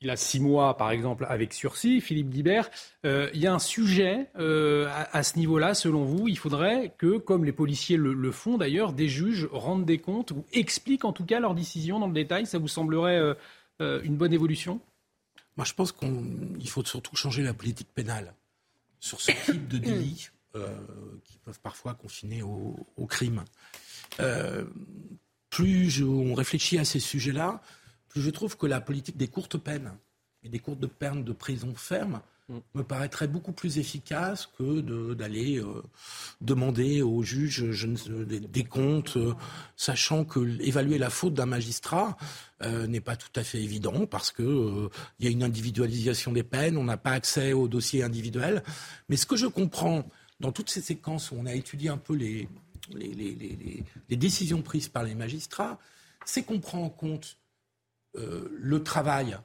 [0.00, 2.70] il a six mois, par exemple, avec sursis, Philippe Guibert.
[3.04, 6.28] Euh, il y a un sujet euh, à, à ce niveau-là, selon vous.
[6.28, 10.30] Il faudrait que, comme les policiers le, le font d'ailleurs, des juges rendent des comptes
[10.30, 12.46] ou expliquent en tout cas leurs décisions dans le détail.
[12.46, 13.18] Ça vous semblerait
[13.80, 14.80] euh, une bonne évolution?
[15.56, 18.34] Moi, je pense qu'il faut surtout changer la politique pénale
[19.00, 20.28] sur ce type de délits
[21.24, 23.42] qui peuvent parfois confiner au, au crime.
[25.50, 27.60] Plus je- on réfléchit à ces sujets-là,
[28.20, 29.92] je trouve que la politique des courtes peines
[30.42, 32.20] et des courtes peines de prison ferme
[32.74, 35.82] me paraîtrait beaucoup plus efficace que de- d'aller euh,
[36.40, 39.34] demander aux juges je ne- des, des comptes, euh,
[39.76, 42.16] sachant que évaluer la faute d'un magistrat
[42.62, 44.88] euh, n'est pas tout à fait évident parce que
[45.18, 48.62] il y a une individualisation des peines, on n'a pas accès aux dossiers individuels.
[49.10, 50.08] Mais ce que je comprends
[50.40, 52.48] dans toutes ces séquences où on a étudié un peu les,
[52.94, 55.78] les, les- les- les- les décisions prises par les magistrats,
[56.24, 57.36] c'est qu'on prend en compte
[58.16, 59.38] euh, le travail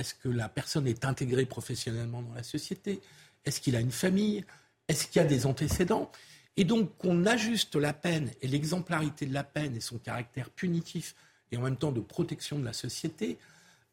[0.00, 3.02] est-ce que la personne est intégrée professionnellement dans la société?
[3.44, 4.46] Est-ce qu'il a une famille?
[4.88, 6.10] Est-ce qu'il y a des antécédents?
[6.56, 11.14] Et donc qu'on ajuste la peine et l'exemplarité de la peine et son caractère punitif
[11.52, 13.38] et en même temps de protection de la société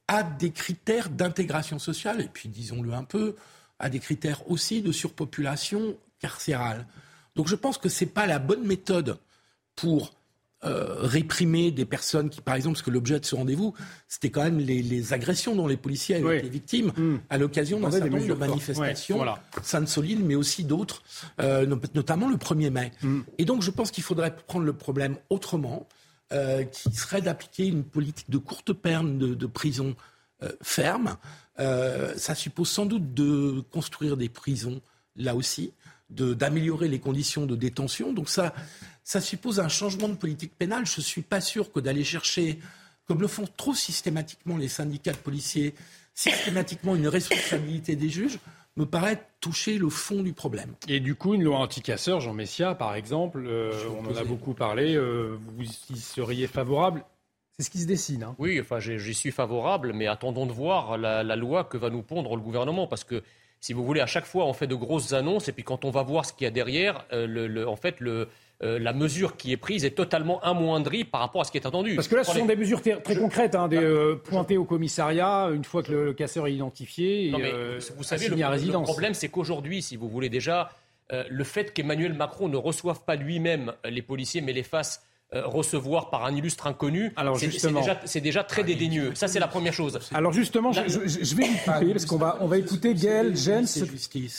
[0.07, 3.36] à des critères d'intégration sociale et puis disons-le un peu
[3.78, 6.88] à des critères aussi de surpopulation carcérale.
[7.36, 9.19] Donc je pense que ce n'est pas la bonne méthode
[9.75, 10.16] pour
[10.68, 13.74] euh, réprimer des personnes qui, par exemple, parce que l'objet de ce rendez-vous,
[14.07, 16.36] c'était quand même les, les agressions dont les policiers avaient Oui.
[16.38, 16.91] été victimes
[17.30, 19.41] à l'occasion d'un certain nombre de manifestations, Ouais, voilà.
[19.63, 21.01] Sainte-Soline, mais aussi d'autres,
[21.41, 22.91] euh, no- notamment le 1er mai.
[23.01, 23.20] Mm.
[23.38, 25.88] Et donc, je pense qu'il faudrait prendre le problème autrement,
[26.34, 29.95] euh, qui serait d'appliquer une politique de courte peine de, de prison
[30.61, 31.18] ferme.
[31.57, 34.82] Ça suppose sans doute de construire des prisons
[35.15, 35.74] là aussi,
[36.10, 38.14] d'améliorer les conditions de détention.
[38.14, 38.53] Donc ça,
[39.03, 40.86] ça suppose un changement de politique pénale.
[40.86, 42.60] Je ne suis pas sûr que d'aller chercher,
[43.05, 45.76] comme le font trop systématiquement les syndicats de policiers,
[46.14, 48.39] systématiquement une responsabilité des juges,
[48.76, 50.74] me paraît toucher le fond du problème.
[50.88, 54.53] Et du coup, une loi anti-casseur, Jean Messia, par exemple, euh, on en a beaucoup
[54.53, 57.03] parlé, euh, vous y seriez favorable?
[57.58, 58.22] C'est ce qui se dessine.
[58.22, 58.36] hein.
[58.38, 62.03] Oui, enfin, j'y suis favorable, mais attendons de voir la, la loi que va nous
[62.03, 63.24] pondre le gouvernement, parce que
[63.60, 65.89] si vous voulez, à chaque fois, on fait de grosses annonces, et puis quand on
[65.89, 68.28] va voir ce qu'il y a derrière, euh, le- le- en fait, le,
[68.64, 71.66] euh, la mesure qui est prise est totalement amoindrie par rapport à ce qui est
[71.68, 71.95] attendu.
[71.95, 75.49] Parce que là, ce sont des mesures très, concrètes, hein, des, euh, pointées au commissariat
[75.53, 78.36] une fois que le, le casseur est identifié et Non, mais euh, vous savez, le,
[78.36, 80.70] le problème, c'est qu'aujourd'hui, si vous voulez déjà,
[81.30, 86.26] le fait qu'Emmanuel Macron ne reçoive pas lui-même les policiers, mais les fasse recevoir par
[86.26, 89.14] un illustre inconnu, Alors, c'est déjà, c'est déjà très dédaigneux.
[89.16, 89.99] Ça, c'est la première chose.
[90.14, 92.94] Alors justement, je, La- je- je vais vous couper parce qu'on va, on va écouter
[92.94, 93.66] Gaël James.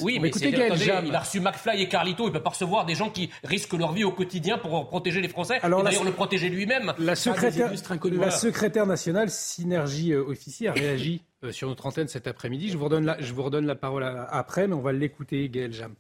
[0.00, 1.04] Oui, on va mais écouter c'est- Gaël attendez, Jam.
[1.06, 3.92] il a reçu McFly et Carlito, il peut pas recevoir des gens qui risquent leur
[3.92, 5.58] vie au quotidien pour protéger les Français.
[5.62, 6.92] Alors, et la- d'ailleurs, le protéger lui-même.
[6.98, 8.30] La secrétaire, la Voilà.
[8.30, 12.70] secrétaire nationale Synergie euh, Officier a réagi euh, sur notre antenne cet après-midi.
[12.70, 15.48] Je vous redonne la, je vous redonne la parole à- après, mais on va l'écouter,
[15.48, 15.94] Gaël Jam.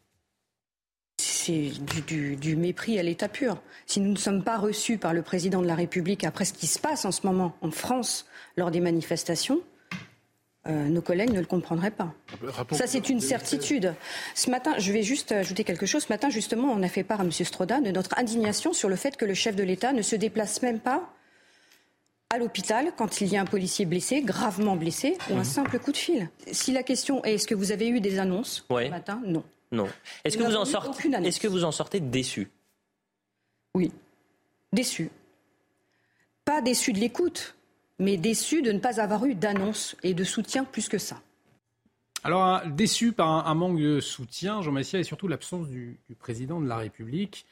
[1.48, 3.56] C'est du, du- du mépris à l'état pur.
[3.86, 6.66] Si nous ne sommes pas reçus par le président de la République après ce qui
[6.66, 8.26] se passe en ce moment en France
[8.58, 9.62] lors des manifestations,
[10.66, 12.12] euh, nos collègues ne le comprendraient pas.
[12.72, 13.94] Ça, c'est une certitude.
[14.34, 16.02] Ce matin, je vais juste ajouter quelque chose.
[16.02, 17.32] Ce matin, justement, on a fait part à M.
[17.32, 20.60] Stroda de notre indignation sur le fait que le chef de l'État ne se déplace
[20.60, 21.14] même pas
[22.28, 25.44] à l'hôpital quand il y a un policier blessé, gravement blessé, ou un mhm.
[25.44, 26.28] simple coup de fil.
[26.52, 29.22] Si la question est est-ce que vous avez eu des annonces ce matin?
[29.24, 29.44] Non.
[29.70, 29.88] Non.
[30.24, 32.50] Est-ce que, vous en sortez, est-ce que vous en sortez déçu
[33.74, 33.92] Oui,
[34.72, 35.10] déçu.
[36.44, 37.54] Pas déçu de l'écoute,
[37.98, 41.20] mais déçu de ne pas avoir eu d'annonce et de soutien plus que ça.
[42.24, 46.66] Alors, déçu par un, manque de soutien, Jean Messia, et surtout l'absence du, président de
[46.66, 47.46] la République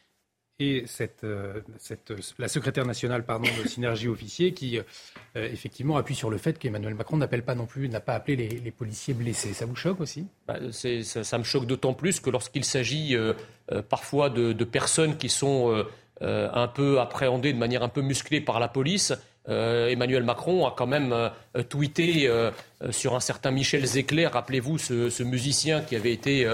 [0.59, 4.83] et cette, euh, cette, la secrétaire nationale pardon, de Synergie Officier qui, euh,
[5.35, 8.71] effectivement, appuie sur le fait qu'Emmanuel Macron n'appelle pas non plus, n'a pas appelé les,
[8.71, 9.53] policiers blessés.
[9.53, 10.27] Ça vous choque aussi?
[10.47, 13.35] Bah, ça, me choque d'autant plus que lorsqu'il s'agit euh,
[13.89, 15.85] parfois de, personnes qui sont
[16.21, 19.13] un peu appréhendées de manière un peu musclée par la police,
[19.49, 22.51] euh, Emmanuel Macron a quand même euh, tweeté euh,
[22.91, 26.47] sur un certain Michel Zecler, rappelez-vous ce, musicien qui avait été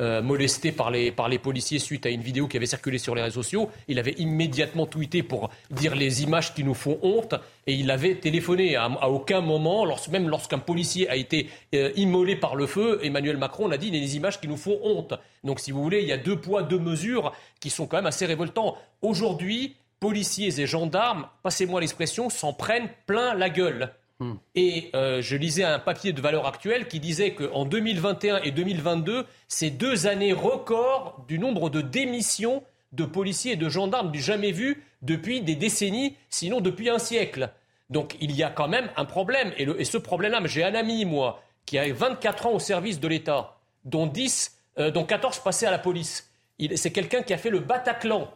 [0.00, 3.22] molesté par les, par les policiers suite à une vidéo qui avait circulé sur les
[3.22, 3.70] réseaux sociaux.
[3.88, 7.34] Il avait immédiatement tweeté pour dire les images qui nous font honte
[7.66, 8.76] et il avait téléphoné.
[8.76, 11.48] À, aucun moment, même lorsqu'un policier a été
[11.96, 15.14] immolé par le feu, Emmanuel Macron a dit les images qui nous font honte.
[15.44, 18.06] Donc si vous voulez, il y a deux poids, deux mesures qui sont quand même
[18.06, 18.76] assez révoltants.
[19.02, 23.92] Aujourd'hui, policiers et gendarmes, passez-moi l'expression, s'en prennent plein la gueule.
[24.20, 24.34] Hmm.
[24.54, 29.26] Et euh, je lisais un papier de valeur actuelle qui disait qu'en 2021 et 2022,
[29.48, 34.52] c'est deux années records du nombre de démissions de policiers et de gendarmes du jamais
[34.52, 37.50] vu depuis des décennies, sinon depuis un siècle.
[37.88, 39.52] Donc il y a quand même un problème.
[39.56, 43.56] Et, ce problème-là, j'ai un ami, moi, qui a 24 ans au service de l'État,
[43.84, 46.30] dont, 10, euh, dont 14 passaient à la police.
[46.74, 48.30] C'est quelqu'un qui a fait le Bataclan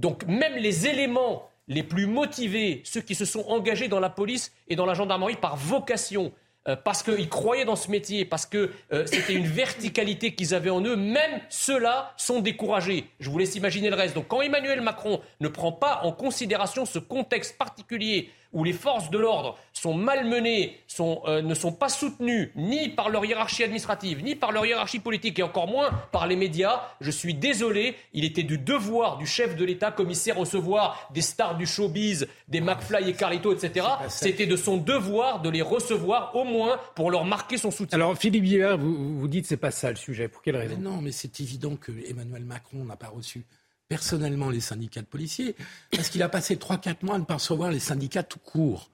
[0.00, 4.52] donc même les éléments les plus motivés, ceux qui se sont engagés dans la police
[4.68, 6.32] et dans la gendarmerie par vocation,
[6.68, 10.68] euh, parce qu'ils croyaient dans ce métier, parce que euh, c'était une verticalité qu'ils avaient
[10.68, 13.06] en eux, même ceux-là sont découragés.
[13.20, 14.16] Je vous laisse imaginer le reste.
[14.16, 19.10] Donc quand Emmanuel Macron ne prend pas en considération ce contexte particulier où les forces
[19.10, 24.22] de l'ordre sont malmenées, sont, euh, ne sont pas soutenues ni par leur hiérarchie administrative,
[24.22, 28.24] ni par leur hiérarchie politique, et encore moins par les médias, je suis désolé, il
[28.24, 33.10] était du devoir du chef de l'État, commissaire, recevoir des stars du showbiz, des McFly
[33.10, 33.86] et Carlito, etc.
[34.08, 37.96] C'était de son devoir de les recevoir au moins pour leur marquer son soutien.
[37.96, 40.28] Alors Philippe Guillard, vous, vous dites c'est pas ça le sujet.
[40.28, 40.76] Pour quelle raison?
[40.78, 43.44] Non, mais c'est évident que Emmanuel Macron n'a pas reçu
[43.90, 45.56] personnellement les syndicats de policiers,
[45.90, 48.88] parce qu'il a passé 3-4 mois à ne pas recevoir les syndicats tout court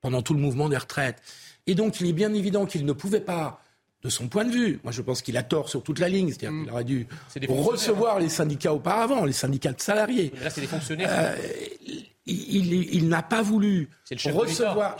[0.00, 1.20] pendant tout le mouvement des retraites.
[1.66, 3.60] Et donc, il est bien évident qu'il ne pouvait pas,
[4.04, 6.28] de son point de vue, moi je pense qu'il a tort sur toute la ligne,
[6.28, 6.62] c'est-à-dire mm.
[6.62, 7.06] qu'il aurait dû
[7.48, 10.32] recevoir les syndicats auparavant, les syndicats de salariés.
[10.44, 11.10] là, c'est des fonctionnaires.
[11.10, 11.34] Euh,
[12.26, 14.96] il, n'a pas voulu recevoir.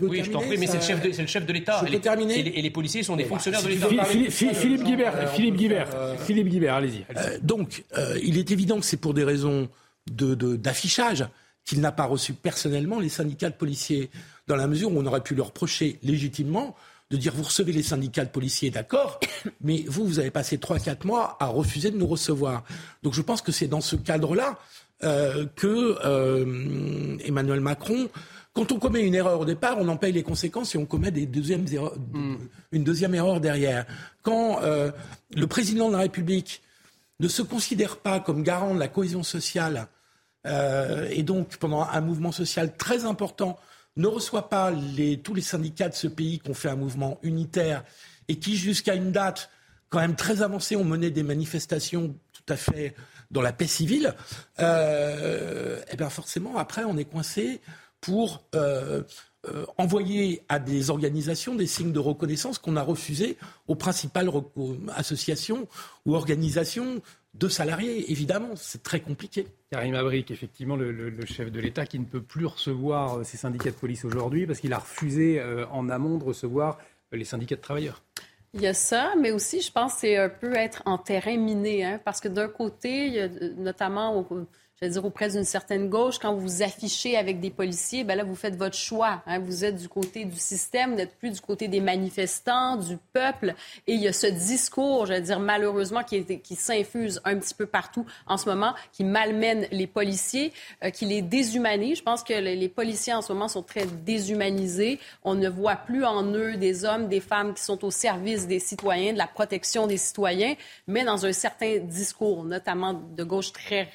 [0.00, 1.84] oui, je t'en prie, mais c'est le chef de, le chef de l'État.
[1.88, 4.04] Et, et, les policiers sont des fonctionnaires de l'État.
[4.30, 5.88] Philippe Guibert, Philippe Guibert,
[6.20, 7.04] Philippe Guibert, allez-y.
[7.16, 9.68] Euh, donc, euh, il est évident que c'est pour des raisons
[10.06, 11.26] d'affichage
[11.64, 14.08] qu'il n'a pas reçu personnellement les syndicats de policiers,
[14.46, 16.74] dans la mesure où on aurait pu leur reprocher légitimement
[17.10, 19.20] de dire vous recevez les syndicats de policiers, d'accord,
[19.60, 22.64] mais vous, vous avez passé 3-4 mois à refuser de nous recevoir.
[23.02, 24.58] Donc je pense que c'est dans ce cadre-là
[25.04, 28.08] euh, que euh, Emmanuel Macron,
[28.52, 31.12] quand on commet une erreur au départ, on en paye les conséquences et on commet
[31.12, 31.64] des deuxièmes
[32.12, 32.36] mm.
[32.72, 33.86] une deuxième erreur derrière.
[34.22, 34.90] Quand euh,
[35.36, 36.62] le président de la République
[37.20, 39.88] ne se considère pas comme garant de la cohésion sociale
[41.10, 43.58] et donc pendant un mouvement social très important
[43.96, 47.18] ne reçoit pas les, tous les syndicats de ce pays qui ont fait un mouvement
[47.22, 47.84] unitaire
[48.28, 49.50] et qui jusqu'à une date
[49.90, 52.94] quand même très avancée ont mené des manifestations tout à fait
[53.30, 54.14] dans la paix civile,
[54.60, 57.60] euh, et eh bien forcément, après, on est coincé
[58.00, 59.02] pour euh,
[59.48, 63.36] euh, envoyer à des organisations des signes de reconnaissance qu'on a refusés
[63.66, 64.30] aux principales
[64.94, 65.68] associations
[66.06, 67.02] ou organisations
[67.34, 68.10] de salariés.
[68.10, 69.46] Évidemment, c'est très compliqué.
[69.70, 73.76] Karim Abric, effectivement, le, chef de l'État qui ne peut plus recevoir ses syndicats de
[73.76, 76.78] police aujourd'hui parce qu'il a refusé en amont de recevoir
[77.12, 78.02] les syndicats de travailleurs.
[78.54, 81.84] Il y a ça, mais aussi, je pense, c'est un peu être en terrain miné,
[81.84, 84.46] hein, parce que d'un côté, il y a notamment au,
[84.80, 88.16] je veux dire, auprès d'une certaine gauche, quand vous vous affichez avec des policiers, ben
[88.16, 89.22] là, vous faites votre choix.
[89.26, 89.40] Hein.
[89.40, 93.54] Vous êtes du côté du système, vous n'êtes plus du côté des manifestants, du peuple.
[93.88, 96.24] Et il y a ce discours, je veux dire, malheureusement, qui,
[96.54, 100.52] s'infuse un petit peu partout en ce moment, qui malmène les policiers,
[100.84, 101.98] euh, qui les déshumanise.
[101.98, 105.00] Je pense que les, policiers en ce moment sont très déshumanisés.
[105.24, 108.60] On ne voit plus en eux des hommes, des femmes qui sont au service des
[108.60, 110.54] citoyens, de la protection des citoyens,
[110.86, 113.88] mais dans un certain discours, notamment de gauche très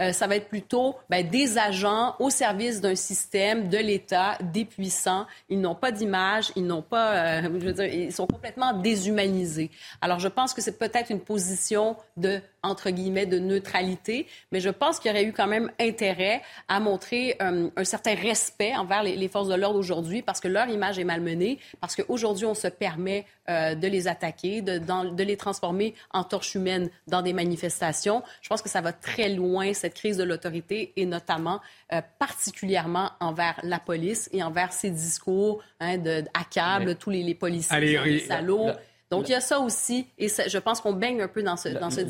[0.00, 4.64] Euh, ça va être plutôt ben, des agents au service d'un système, de l'État, des
[4.64, 5.26] puissants.
[5.48, 9.70] Ils n'ont pas d'image, ils n'ont pas, euh, ils sont complètement déshumanisés.
[10.00, 14.70] Alors, je pense que c'est peut-être une position de entre guillemets, de neutralité, mais je
[14.70, 19.02] pense qu'il y aurait eu quand même intérêt à montrer euh, un certain respect envers
[19.02, 22.68] les, forces de l'ordre aujourd'hui parce que leur image est malmenée, parce qu'aujourd'hui, on se
[22.68, 28.22] permet de les attaquer, de, de, les transformer en torches humaines dans des manifestations.
[28.40, 31.60] Je pense que ça va très loin, cette crise de l'autorité, et notamment,
[31.92, 37.34] euh, particulièrement envers la police et envers ces discours hein, de, accable tous les, les
[37.34, 38.70] policiers, les salauds.
[39.10, 41.68] Donc, il y a ça aussi, et je pense qu'on baigne un peu dans ce,
[41.68, 42.00] dans ce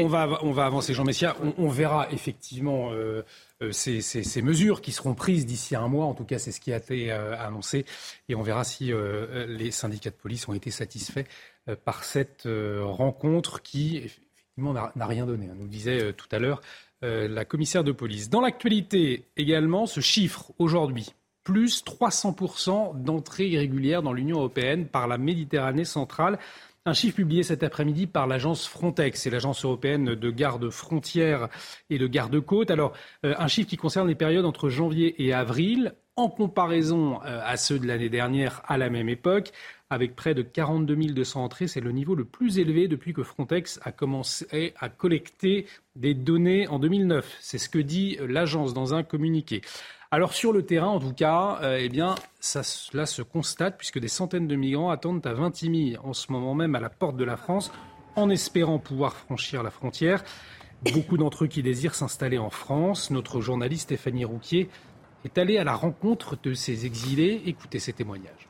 [0.00, 1.36] on, va, on va avancer, Jean Messia.
[1.58, 3.22] On, verra effectivement euh,
[3.62, 6.06] euh, ces, ces, mesures qui seront prises d'ici un mois.
[6.06, 7.84] En tout cas, c'est ce qui a été euh, annoncé.
[8.28, 8.92] Et on verra si
[9.48, 11.24] les syndicats de police ont été satisfaits
[11.84, 14.10] par cette rencontre qui,
[14.56, 15.48] n'a rien donné.
[15.50, 16.60] On nous disait tout à l'heure
[17.02, 18.30] la commissaire de police.
[18.30, 21.12] Dans l'actualité également, ce chiffre aujourd'hui
[21.44, 26.38] plus 300% d'entrées irrégulières dans l'Union européenne par la Méditerranée centrale.
[26.86, 31.48] Un chiffre publié cet après-midi par l'agence Frontex, c'est l'agence européenne de garde frontières
[31.88, 32.70] et de garde-côtes.
[32.70, 32.92] Alors,
[33.24, 37.56] euh, un chiffre qui concerne les périodes entre janvier et avril, en comparaison euh, à
[37.56, 39.50] ceux de l'année dernière à la même époque,
[39.90, 41.68] avec près de 42 200 entrées.
[41.68, 45.66] C'est le niveau le plus élevé depuis que Frontex a commencé à collecter
[45.96, 47.36] des données en 2009.
[47.40, 49.62] C'est ce que dit l'agence dans un communiqué.
[50.10, 51.90] Alors sur le terrain, en tout cas, euh, eh
[52.40, 56.76] cela se constate puisque des centaines de migrants attendent à Vintimille en ce moment même
[56.76, 57.72] à la porte de la France,
[58.14, 60.22] en espérant pouvoir franchir la frontière.
[60.92, 63.10] Beaucoup d'entre eux qui désirent s'installer en France.
[63.10, 64.68] Notre journaliste Stéphanie Rouquier
[65.24, 67.42] est allée à la rencontre de ces exilés.
[67.46, 68.48] Écoutez ces témoignages.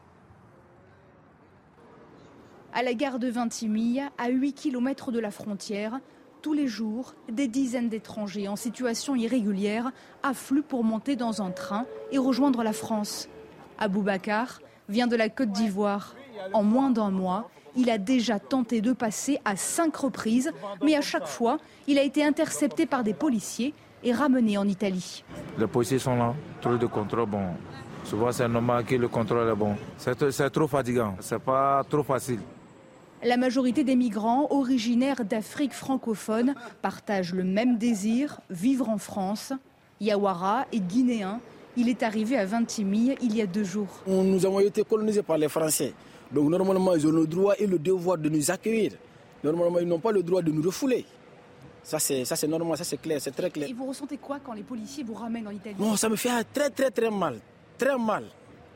[2.77, 6.01] À la gare de Vintimille, à 8 km de la frontière,
[6.43, 9.93] tous les jours, des dizaines d'étrangers en situation irrégulière
[10.25, 13.29] affluent pour monter dans un train et rejoindre la France.
[13.79, 16.17] Aboubacar vient de la Côte d'Ivoire.
[16.53, 20.51] En moins d'un mois, il a déjà tenté de passer à cinq reprises,
[20.83, 23.73] mais à chaque fois, il a été intercepté par des policiers
[24.03, 25.23] et ramené en Italie.
[25.57, 27.51] Les policiers sont là, tous de contrôle, bon.
[28.03, 29.77] Souvent, c'est normal que le contrôle est bon.
[29.97, 32.41] C'est trop fatigant, c'est pas trop facile.
[33.25, 39.55] La majorité des migrants originaires d'Afrique francophone partagent le même désir, vivre en France.
[39.99, 41.41] Yawara est guinéen.
[41.75, 43.89] Il est arrivé à Vintimille il y a deux jours.
[44.07, 45.95] Nous avons été colonisés par les Français.
[46.31, 48.93] Donc normalement, ils ont le droit et le devoir de nous accueillir.
[49.43, 51.07] Normalement, ils n'ont pas le droit de nous refouler.
[51.83, 53.69] Ça, c'est, ça, c'est normal, ça, c'est clair, c'est très clair.
[53.71, 55.77] Et vous ressentez quoi quand les policiers vous ramènent en Italie?
[55.79, 57.39] Non, ça me fait très, très, très mal.
[57.79, 58.25] Très mal.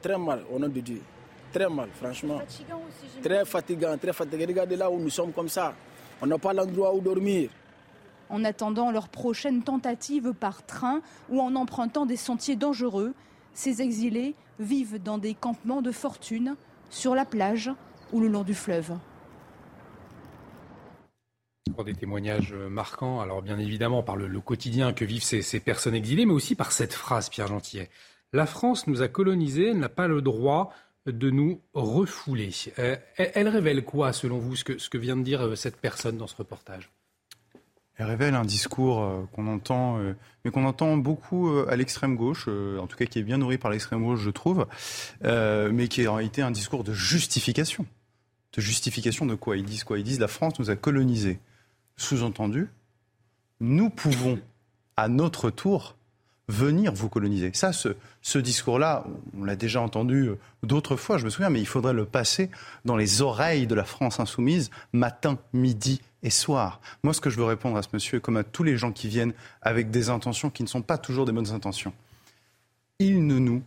[0.01, 1.03] Très mal, au nom de Dieu.
[1.53, 2.41] Très mal, franchement.
[3.23, 4.47] très fatigant, très fatigant.
[4.47, 5.75] Regardez là où nous sommes comme ça.
[6.21, 7.51] On n'a pas l'endroit où dormir.
[8.29, 11.01] En attendant leur prochaine tentative par train
[11.31, 13.15] ou en empruntant des sentiers dangereux,
[13.55, 16.57] ces exilés vivent dans des campements de fortune,
[16.91, 17.71] sur la plage
[18.13, 18.97] ou le long du fleuve.
[21.75, 25.95] Pour des témoignages marquants, alors bien évidemment par le, quotidien que vivent ces, ces, personnes
[25.95, 27.89] exilées, mais aussi par cette phrase, Pierre Gentillet.
[28.33, 30.73] La France nous a colonisés, elle n'a pas le droit
[31.13, 32.51] de nous refouler.
[32.79, 35.77] Euh, elle révèle quoi, selon vous, ce que, ce que vient de dire euh, cette
[35.77, 36.91] personne dans ce reportage?
[37.97, 39.99] Elle révèle un discours euh, qu'on entend,
[40.45, 43.71] mais qu'on entend beaucoup à l'extrême gauche, en tout cas qui est bien nourri par
[43.71, 44.67] l'extrême gauche, je trouve,
[45.23, 47.87] mais qui est en réalité un discours de justification.
[48.53, 49.57] De justification de quoi?
[49.57, 49.99] Ils disent quoi?
[49.99, 51.39] Ils disent la France nous a colonisés.
[51.97, 52.69] Sous-entendu,
[53.61, 54.39] nous pouvons,
[54.97, 55.98] à notre tour,
[56.49, 57.51] venir vous coloniser.
[57.55, 59.05] Ça, ce, discours-là,
[59.39, 62.51] on l'a déjà entendu euh, d'autres fois, je me souviens, mais il faudrait le passer
[62.85, 66.81] dans les oreilles de la France insoumise, matin, midi et soir.
[67.03, 69.09] Moi, ce que je veux répondre à ce monsieur, comme à tous les gens qui
[69.09, 71.93] viennent avec des intentions qui ne sont pas toujours des bonnes intentions,
[72.99, 73.63] ils ne nous,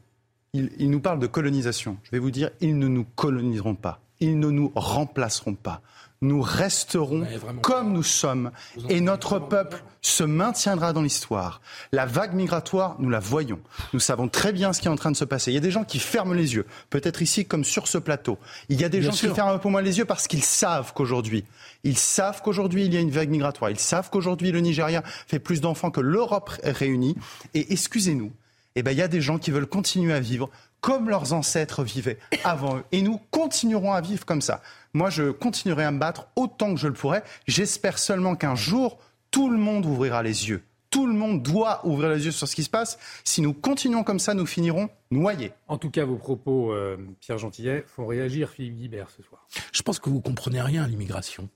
[0.54, 1.98] ils nous parlent de colonisation.
[2.04, 4.02] Je vais vous dire, ils ne nous coloniseront pas.
[4.22, 5.82] Ils ne nous remplaceront pas
[6.24, 7.26] nous resterons
[7.62, 8.52] comme nous sommes
[8.90, 11.62] et notre peuple se maintiendra dans l'histoire.
[11.92, 13.60] La vague migratoire, nous la voyons.
[13.94, 15.52] Nous savons très bien ce qui est en train de se passer.
[15.52, 18.38] Il y a des gens qui ferment les yeux, peut-être ici comme sur ce plateau.
[18.70, 20.94] Il y a des gens qui ferment un peu moins les yeux parce qu'ils savent
[20.94, 21.44] qu'aujourd'hui,
[21.84, 23.72] ils savent qu'aujourd'hui il y a une vague migratoire.
[23.72, 27.16] Ils savent qu'aujourd'hui le Nigeria fait plus d'enfants que l'Europe réunie.
[27.56, 28.32] Et excusez-nous,
[28.76, 30.50] eh ben, il y a des gens qui veulent continuer à vivre
[30.82, 32.84] comme leurs ancêtres vivaient avant eux.
[32.92, 34.62] Et nous continuerons à vivre comme ça.
[34.94, 37.22] Moi, je continuerai à me battre autant que je le pourrai.
[37.48, 38.98] J'espère seulement qu'un jour,
[39.30, 40.64] tout le monde ouvrira les yeux.
[40.90, 43.00] Tout le monde doit ouvrir les yeux sur ce qui se passe.
[43.24, 45.54] Si nous continuons comme ça, nous finirons noyés.
[45.70, 49.48] En tout cas, vos propos, euh, Pierre Gentillet, font réagir Philippe Guibert ce soir.
[49.72, 51.48] Je pense que vous comprenez rien à l'immigration.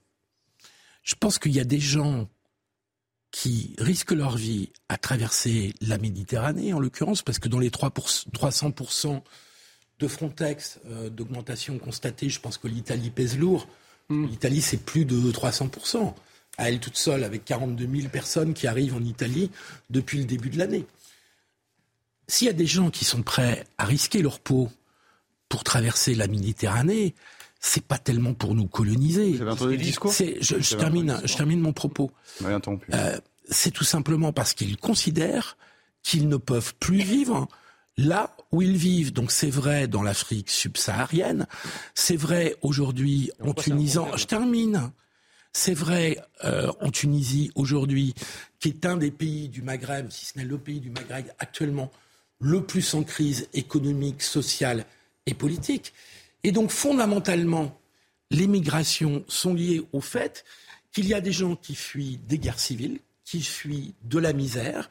[1.02, 2.28] Je pense qu'il y a des gens
[3.36, 7.90] qui risquent leur vie à traverser la Méditerranée, en l'occurrence, parce que dans les 3
[7.90, 9.20] 300%
[9.98, 13.68] de Frontex euh, d'augmentation constatée, je pense que l'Italie pèse lourd.
[14.08, 14.24] Hmm.
[14.24, 16.14] L'Italie, c'est plus de 300%.
[16.56, 19.50] À elle toute seule, avec 42 000 personnes qui arrivent en Italie
[19.90, 20.86] depuis le début de l'année.
[22.28, 24.70] S'il y a des gens qui sont prêts à risquer leur peau
[25.50, 27.14] pour traverser la Méditerranée,
[27.60, 29.32] c'est pas tellement pour nous coloniser.
[29.32, 32.10] Vous avez entendu le discours je, termine, je termine mon propos.
[32.44, 33.18] Euh,
[33.48, 35.56] c'est tout simplement parce qu'ils considèrent
[36.02, 37.48] qu'ils ne peuvent plus vivre
[37.96, 39.12] là où ils vivent.
[39.12, 41.46] Donc c'est vrai dans l'Afrique subsaharienne,
[41.94, 43.98] c'est vrai aujourd'hui en Tunisie.
[44.16, 44.92] Je termine.
[45.52, 48.14] C'est vrai euh, en Tunisie aujourd'hui,
[48.60, 51.90] qui est un des pays du Maghreb, si ce n'est le pays du Maghreb actuellement
[52.40, 54.84] le plus en crise économique, sociale
[55.24, 55.94] et politique.
[56.44, 57.78] Et donc fondamentalement,
[58.30, 60.44] les migrations sont liées au fait
[60.92, 64.88] qu'il y a des gens qui fuient des guerres civiles, qui fuient de la misère,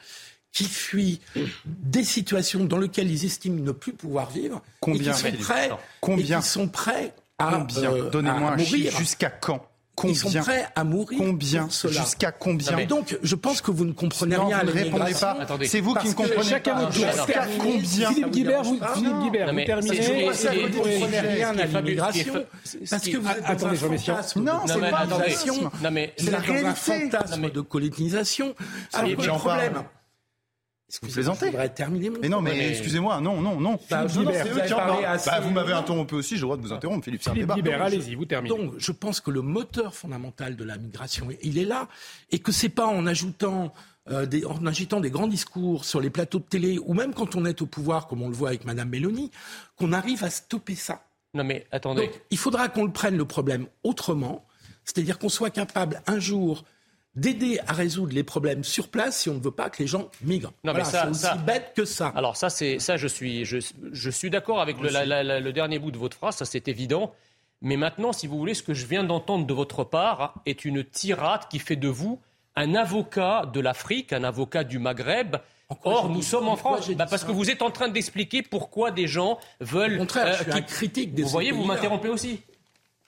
[0.51, 1.19] qui fuient
[1.65, 5.69] des situations dans lesquelles ils estiment ne plus pouvoir vivre, combien, et qui sont prêts,
[5.99, 8.97] combien, et qui sont prêts à, euh, Donnez-moi un chiffre.
[8.97, 11.17] Jusqu'à quand Combien Ils sont prêts à mourir.
[11.17, 14.59] Combien Jusqu'à combien Et Donc, je pense que vous ne comprenez rien.
[14.59, 15.37] Vous ne répondez pas.
[15.63, 16.91] C'est vous qui ne comprenez pas.
[16.91, 19.99] Jusqu'à combien Philippe Guibert, vous, Philippe Guibert, vous terminez.
[20.01, 22.45] Vous ne comprenez rien à l'immigration.
[22.89, 24.43] Parce que vous êtes dans un fantasme.
[24.43, 26.75] Non, c'est pas une C'est la réalité.
[26.75, 28.53] fantasme de colonisation.
[28.93, 29.83] Alors, le problème,
[31.01, 33.79] vous plaisantez Je terminer mon Mais non, mais, excusez-moi, non, non, non.
[33.89, 37.23] Bah, vous, bah, vous m'avez interrompu aussi, j'ai le droit de vous interrompre, Philippe.
[37.23, 38.55] Philippe Guibert, allez-y, vous terminez.
[38.55, 41.87] Donc, je pense que le moteur fondamental de la migration, il est là,
[42.31, 43.73] et que c'est pas en ajoutant
[44.11, 47.35] euh, des, en agitant des grands discours sur les plateaux de télé, ou même quand
[47.35, 49.31] on est au pouvoir, comme on le voit avec Madame Mélanie,
[49.77, 51.01] qu'on arrive à stopper ça.
[51.33, 52.03] Non mais attendez.
[52.03, 54.45] Donc, il faudra qu'on le prenne le problème autrement,
[54.83, 56.63] c'est-à-dire qu'on soit capable un jour
[57.15, 60.09] d'aider à résoudre les problèmes sur place si on ne veut pas que les gens
[60.21, 60.51] migrent.
[60.63, 62.11] Non, mais ça, c'est aussi bête que ça.
[62.15, 63.57] Alors ça, c'est ça, je suis, je,
[63.91, 64.89] je suis d'accord avec le,
[65.39, 67.13] le, dernier bout de votre phrase, ça c'est évident.
[67.61, 70.83] Mais maintenant, si vous voulez, ce que je viens d'entendre de votre part est une
[70.83, 72.19] tirade qui fait de vous
[72.55, 75.37] un avocat de l'Afrique, un avocat du Maghreb.
[75.83, 79.07] Or, nous sommes en France, bah, parce que vous êtes en train d'expliquer pourquoi des
[79.07, 79.95] gens veulent.
[79.95, 80.63] Au contraire, je suis qui...
[80.63, 82.41] critique des Vous voyez, vous m'interrompez aussi.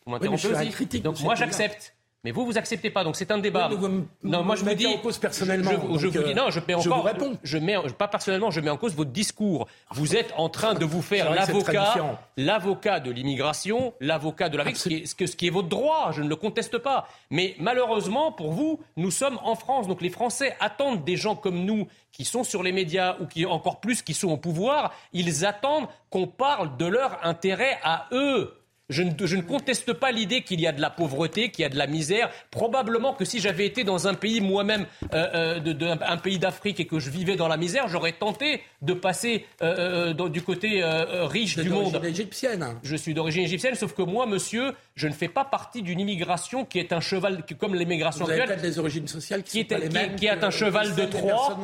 [0.06, 1.02] Vous m'interrompez aussi.
[1.02, 1.94] Donc moi, j'accepte.
[2.24, 3.70] Mais vous, vous acceptez pas, donc c'est un débat.
[4.24, 5.72] non, moi je vous dis en cause personnellement.
[5.98, 6.84] Je, vous dis non, je mets encore.
[6.84, 7.38] Je vous réponds.
[7.44, 9.68] Je mets pas personnellement, je mets en cause votre discours.
[9.92, 14.90] Vous êtes en train de vous faire l'avocat, l'avocat de l'immigration, l'avocat de la ce,
[15.06, 16.12] ce, qui est votre droit.
[16.12, 17.08] Je ne le conteste pas.
[17.30, 21.66] Mais malheureusement pour vous, nous sommes en France, donc les Français attendent des gens comme
[21.66, 24.94] nous qui sont sur les médias ou qui encore plus qui sont au pouvoir.
[25.14, 28.54] Ils attendent qu'on parle de leur intérêt à eux.
[28.90, 31.78] Je ne, conteste pas l'idée qu'il y a de la pauvreté, qu'il y a de
[31.78, 32.30] la misère.
[32.52, 36.88] Probablement que si j'avais été dans un pays moi-même, euh, euh, un, pays d'Afrique et
[36.88, 41.70] que je vivais dans la misère, j'aurais tenté de passer euh, du côté riche du
[41.70, 42.00] monde.
[42.04, 42.66] égyptienne.
[42.82, 46.66] Je suis d'origine égyptienne, sauf que moi, monsieur, je ne fais pas partie d'une immigration
[46.66, 48.60] qui est un cheval, comme l'immigration actuelle.
[48.60, 51.56] des origines sociales qui, est, qui, est un cheval de Troie.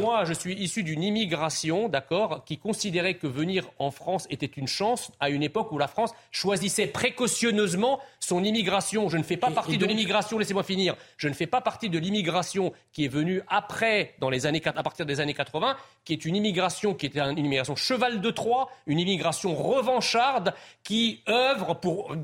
[0.00, 4.66] Moi, je suis issu d'une immigration, d'accord, qui considérait que venir en France était une
[4.66, 9.08] chance à une époque où la France choisissait précautionneusement son immigration.
[9.08, 12.00] Je ne fais pas partie de l'immigration, laissez-moi finir, je ne fais pas partie de
[12.00, 16.24] l'immigration qui est venue après, dans les années, à partir des années 80, qui est
[16.24, 20.52] une immigration qui était une immigration cheval de Troie, une immigration revancharde
[20.82, 22.16] qui œuvre pour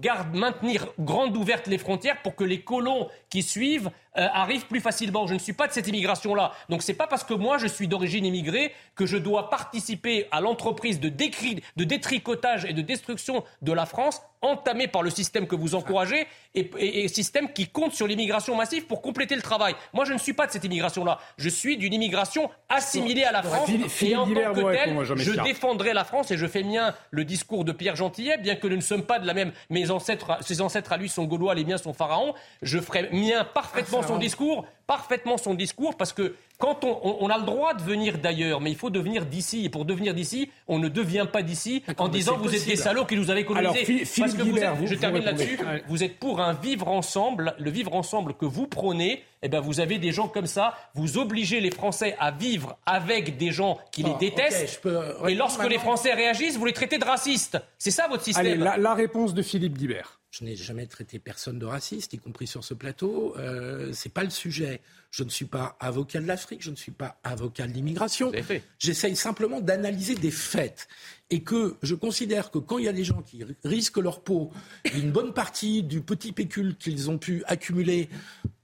[0.48, 5.26] maintenir grandes ouvertes les frontières pour que les colons qui suivent euh, arrivent plus facilement.
[5.26, 6.52] Je ne suis pas de cette immigration-là.
[6.68, 10.40] Donc c'est pas parce que moi je suis d'origine immigrée que je dois participer à
[10.40, 15.56] l'entreprise de, de détricotage et de destruction de la France entamé par le système que
[15.56, 19.74] vous encouragez et, et, système qui compte sur l'immigration massive pour compléter le travail.
[19.92, 21.18] Moi, je ne suis pas de cette immigration-là.
[21.36, 23.68] Je suis d'une immigration assimilée à la France.
[24.02, 27.64] et en tant que tel, je défendrai la France et je fais mien le discours
[27.64, 29.52] de Pierre Gentillet, bien que nous ne sommes pas de la même.
[29.70, 32.34] Mes ancêtres, ses ancêtres à lui sont gaulois, les miens sont pharaons.
[32.62, 37.44] Je ferai mien parfaitement son discours, parfaitement son discours, parce que quand on, a le
[37.44, 39.64] droit de venir d'ailleurs, mais il faut devenir d'ici.
[39.64, 43.04] Et pour devenir d'ici, on ne devient pas d'ici en disant vous êtes des salauds
[43.04, 44.04] qui nous avez colonisés.
[44.18, 47.94] Parce que vous êtes, je termine là-dessus, vous êtes pour un vivre ensemble, le vivre
[47.94, 49.22] ensemble que vous prenez.
[49.42, 53.36] Eh ben, vous avez des gens comme ça, vous obligez les Français à vivre avec
[53.36, 54.80] des gens qui les ah, détestent.
[55.28, 57.56] et lorsque les Français réagissent, vous les traitez de racistes.
[57.78, 58.66] C'est ça votre système.
[58.66, 60.17] Allez, la, réponse de Philippe Guibert.
[60.30, 63.34] Je n'ai jamais traité personne de raciste, y compris sur ce plateau.
[63.38, 64.82] Euh, c'est pas le sujet.
[65.10, 68.30] Je ne suis pas avocat de l'Afrique, je ne suis pas avocat de l'immigration.
[68.78, 70.86] J'essaye simplement d'analyser des faits.
[71.30, 74.50] Et que je considère que quand il y a des gens qui risquent leur peau,
[74.94, 78.10] une bonne partie du petit pécule qu'ils ont pu accumuler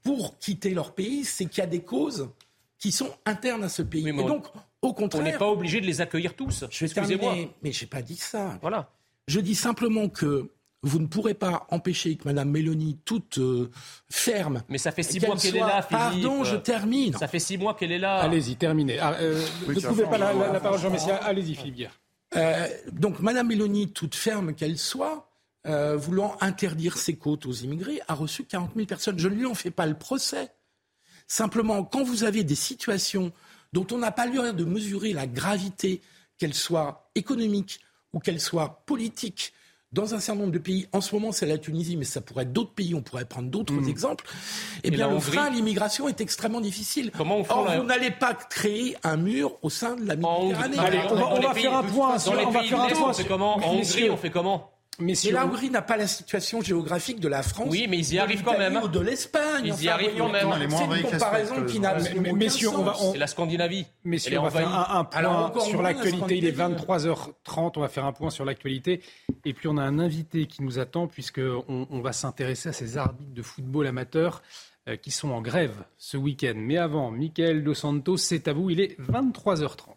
[0.03, 2.29] pour quitter leur pays, c'est qu'il y a des causes
[2.77, 4.07] qui sont internes à ce pays.
[4.07, 4.45] Et donc,
[4.83, 5.23] au contraire.
[5.23, 6.65] On n'est pas obligé de les accueillir tous.
[6.69, 8.59] Je vais Mais je n'ai pas dit ça.
[8.61, 8.91] Voilà.
[9.27, 10.51] Je dis simplement que
[10.85, 13.71] vous ne pourrez pas empêcher que Mme Mélanie, toute euh,
[14.09, 14.61] ferme.
[14.69, 15.89] Mais ça fait six mois qu'elle est là, Philippe.
[15.89, 17.13] Pardon, je termine.
[17.13, 18.17] Ça fait six mois qu'elle est là.
[18.19, 18.99] Allez-y, terminez.
[18.99, 21.15] Ah, euh, ne coupez pas la, parole, Jean Messia.
[21.15, 21.99] Allez-y, Philippe Guerre.
[22.35, 25.27] Euh, donc, Mme Mélanie, toute ferme qu'elle soit,
[25.65, 29.17] voulant interdire ses côtes aux immigrés, a reçu 40 000 personnes.
[29.17, 30.51] Je ne lui en fais pas le procès.
[31.27, 33.31] Simplement, quand vous avez des situations
[33.73, 36.01] dont on n'a pas l'air de mesurer la gravité,
[36.37, 37.79] qu'elles soient économiques
[38.13, 39.53] ou qu'elles soient politiques,
[39.95, 42.43] dans un certain nombre de pays, en ce moment c'est la Tunisie, mais ça pourrait
[42.43, 43.87] être d'autres pays, on pourrait prendre d'autres hmm.
[43.87, 44.25] exemples,
[44.83, 47.11] eh bien le frein à l'immigration est extrêmement difficile.
[47.17, 50.77] Comment on Or, vous n'allez pas créer un mur au sein de la Méditerranée.
[51.09, 52.17] on va, faire un point.
[52.17, 55.81] Dans les pays on fait comment En Hongrie, on fait comment mais, la Hongrie n'a
[55.81, 57.67] pas la situation géographique de la France.
[57.69, 58.77] Oui, mais ils y arrivent quand même.
[58.77, 59.65] Ou de l'Espagne.
[59.65, 60.49] Ils y arrivent quand même.
[60.69, 62.93] C'est une comparaison qui n'a on va.
[62.93, 63.85] C'est la Scandinavie.
[64.03, 66.37] Messieurs, on va faire un, point sur l'actualité.
[66.37, 67.73] Il est 23h30.
[67.75, 69.01] On va faire un point sur l'actualité.
[69.43, 72.97] Et puis on a un invité qui nous attend puisqu'on on va s'intéresser à ces
[72.97, 74.41] arbitres de football amateur
[74.87, 76.53] euh, qui sont en grève ce week-end.
[76.55, 78.69] Mais avant, Michael Dos Santos, c'est à vous.
[78.69, 79.94] Il est 23h30.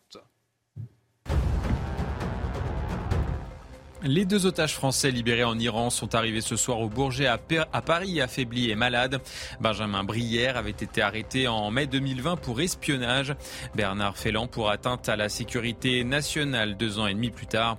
[4.08, 8.22] Les deux otages français libérés en Iran sont arrivés ce soir au Bourget à, Paris,
[8.22, 9.20] affaiblis et malades.
[9.60, 13.34] Benjamin Brière avait été arrêté en mai 2020 pour espionnage.
[13.74, 17.76] Bernard Felland pour atteinte à la sécurité nationale deux ans et demi plus tard.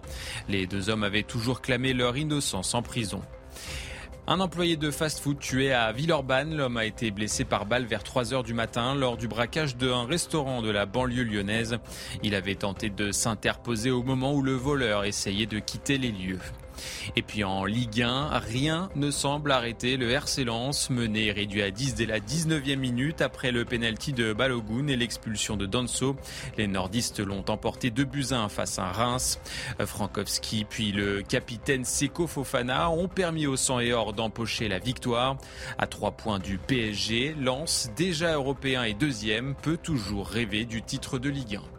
[0.47, 3.23] Les deux hommes avaient toujours clamé leur innocence en prison.
[4.31, 6.55] Un employé de fast-food tué à Villeurbanne.
[6.55, 10.05] L'homme a été blessé par balle vers 3 heures du matin lors du braquage d'un
[10.05, 11.79] restaurant de la banlieue lyonnaise.
[12.21, 16.37] Il avait tenté de s'interposer au moment où le voleur essayait de quitter les lieux.
[17.15, 21.71] Et puis en Ligue 1, rien ne semble arrêter le RC Lens, mené réduit à
[21.71, 26.15] 10 dès la 19e minute après le pénalty de Balogun et l'expulsion de Danso.
[26.57, 29.39] Les nordistes l'ont emporté 2 buts 1 face à Reims.
[29.79, 35.37] Frankowski puis le capitaine Seko Fofana ont permis au sang et or d'empocher la victoire.
[35.77, 41.19] À 3 points du PSG, Lens, déjà européen et deuxième, peut toujours rêver du titre
[41.19, 41.78] de Ligue 1.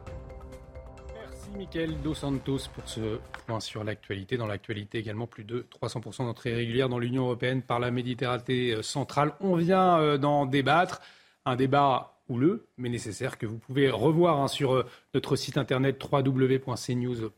[1.57, 4.37] Michael Dos Santos pour ce point sur l'actualité.
[4.37, 8.83] Dans l'actualité également, plus de 300% d'entrées régulières dans l'Union européenne par la Méditerranée euh,
[8.83, 9.33] centrale.
[9.41, 11.01] On vient euh, d'en débattre.
[11.47, 16.01] Un débat houleux, mais nécessaire, que vous pouvez revoir hein, sur euh, notre site internet
[16.03, 17.31] www.cnews.fr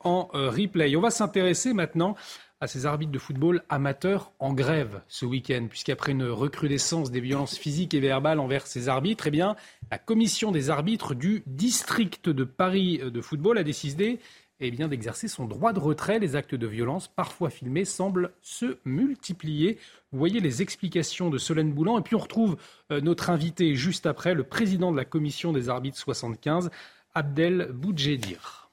[0.00, 0.94] en replay.
[0.96, 2.14] On va s'intéresser maintenant
[2.60, 7.58] à ces arbitres de football amateurs en grève ce week-end, puisqu'après une recrudescence des violences
[7.58, 9.56] physiques et verbales envers ces arbitres, eh bien,
[9.94, 14.18] la commission des arbitres du district de Paris de football a décidé
[14.58, 16.18] eh d'exercer son droit de retrait.
[16.18, 19.78] Les actes de violence, parfois filmés, semblent se multiplier.
[20.10, 22.00] Vous voyez les explications de Solène Boulan.
[22.00, 22.56] Et puis on retrouve
[22.90, 26.72] euh, notre invité juste après, le président de la commission des arbitres 75,
[27.14, 28.68] Abdel Boudjedir.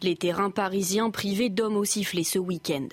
[0.00, 2.88] Les terrains parisiens privés d'hommes au sifflet ce week-end.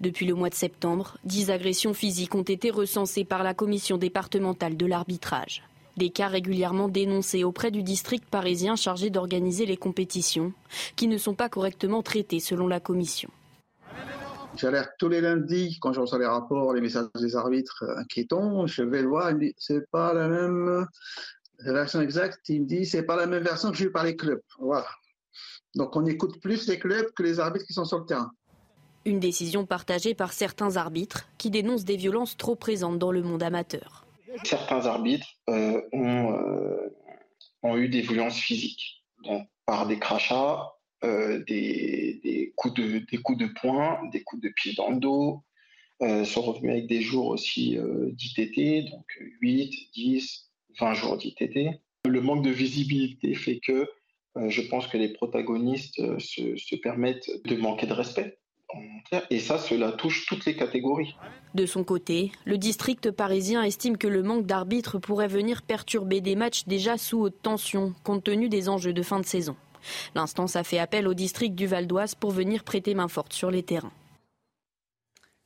[0.00, 4.76] Depuis le mois de septembre, dix agressions physiques ont été recensées par la commission départementale
[4.76, 5.62] de l'arbitrage.
[5.96, 10.52] Des cas régulièrement dénoncés auprès du district parisien chargé d'organiser les compétitions,
[10.94, 13.30] qui ne sont pas correctement traités selon la commission.
[14.56, 18.66] J'alerte tous les lundis quand je reçois les rapports, les messages des arbitres inquiétants.
[18.66, 20.86] Je vais le voir, il me dit c'est pas la même
[21.60, 22.48] version exacte.
[22.48, 24.40] Il me dit c'est pas la même version que j'ai eu par les clubs.
[24.58, 24.86] Voilà.
[25.74, 28.30] Donc on écoute plus les clubs que les arbitres qui sont sur le terrain.
[29.06, 33.44] Une décision partagée par certains arbitres qui dénoncent des violences trop présentes dans le monde
[33.44, 34.04] amateur.
[34.42, 36.90] Certains arbitres euh, euh,
[37.62, 40.72] ont, eu des violences physiques, donc par des crachats,
[41.04, 45.44] euh, des, coups de, poing, des coups de pied dans le dos,
[46.00, 49.06] sont revenus avec des jours aussi d'ITT, donc
[49.40, 50.50] 8, 10,
[50.80, 51.80] 20 jours d'ITT.
[52.06, 53.88] Le manque de visibilité fait que
[54.48, 58.36] je pense que les protagonistes se, permettent de manquer de respect.
[59.30, 61.14] Et ça, cela touche toutes les catégories.
[61.54, 66.36] De son côté, le district parisien estime que le manque d'arbitres pourrait venir perturber des
[66.36, 69.56] matchs déjà sous haute tension, compte tenu des enjeux de fin de saison.
[70.14, 73.50] L'instance a fait appel au district du Val d'Oise pour venir prêter main forte sur
[73.50, 73.92] les terrains.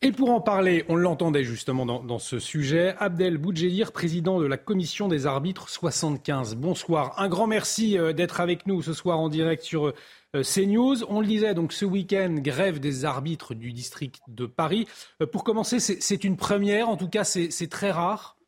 [0.03, 4.57] Et pour en parler, on l'entendait justement dans, ce sujet, Abdel Boudjedir, président de la
[4.57, 6.57] commission des arbitres 75.
[6.57, 7.13] Bonsoir.
[7.19, 11.05] Un grand merci euh, d'être avec nous ce soir en direct sur euh, CNews.
[11.11, 14.89] On le disait donc ce week-end, grève des arbitres du district de Paris.
[15.21, 18.39] Euh, pour commencer, c'est une première, en tout cas c'est très rare.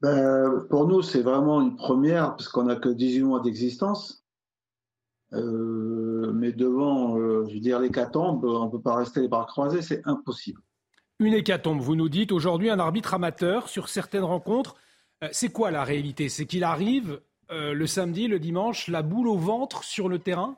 [0.00, 4.23] Ben, pour nous, c'est vraiment une première, parce qu'on n'a que 18 mois d'existence.
[5.34, 9.44] Euh, mais devant, euh, je veux dire, l'hécatombe, on ne peut pas rester les bras
[9.44, 10.60] croisés, c'est impossible.
[11.18, 12.32] Une hécatombe, vous nous dites.
[12.32, 14.76] Aujourd'hui, un arbitre amateur sur certaines rencontres.
[15.22, 16.28] Euh, c'est quoi la réalité?
[16.28, 17.20] C'est qu'il arrive
[17.50, 20.56] le samedi, le dimanche, la boule au ventre sur le terrain?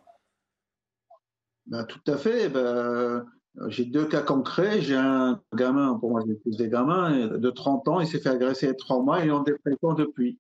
[1.67, 2.49] Ben, Tout à fait.
[2.49, 3.27] Ben,
[3.67, 4.81] j'ai deux cas concrets.
[4.81, 8.31] J'ai un gamin, pour moi j'ai plus des gamins, de 30 ans, il s'est fait
[8.31, 10.39] agresser il y a trois mois et il est en dépression depuis.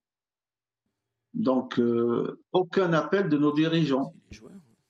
[1.36, 4.14] Donc, euh, aucun appel de nos dirigeants.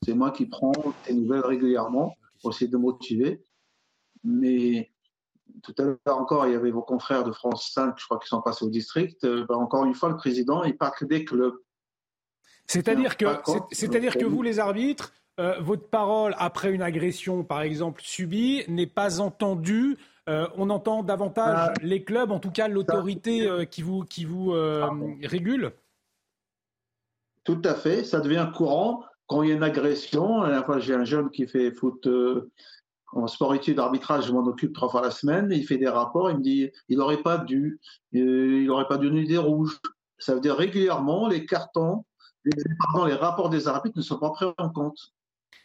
[0.03, 0.73] C'est moi qui prends
[1.07, 3.43] des nouvelles régulièrement pour essayer de motiver.
[4.23, 4.93] Mais
[5.65, 8.29] tout à l'heure encore, il y avait vos confrères de France 5, je crois, qui
[8.29, 9.25] sont passés au district.
[9.25, 11.57] Euh, ben, encore une fois, le président, il parle que des clubs.
[12.69, 13.27] C'est-à-dire que,
[13.73, 18.87] c'est-à-dire que vous, les arbitres, euh, votre parole après une agression, par exemple, subie, n'est
[18.87, 19.99] pas entendue.
[20.29, 21.73] on entend davantage ah.
[21.83, 24.53] les clubs, en tout cas l'autorité qui vous, qui vous
[25.23, 25.73] régule
[27.47, 30.45] tout à fait, ça devient courant quand il y a une agression.
[30.79, 32.51] j'ai un jeune qui fait foot euh,
[33.13, 35.49] en sport études arbitrage, je m'en occupe trois fois la semaine.
[35.51, 37.81] Il fait des rapports, il me dit il n'aurait pas dû,
[38.15, 39.79] euh, il n'aurait pas dû des rouges.
[40.19, 42.05] Ça veut dire régulièrement les cartons,
[42.45, 44.99] les, rapports des arbitres ne sont pas pris en compte.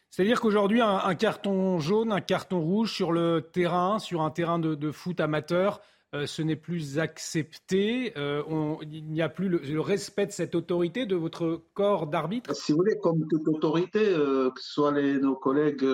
[0.10, 4.92] C'est-à-dire qu'aujourd'hui, un, carton jaune, un carton rouge sur le terrain, sur un terrain de
[4.92, 5.80] foot amateur,
[6.14, 8.12] euh, ce n'est plus accepté.
[8.18, 8.44] Euh,
[8.82, 12.54] il n'y a plus le, respect de cette autorité, de votre corps d'arbitre?
[12.54, 15.86] Si vous voulez, comme toute autorité, euh, que ce soit les, nos collègues,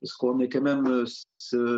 [0.00, 1.04] parce qu'on est quand même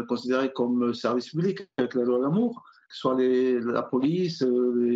[0.09, 4.43] considéré comme service public avec la loi d'amour, que ce soit les, la police,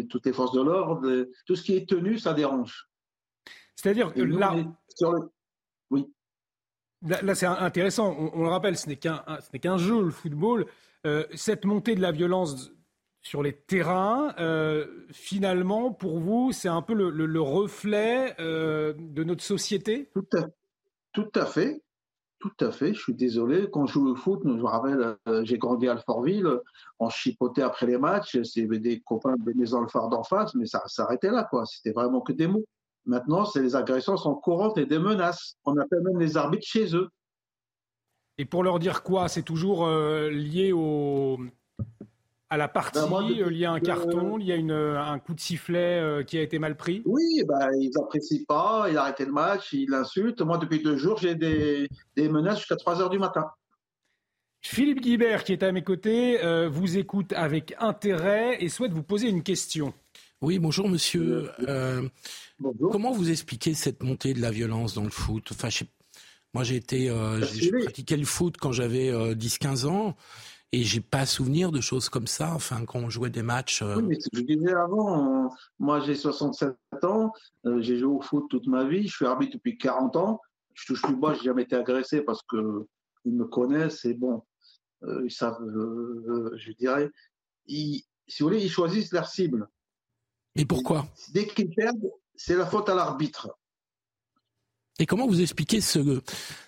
[0.08, 2.88] toutes les forces de l'ordre, tout ce qui est tenu, ça dérange.
[3.76, 4.54] C'est-à-dire que là.
[5.90, 6.06] Oui.
[7.02, 8.16] Là, c'est intéressant.
[8.34, 10.64] On, le rappelle, ce n'est qu'un jeu, le football.
[11.34, 12.72] cette montée de la violence
[13.22, 19.42] sur les terrains, euh, finalement, pour vous, c'est un peu le, reflet euh, de notre
[19.42, 20.10] société?
[20.14, 20.46] Tout à,
[21.12, 21.82] tout à, fait.
[22.38, 22.94] Tout à fait.
[22.94, 23.68] Je suis désolé.
[23.70, 26.48] Quand je joue au foot, je me rappelle, euh, j'ai grandi à Alfortville,
[26.98, 28.40] on chipotait après les matchs.
[28.42, 31.44] C'est des copains de maison le phare d'en face, mais ça s'arrêtait là.
[31.44, 31.66] quoi.
[31.66, 32.64] C'était vraiment que des mots.
[33.04, 35.56] Maintenant, c'est les agressions sont courantes et des menaces.
[35.64, 37.08] On appelle même les arbitres chez eux.
[38.36, 39.28] Et pour leur dire quoi?
[39.28, 41.38] C'est toujours lié au,
[42.50, 45.00] à la partie, ben, euh, il y a un carton, il y a une, euh,
[45.00, 48.86] un coup de sifflet euh, qui a été mal pris Oui, ben, ils n'apprécient pas,
[48.90, 50.40] il a arrêté le match, il insulte.
[50.40, 53.46] Moi, depuis deux jours, j'ai des, des, menaces jusqu'à 3 heures du matin.
[54.60, 59.28] Philippe Guibert, qui est à mes côtés, vous écoute avec intérêt et souhaite vous poser
[59.28, 59.94] une question.
[60.40, 61.48] Oui, bonjour monsieur.
[62.58, 62.90] bonjour.
[62.90, 65.50] Comment vous expliquez cette montée de la violence dans le foot?
[65.52, 65.68] Enfin,
[66.54, 67.14] Moi, j'ai été,
[67.52, 70.16] j'ai pratiqué le foot quand j'avais 10-15 ans.
[70.72, 73.80] Et j'ai pas souvenir de choses comme ça, enfin, quand on jouait des matchs.
[73.82, 73.96] Euh.
[73.96, 77.32] Oui, mais ce que je disais avant, euh, moi j'ai 67 ans,
[77.64, 80.40] euh, j'ai joué au foot toute ma vie, je suis arbitre depuis 40 ans,
[80.74, 82.86] je touche plus bas, j'ai jamais été agressé parce que
[83.24, 84.42] ils me connaissent et bon,
[85.24, 85.58] ils savent,
[86.56, 87.10] je dirais,
[87.66, 89.68] ils, si vous voulez, ils choisissent leur cible.
[90.54, 91.06] Et pourquoi?
[91.32, 93.50] Dès qu'ils perdent, c'est la faute à l'arbitre.
[94.98, 96.20] Et comment vous expliquez ce,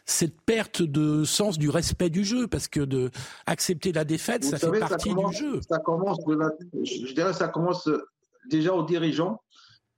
[0.05, 2.47] cette perte de sens du respect du jeu?
[2.47, 3.11] Parce que de
[3.47, 5.61] accepter la défaite, ça fait partie du jeu.
[5.69, 7.89] Ça commence je dirais, ça commence
[8.49, 9.43] déjà aux dirigeants,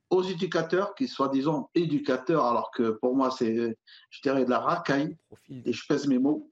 [0.08, 3.76] aux éducateurs, qui soi-disant éducateurs, alors que pour moi c'est,
[4.10, 5.16] je dirais, de la racaille.
[5.50, 6.50] Et je pèse mes mots.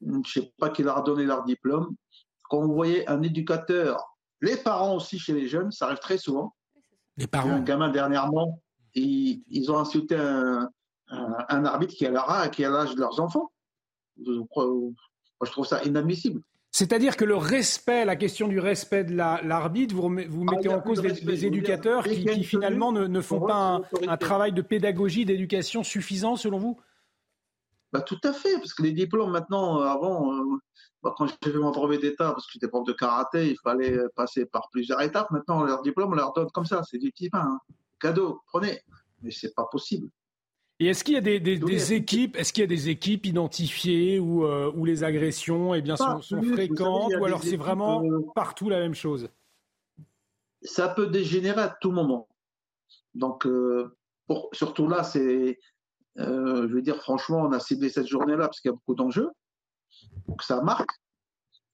[0.00, 1.96] Je ne sais pas qui leur a donné leur diplôme.
[2.44, 6.54] Quand vous voyez un éducateur, les parents aussi chez les jeunes, ça arrive très souvent.
[7.16, 7.50] Les parents.
[7.50, 8.60] Un gamin dernièrement
[8.98, 10.70] ils, ont insulté un,
[11.64, 13.50] arbitre qui a qui a l'âge de leurs enfants.
[14.24, 16.42] Je, trouve ça inadmissible.
[16.70, 20.80] C'est-à-dire que le respect, la question du respect de l'arbitre, vous, vous, ah, mettez en
[20.80, 26.58] cause les, éducateurs qui, finalement ne, font pas un, travail de pédagogie, d'éducation suffisant selon
[26.58, 26.78] vous?
[27.92, 30.44] Bah, Tout à fait, parce que les diplômes maintenant, avant, euh,
[31.02, 33.98] bah, quand j'ai fait mon brevet d'État, parce que j'étais prof de karaté, il fallait
[34.14, 35.30] passer par plusieurs étapes.
[35.30, 37.48] Maintenant, leurs diplômes, on leur donne comme ça, c'est du petit pain.
[37.50, 37.60] Hein
[37.98, 38.80] cadeau, prenez.
[39.22, 40.10] Mais c'est pas possible.
[40.80, 44.44] Et est-ce qu'il y a des, équipes, est-ce qu'il y a des équipes identifiées où,
[44.44, 48.78] euh, où les agressions eh bien, sont, fréquentes, ou alors c'est vraiment euh, partout la
[48.78, 49.28] même chose?
[50.62, 52.28] Ça peut dégénérer à tout moment.
[53.14, 53.96] Donc, euh,
[54.28, 55.58] pour, surtout là, c'est,
[56.16, 59.30] je veux dire, franchement, on a ciblé cette journée-là parce qu'il y a beaucoup d'enjeux.
[60.38, 60.90] que ça marque.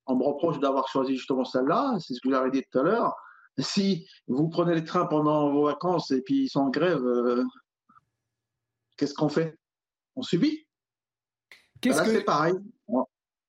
[0.07, 3.15] On me reproche d'avoir choisi justement celle-là, c'est ce que j'avais dit tout à l'heure.
[3.59, 7.45] Si vous prenez les trains pendant vos vacances et puis ils sont en grève, euh,
[8.97, 9.57] qu'est-ce qu'on fait?
[10.17, 10.67] On subit?
[11.81, 12.11] Qu'est-ce que...
[12.11, 12.55] c'est pareil.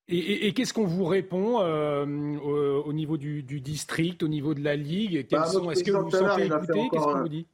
[0.07, 5.27] Et, qu'est-ce qu'on vous répond euh, au, niveau du, district, au niveau de la ligue?
[5.32, 7.48] Bah, Est-ce que vous vous sentez écouté Qu'est-ce qu'on vous dit?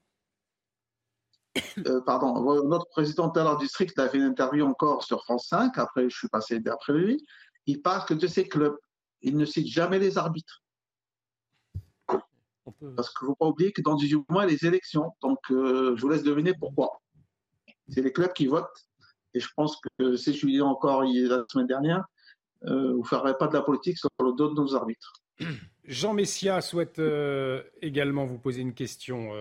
[1.85, 5.77] euh, pardon, notre président de la district a fait une interview encore sur France 5,
[5.77, 7.25] après je suis passé d'après lui,
[7.67, 8.77] il parle que de ces clubs,
[9.21, 10.60] il ne cite jamais les arbitres.
[12.95, 15.11] Parce qu'il ne faut pas oublier que dans 18 mois, il y a les élections,
[15.21, 17.01] donc euh, je vous laisse deviner pourquoi.
[17.89, 18.87] C'est les clubs qui votent,
[19.33, 22.05] et je pense que si je lui dis encore la semaine dernière,
[22.65, 25.13] euh, vous ne ferez pas de la politique sur le dos de nos arbitres.
[25.85, 27.01] Jean Messia souhaite
[27.81, 29.31] également vous poser une question.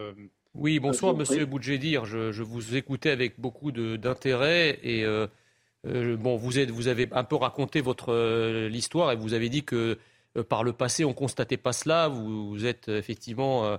[0.55, 2.05] Oui, bonsoir Monsieur Boudjedir.
[2.05, 5.29] Je, je, vous écoutais avec beaucoup d'intérêt et euh,
[5.87, 9.49] euh, bon, vous, êtes, vous, avez un peu raconté votre euh, l'histoire et vous avez
[9.49, 9.97] dit que
[10.49, 12.09] par le passé on constatait pas cela.
[12.09, 13.77] Vous, êtes effectivement,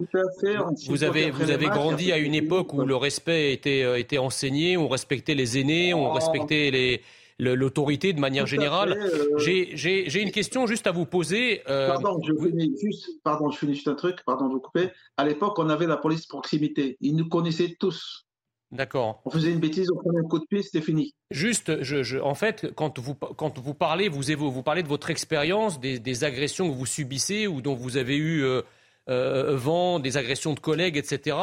[0.87, 4.87] vous avez vous avez grandi à une époque où le respect était était enseigné, on
[4.87, 6.13] respectait les aînés, on oh.
[6.13, 7.01] respectait les
[7.41, 8.93] l'autorité de manière générale.
[8.93, 11.61] Euh, j'ai une question juste à vous poser.
[11.69, 14.89] Euh, pardon, je finis juste, pardon, je finis juste un truc, pardon de vous couper.
[15.17, 16.97] À l'époque, on avait la police proximité.
[17.01, 18.27] Ils nous connaissaient tous.
[18.71, 19.21] D'accord.
[19.25, 21.13] On faisait une bêtise, on prenait un coup de pied, c'était fini.
[21.29, 25.79] Juste, je, en fait, quand vous, quand vous parlez, vous, vous parlez de votre expérience,
[25.79, 30.59] des, agressions que vous subissez ou dont vous avez eu euh, vent, des agressions de
[30.59, 31.37] collègues, etc.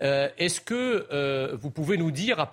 [0.00, 2.44] est-ce que vous pouvez nous dire,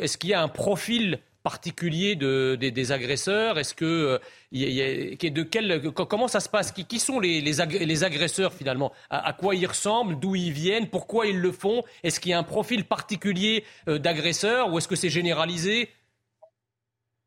[0.00, 3.58] est-ce qu'il y a un profil particulier de, des, agresseurs?
[3.58, 4.18] Est-ce que, euh,
[4.52, 6.72] de quel, comment ça se passe?
[6.72, 8.92] Qui, sont les, les, agresseurs finalement?
[9.10, 10.18] À, quoi ils ressemblent?
[10.18, 10.88] D'où ils viennent?
[10.88, 11.82] Pourquoi ils le font?
[12.02, 15.90] Est-ce qu'il y a un profil particulier euh, d'agresseurs ou est-ce que c'est généralisé?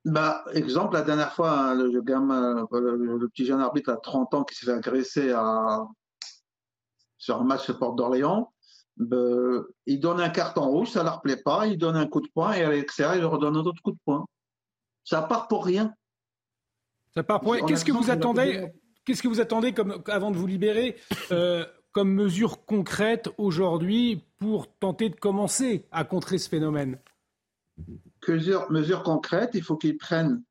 [0.05, 4.43] Bah, exemple, la dernière fois, hein, le, gamin, le, petit jeune arbitre à 30 ans
[4.43, 5.83] qui s'est fait agresser à,
[7.17, 8.53] sur un match de Porte d'Orléans,
[8.97, 12.22] ben, il donne un carton rouge, ça ne leur plaît pas, il donne un coup
[12.22, 14.26] de poing et à l'extérieur, il leur donne un autre coup de poing.
[15.03, 15.93] Ça part pour rien.
[17.13, 17.65] Ça part pour rien.
[17.65, 18.72] Qu'est-ce que vous attendez
[19.03, 20.95] Qu'est-ce que vous attendez comme, avant de vous libérer
[21.31, 26.99] euh, comme mesure concrète aujourd'hui pour tenter de commencer à contrer ce phénomène?
[28.27, 30.41] Mesures mesure concrètes, il faut qu'ils prennent,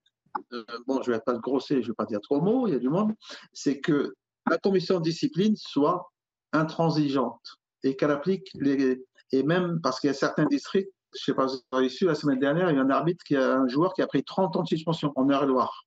[0.52, 2.74] euh, bon je ne vais pas grosser, je ne vais pas dire trop mots, il
[2.74, 3.12] y a du monde,
[3.52, 4.14] c'est que
[4.48, 6.12] la commission de discipline soit
[6.52, 9.04] intransigeante et qu'elle applique les.
[9.30, 11.88] Et même parce qu'il y a certains districts, je ne sais pas si vous avez
[11.88, 14.06] su, la semaine dernière, il y a un arbitre, qui a, un joueur qui a
[14.06, 15.86] pris 30 ans de suspension en Eure-et-Loire.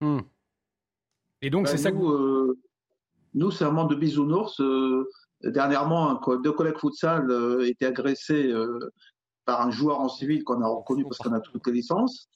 [0.00, 0.20] Hmm.
[1.40, 1.98] Et donc, c'est ben, ça que.
[1.98, 2.58] Euh,
[3.34, 4.60] nous, c'est un monde de bisounours.
[4.60, 5.08] Euh,
[5.42, 8.52] dernièrement, deux collègues futsal euh, étaient agressés
[9.44, 12.28] par un joueur en civil qu'on a reconnu parce qu'on a toutes les licences.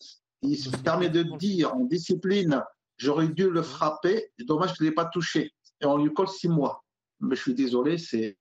[0.42, 2.62] Il se permet de dire en discipline
[2.96, 5.52] j'aurais dû le frapper, dommage que je ne l'ai pas touché.
[5.80, 6.82] Et on lui colle six mois.
[7.20, 8.36] Mais je suis désolé, c'est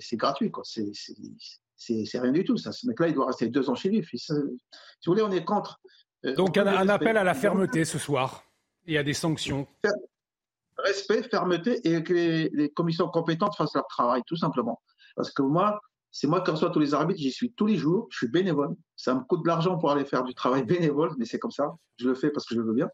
[0.00, 0.64] c'est gratuit, quoi.
[0.64, 2.72] C'est rien du tout, ça.
[2.72, 4.04] Ce mec-là, il doit rester deux ans chez lui.
[4.12, 4.58] Si, vous
[5.06, 5.80] voulez, on est contre.
[6.24, 8.44] Euh, Donc, un, appel à la fermeté ce soir
[8.86, 9.66] et à des sanctions.
[10.78, 14.80] Respect, fermeté et que les, commissions compétentes fassent leur travail, tout simplement.
[15.16, 15.80] Parce que moi,
[16.10, 18.74] c'est moi qui reçois tous les arbitres, j'y suis tous les jours, je suis bénévole.
[18.96, 21.74] Ça me coûte de l'argent pour aller faire du travail bénévole, mais c'est comme ça.
[21.96, 22.88] Je le fais parce que je le veux bien.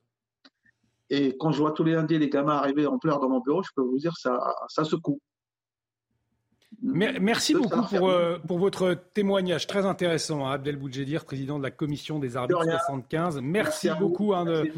[1.11, 3.63] Et quand je vois tous les lundis les gamins arriver en pleurs dans mon bureau,
[3.63, 4.39] je peux vous dire ça,
[4.69, 5.21] ça secoue.
[6.83, 11.71] Merci beaucoup pour, euh, pour, votre témoignage très intéressant, hein, Abdel Boudjedir, président de la
[11.71, 13.41] commission des arbitres 75.
[13.43, 14.35] Merci, beaucoup.
[14.35, 14.73] Hein, de...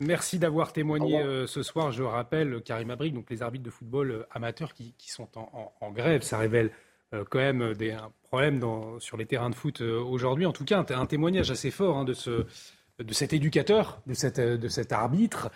[0.00, 1.92] Merci d'avoir témoigné euh, ce soir.
[1.92, 5.72] Je rappelle, Karim Abrik, donc les arbitres de football euh, amateurs qui, qui sont en,
[5.80, 6.22] en, grève.
[6.22, 6.70] Ça révèle
[7.30, 10.44] quand même des, un problème dans, sur les terrains de foot aujourd'hui.
[10.44, 12.44] En tout cas, un, un témoignage assez fort hein, de, ce,
[12.98, 15.50] de cet éducateur, de, cette, de cet arbitre.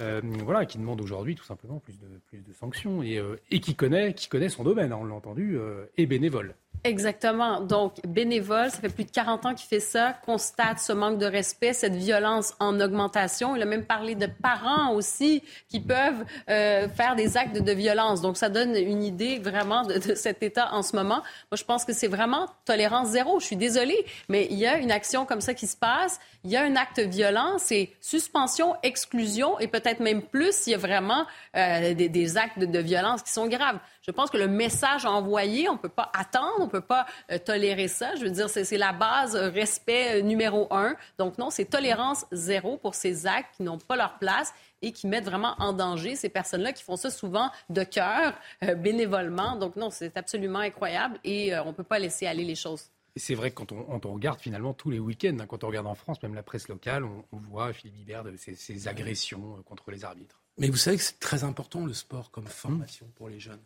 [0.00, 3.76] Euh, voilà, qui demande aujourd'hui tout simplement plus de, plus de sanctions et, euh, qui,
[3.76, 6.56] connaît, qui connaît son domaine, hein, on l'a entendu, euh, et bénévole.
[6.86, 7.62] Exactement.
[7.62, 11.24] Donc, bénévole, ça fait plus de 40 ans qu'il fait ça, constate ce manque de
[11.24, 13.56] respect, cette violence en augmentation.
[13.56, 18.20] Il a même parlé de parents aussi qui peuvent euh, faire des actes de violence.
[18.20, 21.22] Donc, ça donne une idée vraiment de, de, cet état en ce moment.
[21.50, 23.40] Moi, je pense que c'est vraiment tolérance zéro.
[23.40, 26.20] Je suis désolée, mais il y a une action comme ça qui se passe.
[26.44, 30.74] Il y a un acte violent, c'est suspension, exclusion et peut-être même plus s'il y
[30.74, 31.24] a vraiment
[31.56, 33.78] euh, des, des, actes de, de violence qui sont graves.
[34.06, 37.06] Je pense que le message envoyé, on ne peut pas attendre, on ne peut pas
[37.30, 38.14] euh, tolérer ça.
[38.16, 40.94] Je veux dire, c'est la base euh, respect euh, numéro un.
[41.16, 44.52] Donc non, c'est tolérance zéro pour ces actes qui n'ont pas leur place
[44.82, 48.34] et qui mettent vraiment en danger ces personnes-là qui font ça souvent de cœur,
[48.76, 49.56] bénévolement.
[49.56, 52.90] Donc non, c'est absolument incroyable et on ne peut pas laisser aller les choses.
[53.16, 55.94] c'est vrai que quand on, regarde finalement tous les week-ends, hein, quand on regarde en
[55.94, 60.42] France, même la presse locale, on, voit Philippe Guibert de ces, agressions contre les arbitres.
[60.58, 63.62] Mais vous savez que c'est très important le sport comme formation pour les jeunes.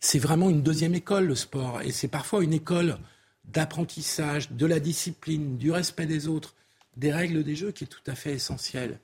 [0.00, 2.98] C'est vraiment une deuxième école le sport et c'est parfois une école
[3.44, 6.54] d'apprentissage, de la discipline, du respect des autres,
[6.96, 8.98] des règles des jeux qui est tout à fait essentielle.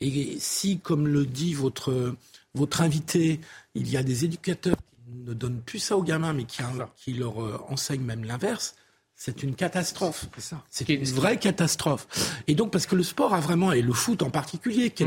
[0.00, 2.14] Et si, comme le dit votre,
[2.54, 3.40] votre invité,
[3.74, 6.62] il y a des éducateurs qui ne donnent plus ça aux gamins, mais qui,
[6.96, 8.76] qui leur euh, enseignent même l'inverse,
[9.14, 10.26] c'est une catastrophe.
[10.70, 12.06] C'est une vraie catastrophe.
[12.46, 15.06] Et donc, parce que le sport a vraiment, et le foot en particulier, qui est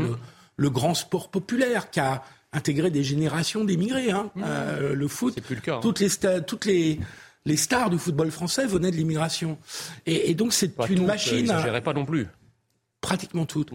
[0.56, 0.72] le, mmh.
[0.72, 2.22] grand sport populaire, qui a
[2.54, 4.10] intégré des générations d'émigrés.
[4.10, 4.30] Hein.
[4.34, 4.42] Mmh.
[4.44, 5.80] Euh, le foot, plus le cas, hein.
[5.82, 6.08] toutes les
[6.46, 7.00] toutes les
[7.46, 9.58] les stars du football français venaient de l'immigration.
[10.06, 11.46] Et, donc c'est une machine.
[11.46, 12.26] Je pas non plus.
[13.00, 13.70] Pratiquement toutes.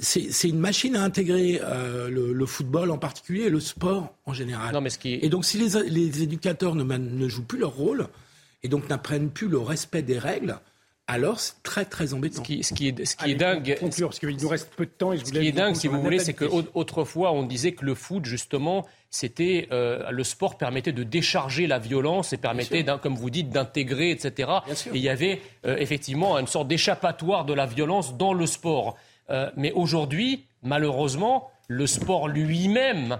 [0.00, 4.72] C'est une machine à intégrer euh, le, football en particulier et le sport en général.
[4.72, 7.74] Non, mais ce qui Et donc si les, les éducateurs ne, ne jouent plus leur
[7.74, 8.08] rôle
[8.62, 10.58] et donc n'apprennent plus le respect des règles,
[11.10, 12.42] alors c'est très très embêtant.
[12.42, 14.90] Ce qui, ce qui est, ce qui est dingue, parce qu'il nous reste peu de
[14.90, 15.12] temps.
[15.16, 18.86] ce qui est dingue, si vous voulez, c'est qu'autrefois on disait que le foot justement,
[19.10, 24.10] c'était euh, le sport permettait de décharger la violence et permettait, comme vous dites, d'intégrer,
[24.10, 24.50] etc.
[24.68, 28.96] Et il y avait euh, effectivement une sorte d'échappatoire de la violence dans le sport.
[29.30, 33.18] Euh, mais aujourd'hui, malheureusement, le sport lui-même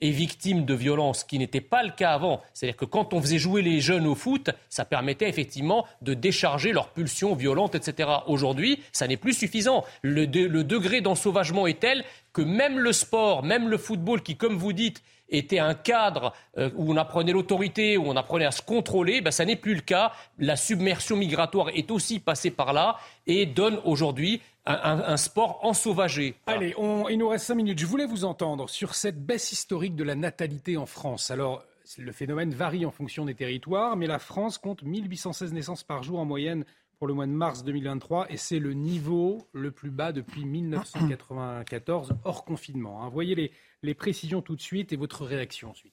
[0.00, 2.42] est victime de violences, qui n'était pas le cas avant.
[2.52, 6.72] C'est-à-dire que quand on faisait jouer les jeunes au foot, ça permettait effectivement de décharger
[6.72, 8.10] leurs pulsions violentes, etc.
[8.26, 9.84] Aujourd'hui, ça n'est plus suffisant.
[10.02, 14.72] Le, degré d'ensauvagement est tel que même le sport, même le football, qui, comme vous
[14.72, 19.20] dites, était un cadre euh, où on apprenait l'autorité, où on apprenait à se contrôler,
[19.20, 20.12] ben, ça n'est plus le cas.
[20.38, 22.96] La submersion migratoire est aussi passée par là
[23.26, 26.34] et donne aujourd'hui un, sport ensauvagé.
[26.46, 26.74] Allez,
[27.10, 27.78] il nous reste cinq minutes.
[27.78, 31.30] Je voulais vous entendre sur cette baisse historique de la natalité en France.
[31.30, 31.62] Alors,
[31.98, 36.18] le phénomène varie en fonction des territoires, mais la France compte 1816 naissances par jour
[36.18, 36.64] en moyenne
[36.98, 42.14] pour le mois de mars 2023 et c'est le niveau le plus bas depuis 1994
[42.24, 43.02] hors confinement.
[43.02, 43.10] Hein.
[43.10, 43.52] Voyez
[43.82, 45.92] les précisions tout de suite et votre réaction ensuite.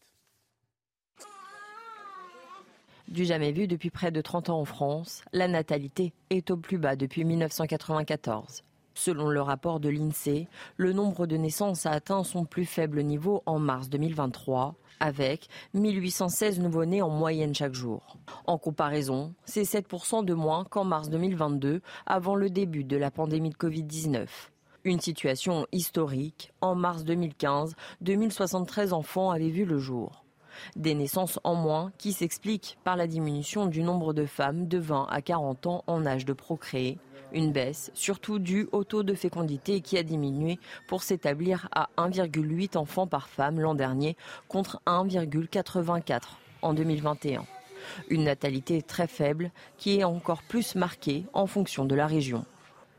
[3.09, 6.77] Du jamais vu depuis près de 30 ans en France, la natalité est au plus
[6.77, 8.63] bas depuis 1994.
[8.95, 10.47] Selon le rapport de l'INSEE,
[10.77, 16.59] le nombre de naissances a atteint son plus faible niveau en mars 2023, avec 1816
[16.59, 18.17] nouveau-nés en moyenne chaque jour.
[18.45, 23.49] En comparaison, c'est 7% de moins qu'en mars 2022, avant le début de la pandémie
[23.49, 24.27] de Covid-19.
[24.85, 26.51] Une situation historique.
[26.61, 30.22] En mars 2015, 2073 enfants avaient vu le jour.
[30.75, 35.07] Des naissances en moins qui s'expliquent par la diminution du nombre de femmes de 20
[35.09, 36.97] à 40 ans en âge de procréer.
[37.33, 42.77] Une baisse surtout due au taux de fécondité qui a diminué pour s'établir à 1,8
[42.77, 44.15] enfants par femme l'an dernier
[44.47, 46.21] contre 1,84
[46.61, 47.45] en 2021.
[48.09, 52.45] Une natalité très faible qui est encore plus marquée en fonction de la région.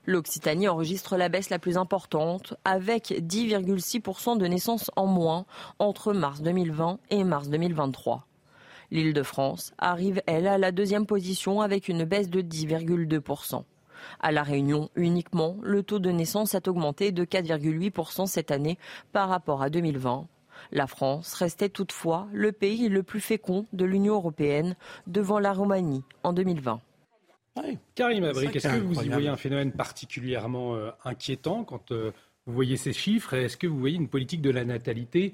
[0.07, 5.47] L'Occitanie enregistre la baisse la plus importante, avec 10,6% de naissances en moins
[5.79, 8.27] entre mars 2020 et mars 2023.
[8.91, 13.65] L'île de France arrive, elle, à la deuxième position avec une baisse de 10,2%.
[14.21, 18.79] À La Réunion, uniquement, le taux de naissance a augmenté de 4,8% cette année
[19.13, 20.27] par rapport à 2020.
[20.71, 24.77] La France restait toutefois le pays le plus fécond de l'Union européenne
[25.07, 26.81] devant la Roumanie en 2020.
[27.95, 32.13] Karim Abrik, est-ce que vous y voyez un phénomène particulièrement euh, inquiétant quand euh,
[32.47, 33.35] vous voyez ces chiffres?
[33.35, 35.33] Est-ce que vous voyez une politique de la natalité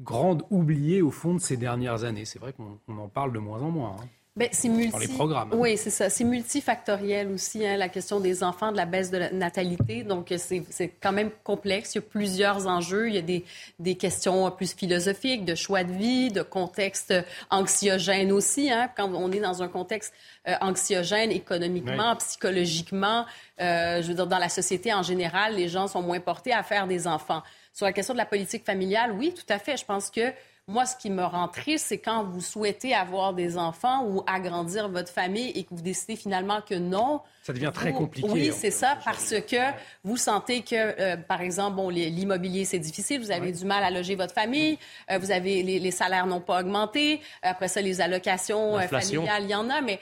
[0.00, 2.24] grande oubliée au fond de ces dernières années?
[2.24, 3.96] C'est vrai qu'on en parle de moins en moins.
[4.00, 4.08] Hein.
[4.40, 4.98] Ben, c'est multi...
[4.98, 5.50] les programmes.
[5.52, 6.08] Oui, c'est ça.
[6.08, 10.02] C'est multifactoriel aussi, hein, la question des enfants, de la baisse de la natalité.
[10.02, 11.94] Donc, c'est quand même complexe.
[11.94, 13.08] Il y a plusieurs enjeux.
[13.08, 13.44] Il y a des,
[13.78, 17.12] des questions plus philosophiques, de choix de vie, de contexte
[17.50, 18.70] anxiogène aussi.
[18.70, 20.14] Hein, quand on est dans un contexte
[20.48, 23.26] euh, anxiogène économiquement, psychologiquement,
[23.60, 26.62] euh, je veux dire, dans la société en général, les gens sont moins portés à
[26.62, 27.42] faire des enfants.
[27.74, 29.76] Sur la question de la politique familiale, oui, tout à fait.
[29.76, 30.32] Je pense que
[30.70, 34.88] moi, ce qui me rend triste, c'est quand vous souhaitez avoir des enfants ou agrandir
[34.88, 37.20] votre famille et que vous décidez finalement que non.
[37.42, 38.28] Ça devient très compliqué.
[38.28, 39.56] Oui, c'est ça, parce que
[40.04, 43.90] vous sentez que, euh, par exemple, bon, l'immobilier, c'est difficile, vous avez du mal à
[43.90, 44.78] loger votre famille,
[45.10, 49.50] euh, vous avez les, salaires n'ont pas augmenté, après ça, les allocations euh, familiales, il
[49.50, 49.98] y en a, mais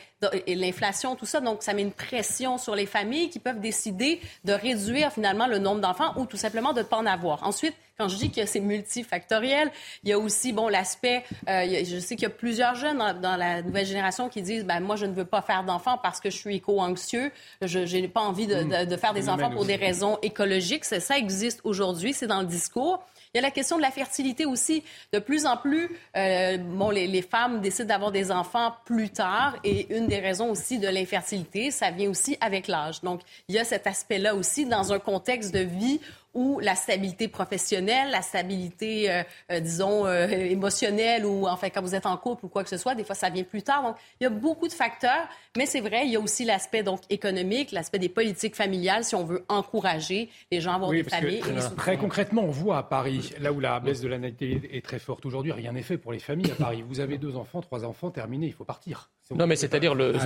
[0.49, 4.53] l'inflation, tout ça, donc ça met une pression sur les familles qui peuvent décider de
[4.53, 7.45] réduire finalement le nombre d'enfants ou tout simplement de ne pas en avoir.
[7.45, 9.73] Ensuite, quand je dis que c'est multifactoriel,
[10.05, 13.37] il y a aussi, bon, l'aspect, euh, je sais qu'il y a plusieurs jeunes dans,
[13.37, 16.31] la nouvelle génération qui disent, ben, moi, je ne veux pas faire d'enfants parce que
[16.31, 17.28] je suis éco-anxieux,
[17.63, 20.85] je n'ai pas envie de, de faire des enfants pour des raisons écologiques.
[20.85, 23.03] Ça existe aujourd'hui, c'est dans le discours.
[23.35, 24.83] Il y a la question de la fertilité aussi.
[25.13, 29.57] De plus en plus, euh, bon, les, les, femmes décident d'avoir des enfants plus tard
[29.65, 33.03] et une des raisons aussi de l'infertilité, ça vient aussi avec l'âge.
[33.03, 36.01] Donc, il y a cet aspect-là aussi dans un contexte de vie
[36.35, 41.95] ou la stabilité professionnelle, la stabilité, euh, euh, disons, euh, émotionnelle ou enfin quand vous
[41.95, 43.83] êtes en couple ou quoi que ce soit, des fois ça vient plus tard.
[43.83, 46.83] Donc il y a beaucoup de facteurs, mais c'est vrai, il y a aussi l'aspect
[46.83, 51.05] donc économique, l'aspect des politiques familiales si on veut encourager les gens à avoir des
[51.05, 51.43] familles.
[51.77, 54.99] très concrètement, on voit à Paris, là où la baisse de la natalité est très
[54.99, 56.85] forte aujourd'hui, rien n'est fait pour les familles à Paris.
[56.87, 59.11] Vous avez deux enfants, trois enfants, terminé, il faut partir.
[59.35, 60.21] Non, mais c'est-à-dire, le, ah,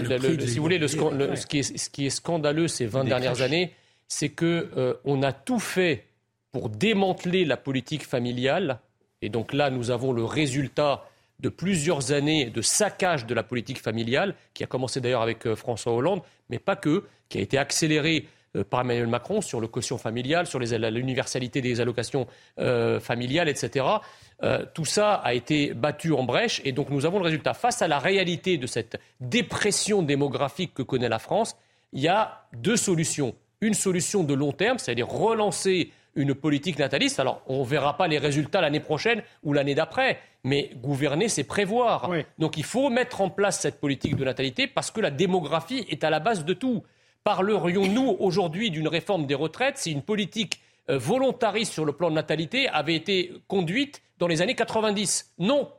[0.46, 3.72] si vous voulez, le, ce, qui est, ce qui est scandaleux ces 20 dernières années,
[4.12, 6.04] c'est qu'on euh, a tout fait
[6.50, 8.78] pour démanteler la politique familiale.
[9.22, 11.06] Et donc là, nous avons le résultat
[11.40, 15.56] de plusieurs années de saccage de la politique familiale, qui a commencé d'ailleurs avec euh,
[15.56, 16.20] François Hollande,
[16.50, 20.46] mais pas que, qui a été accéléré euh, par Emmanuel Macron sur le quotient familial,
[20.46, 22.26] sur l'universalité des allocations
[23.00, 23.86] familiales, etc.
[24.74, 27.54] tout ça a été battu en brèche et donc nous avons le résultat.
[27.54, 31.56] Face à la réalité de cette dépression démographique que connaît la France,
[31.94, 37.20] il y a deux solutions une solution de long terme, c'est-à-dire relancer une politique nataliste.
[37.20, 41.44] Alors, on ne verra pas les résultats l'année prochaine ou l'année d'après, mais gouverner, c'est
[41.44, 42.10] prévoir.
[42.38, 46.04] Donc, il faut mettre en place cette politique de natalité parce que la démographie est
[46.04, 46.82] à la base de tout.
[47.24, 50.60] Parlerions-nous aujourd'hui d'une réforme des retraites si une politique
[50.90, 55.70] euh, volontariste sur le plan de natalité avait été conduite dans les années 90 Non.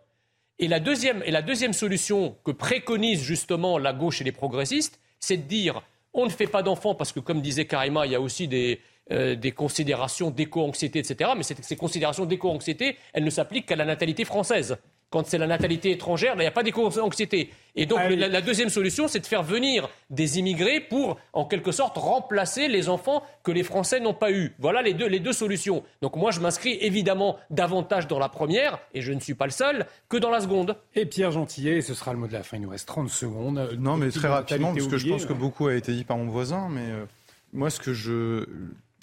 [0.57, 5.01] Et la deuxième, et la deuxième solution que préconise justement la gauche et les progressistes,
[5.19, 5.81] c'est de dire
[6.14, 8.80] on ne fait pas d'enfants parce que, comme disait Karima, il y a aussi des,
[9.11, 11.31] euh, considérations d'éco-anxiété, etc.
[11.35, 14.77] Mais ces considérations d'éco-anxiété, elles ne s'appliquent qu'à la natalité française.
[15.14, 17.52] Quand c'est la natalité étrangère, il n'y a pas d'éco-anxiété.
[17.76, 21.99] Et donc, la, deuxième solution, c'est de faire venir des immigrés pour, en quelque sorte,
[21.99, 24.56] remplacer les enfants que les Français n'ont pas eus.
[24.57, 25.84] Voilà les deux, les deux solutions.
[26.02, 29.52] Donc, moi, je m'inscris évidemment davantage dans la première, et je ne suis pas le
[29.52, 30.77] seul, que dans la seconde.
[30.95, 32.57] Et Pierre Gentillet, ce sera le mot de la fin.
[32.57, 33.69] Il nous reste 30 secondes.
[33.77, 36.26] Non, mais très rapidement, parce que je pense que beaucoup a été dit par mon
[36.26, 37.06] voisin, mais euh,
[37.53, 38.48] moi, ce que je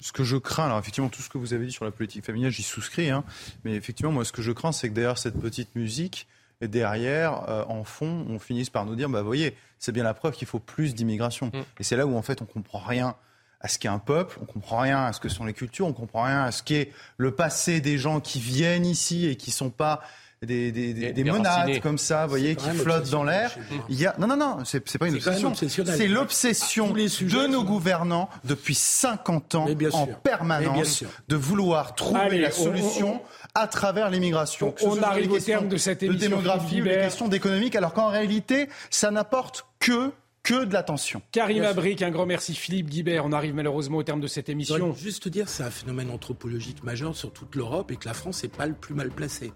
[0.01, 2.25] ce que je crains, alors effectivement, tout ce que vous avez dit sur la politique
[2.25, 3.23] familiale, j'y souscris, hein,
[3.63, 6.27] mais effectivement, moi, ce que je crains, c'est que derrière cette petite musique,
[6.61, 10.13] et derrière, euh, en fond, on finisse par nous dire, bah, voyez, c'est bien la
[10.13, 11.47] preuve qu'il faut plus d'immigration.
[11.47, 11.59] Mm.
[11.79, 13.15] Et c'est là où, en fait, on comprend rien
[13.61, 15.93] à ce qu'est un peuple, on comprend rien à ce que sont les cultures, on
[15.93, 19.69] comprend rien à ce qu'est le passé des gens qui viennent ici et qui sont
[19.69, 20.01] pas
[20.43, 23.55] des, des, des, des monades comme ça, vous voyez, qui flottent dans l'air.
[23.89, 28.27] Il y a non non non, c'est pas une obsession, c'est l'obsession de nos gouvernants
[28.43, 33.21] depuis 50 ans en permanence de vouloir trouver la solution
[33.53, 34.73] à travers l'immigration.
[34.83, 36.29] On, arrive au terme de cette émission.
[36.29, 40.11] De démographie, des questions d'économique, alors qu'en réalité, ça n'apporte que
[40.41, 41.21] que de l'attention.
[41.31, 42.55] Karim Abric, un grand merci.
[42.55, 44.95] Philippe Guibert, on arrive malheureusement au terme de cette émission.
[44.95, 48.49] Juste dire, c'est un phénomène anthropologique majeur sur toute l'Europe et que la France n'est
[48.49, 49.53] pas le plus mal placée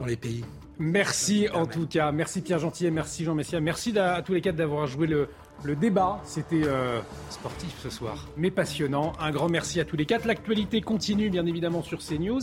[0.00, 0.44] dans les pays.
[0.78, 2.10] Merci en tout cas.
[2.10, 3.60] Merci Pierre Gentillet, merci Jean Messia.
[3.60, 5.28] Merci à, tous les quatre d'avoir joué le,
[5.76, 6.18] débat.
[6.24, 9.12] C'était euh, sportif ce soir, mais passionnant.
[9.20, 10.26] Un grand merci à tous les quatre.
[10.26, 12.40] L'actualité continue bien évidemment sur CNews.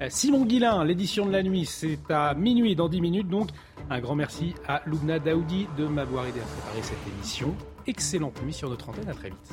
[0.00, 3.28] Euh, Simon Guillain, l'édition de la nuit, c'est à minuit dans 10 minutes.
[3.28, 3.48] Donc
[3.90, 7.56] un grand merci à Loubna Daoudi de m'avoir aidé à préparer cette émission.
[7.88, 9.08] Excellente nuit sur notre antenne.
[9.08, 9.52] À très vite.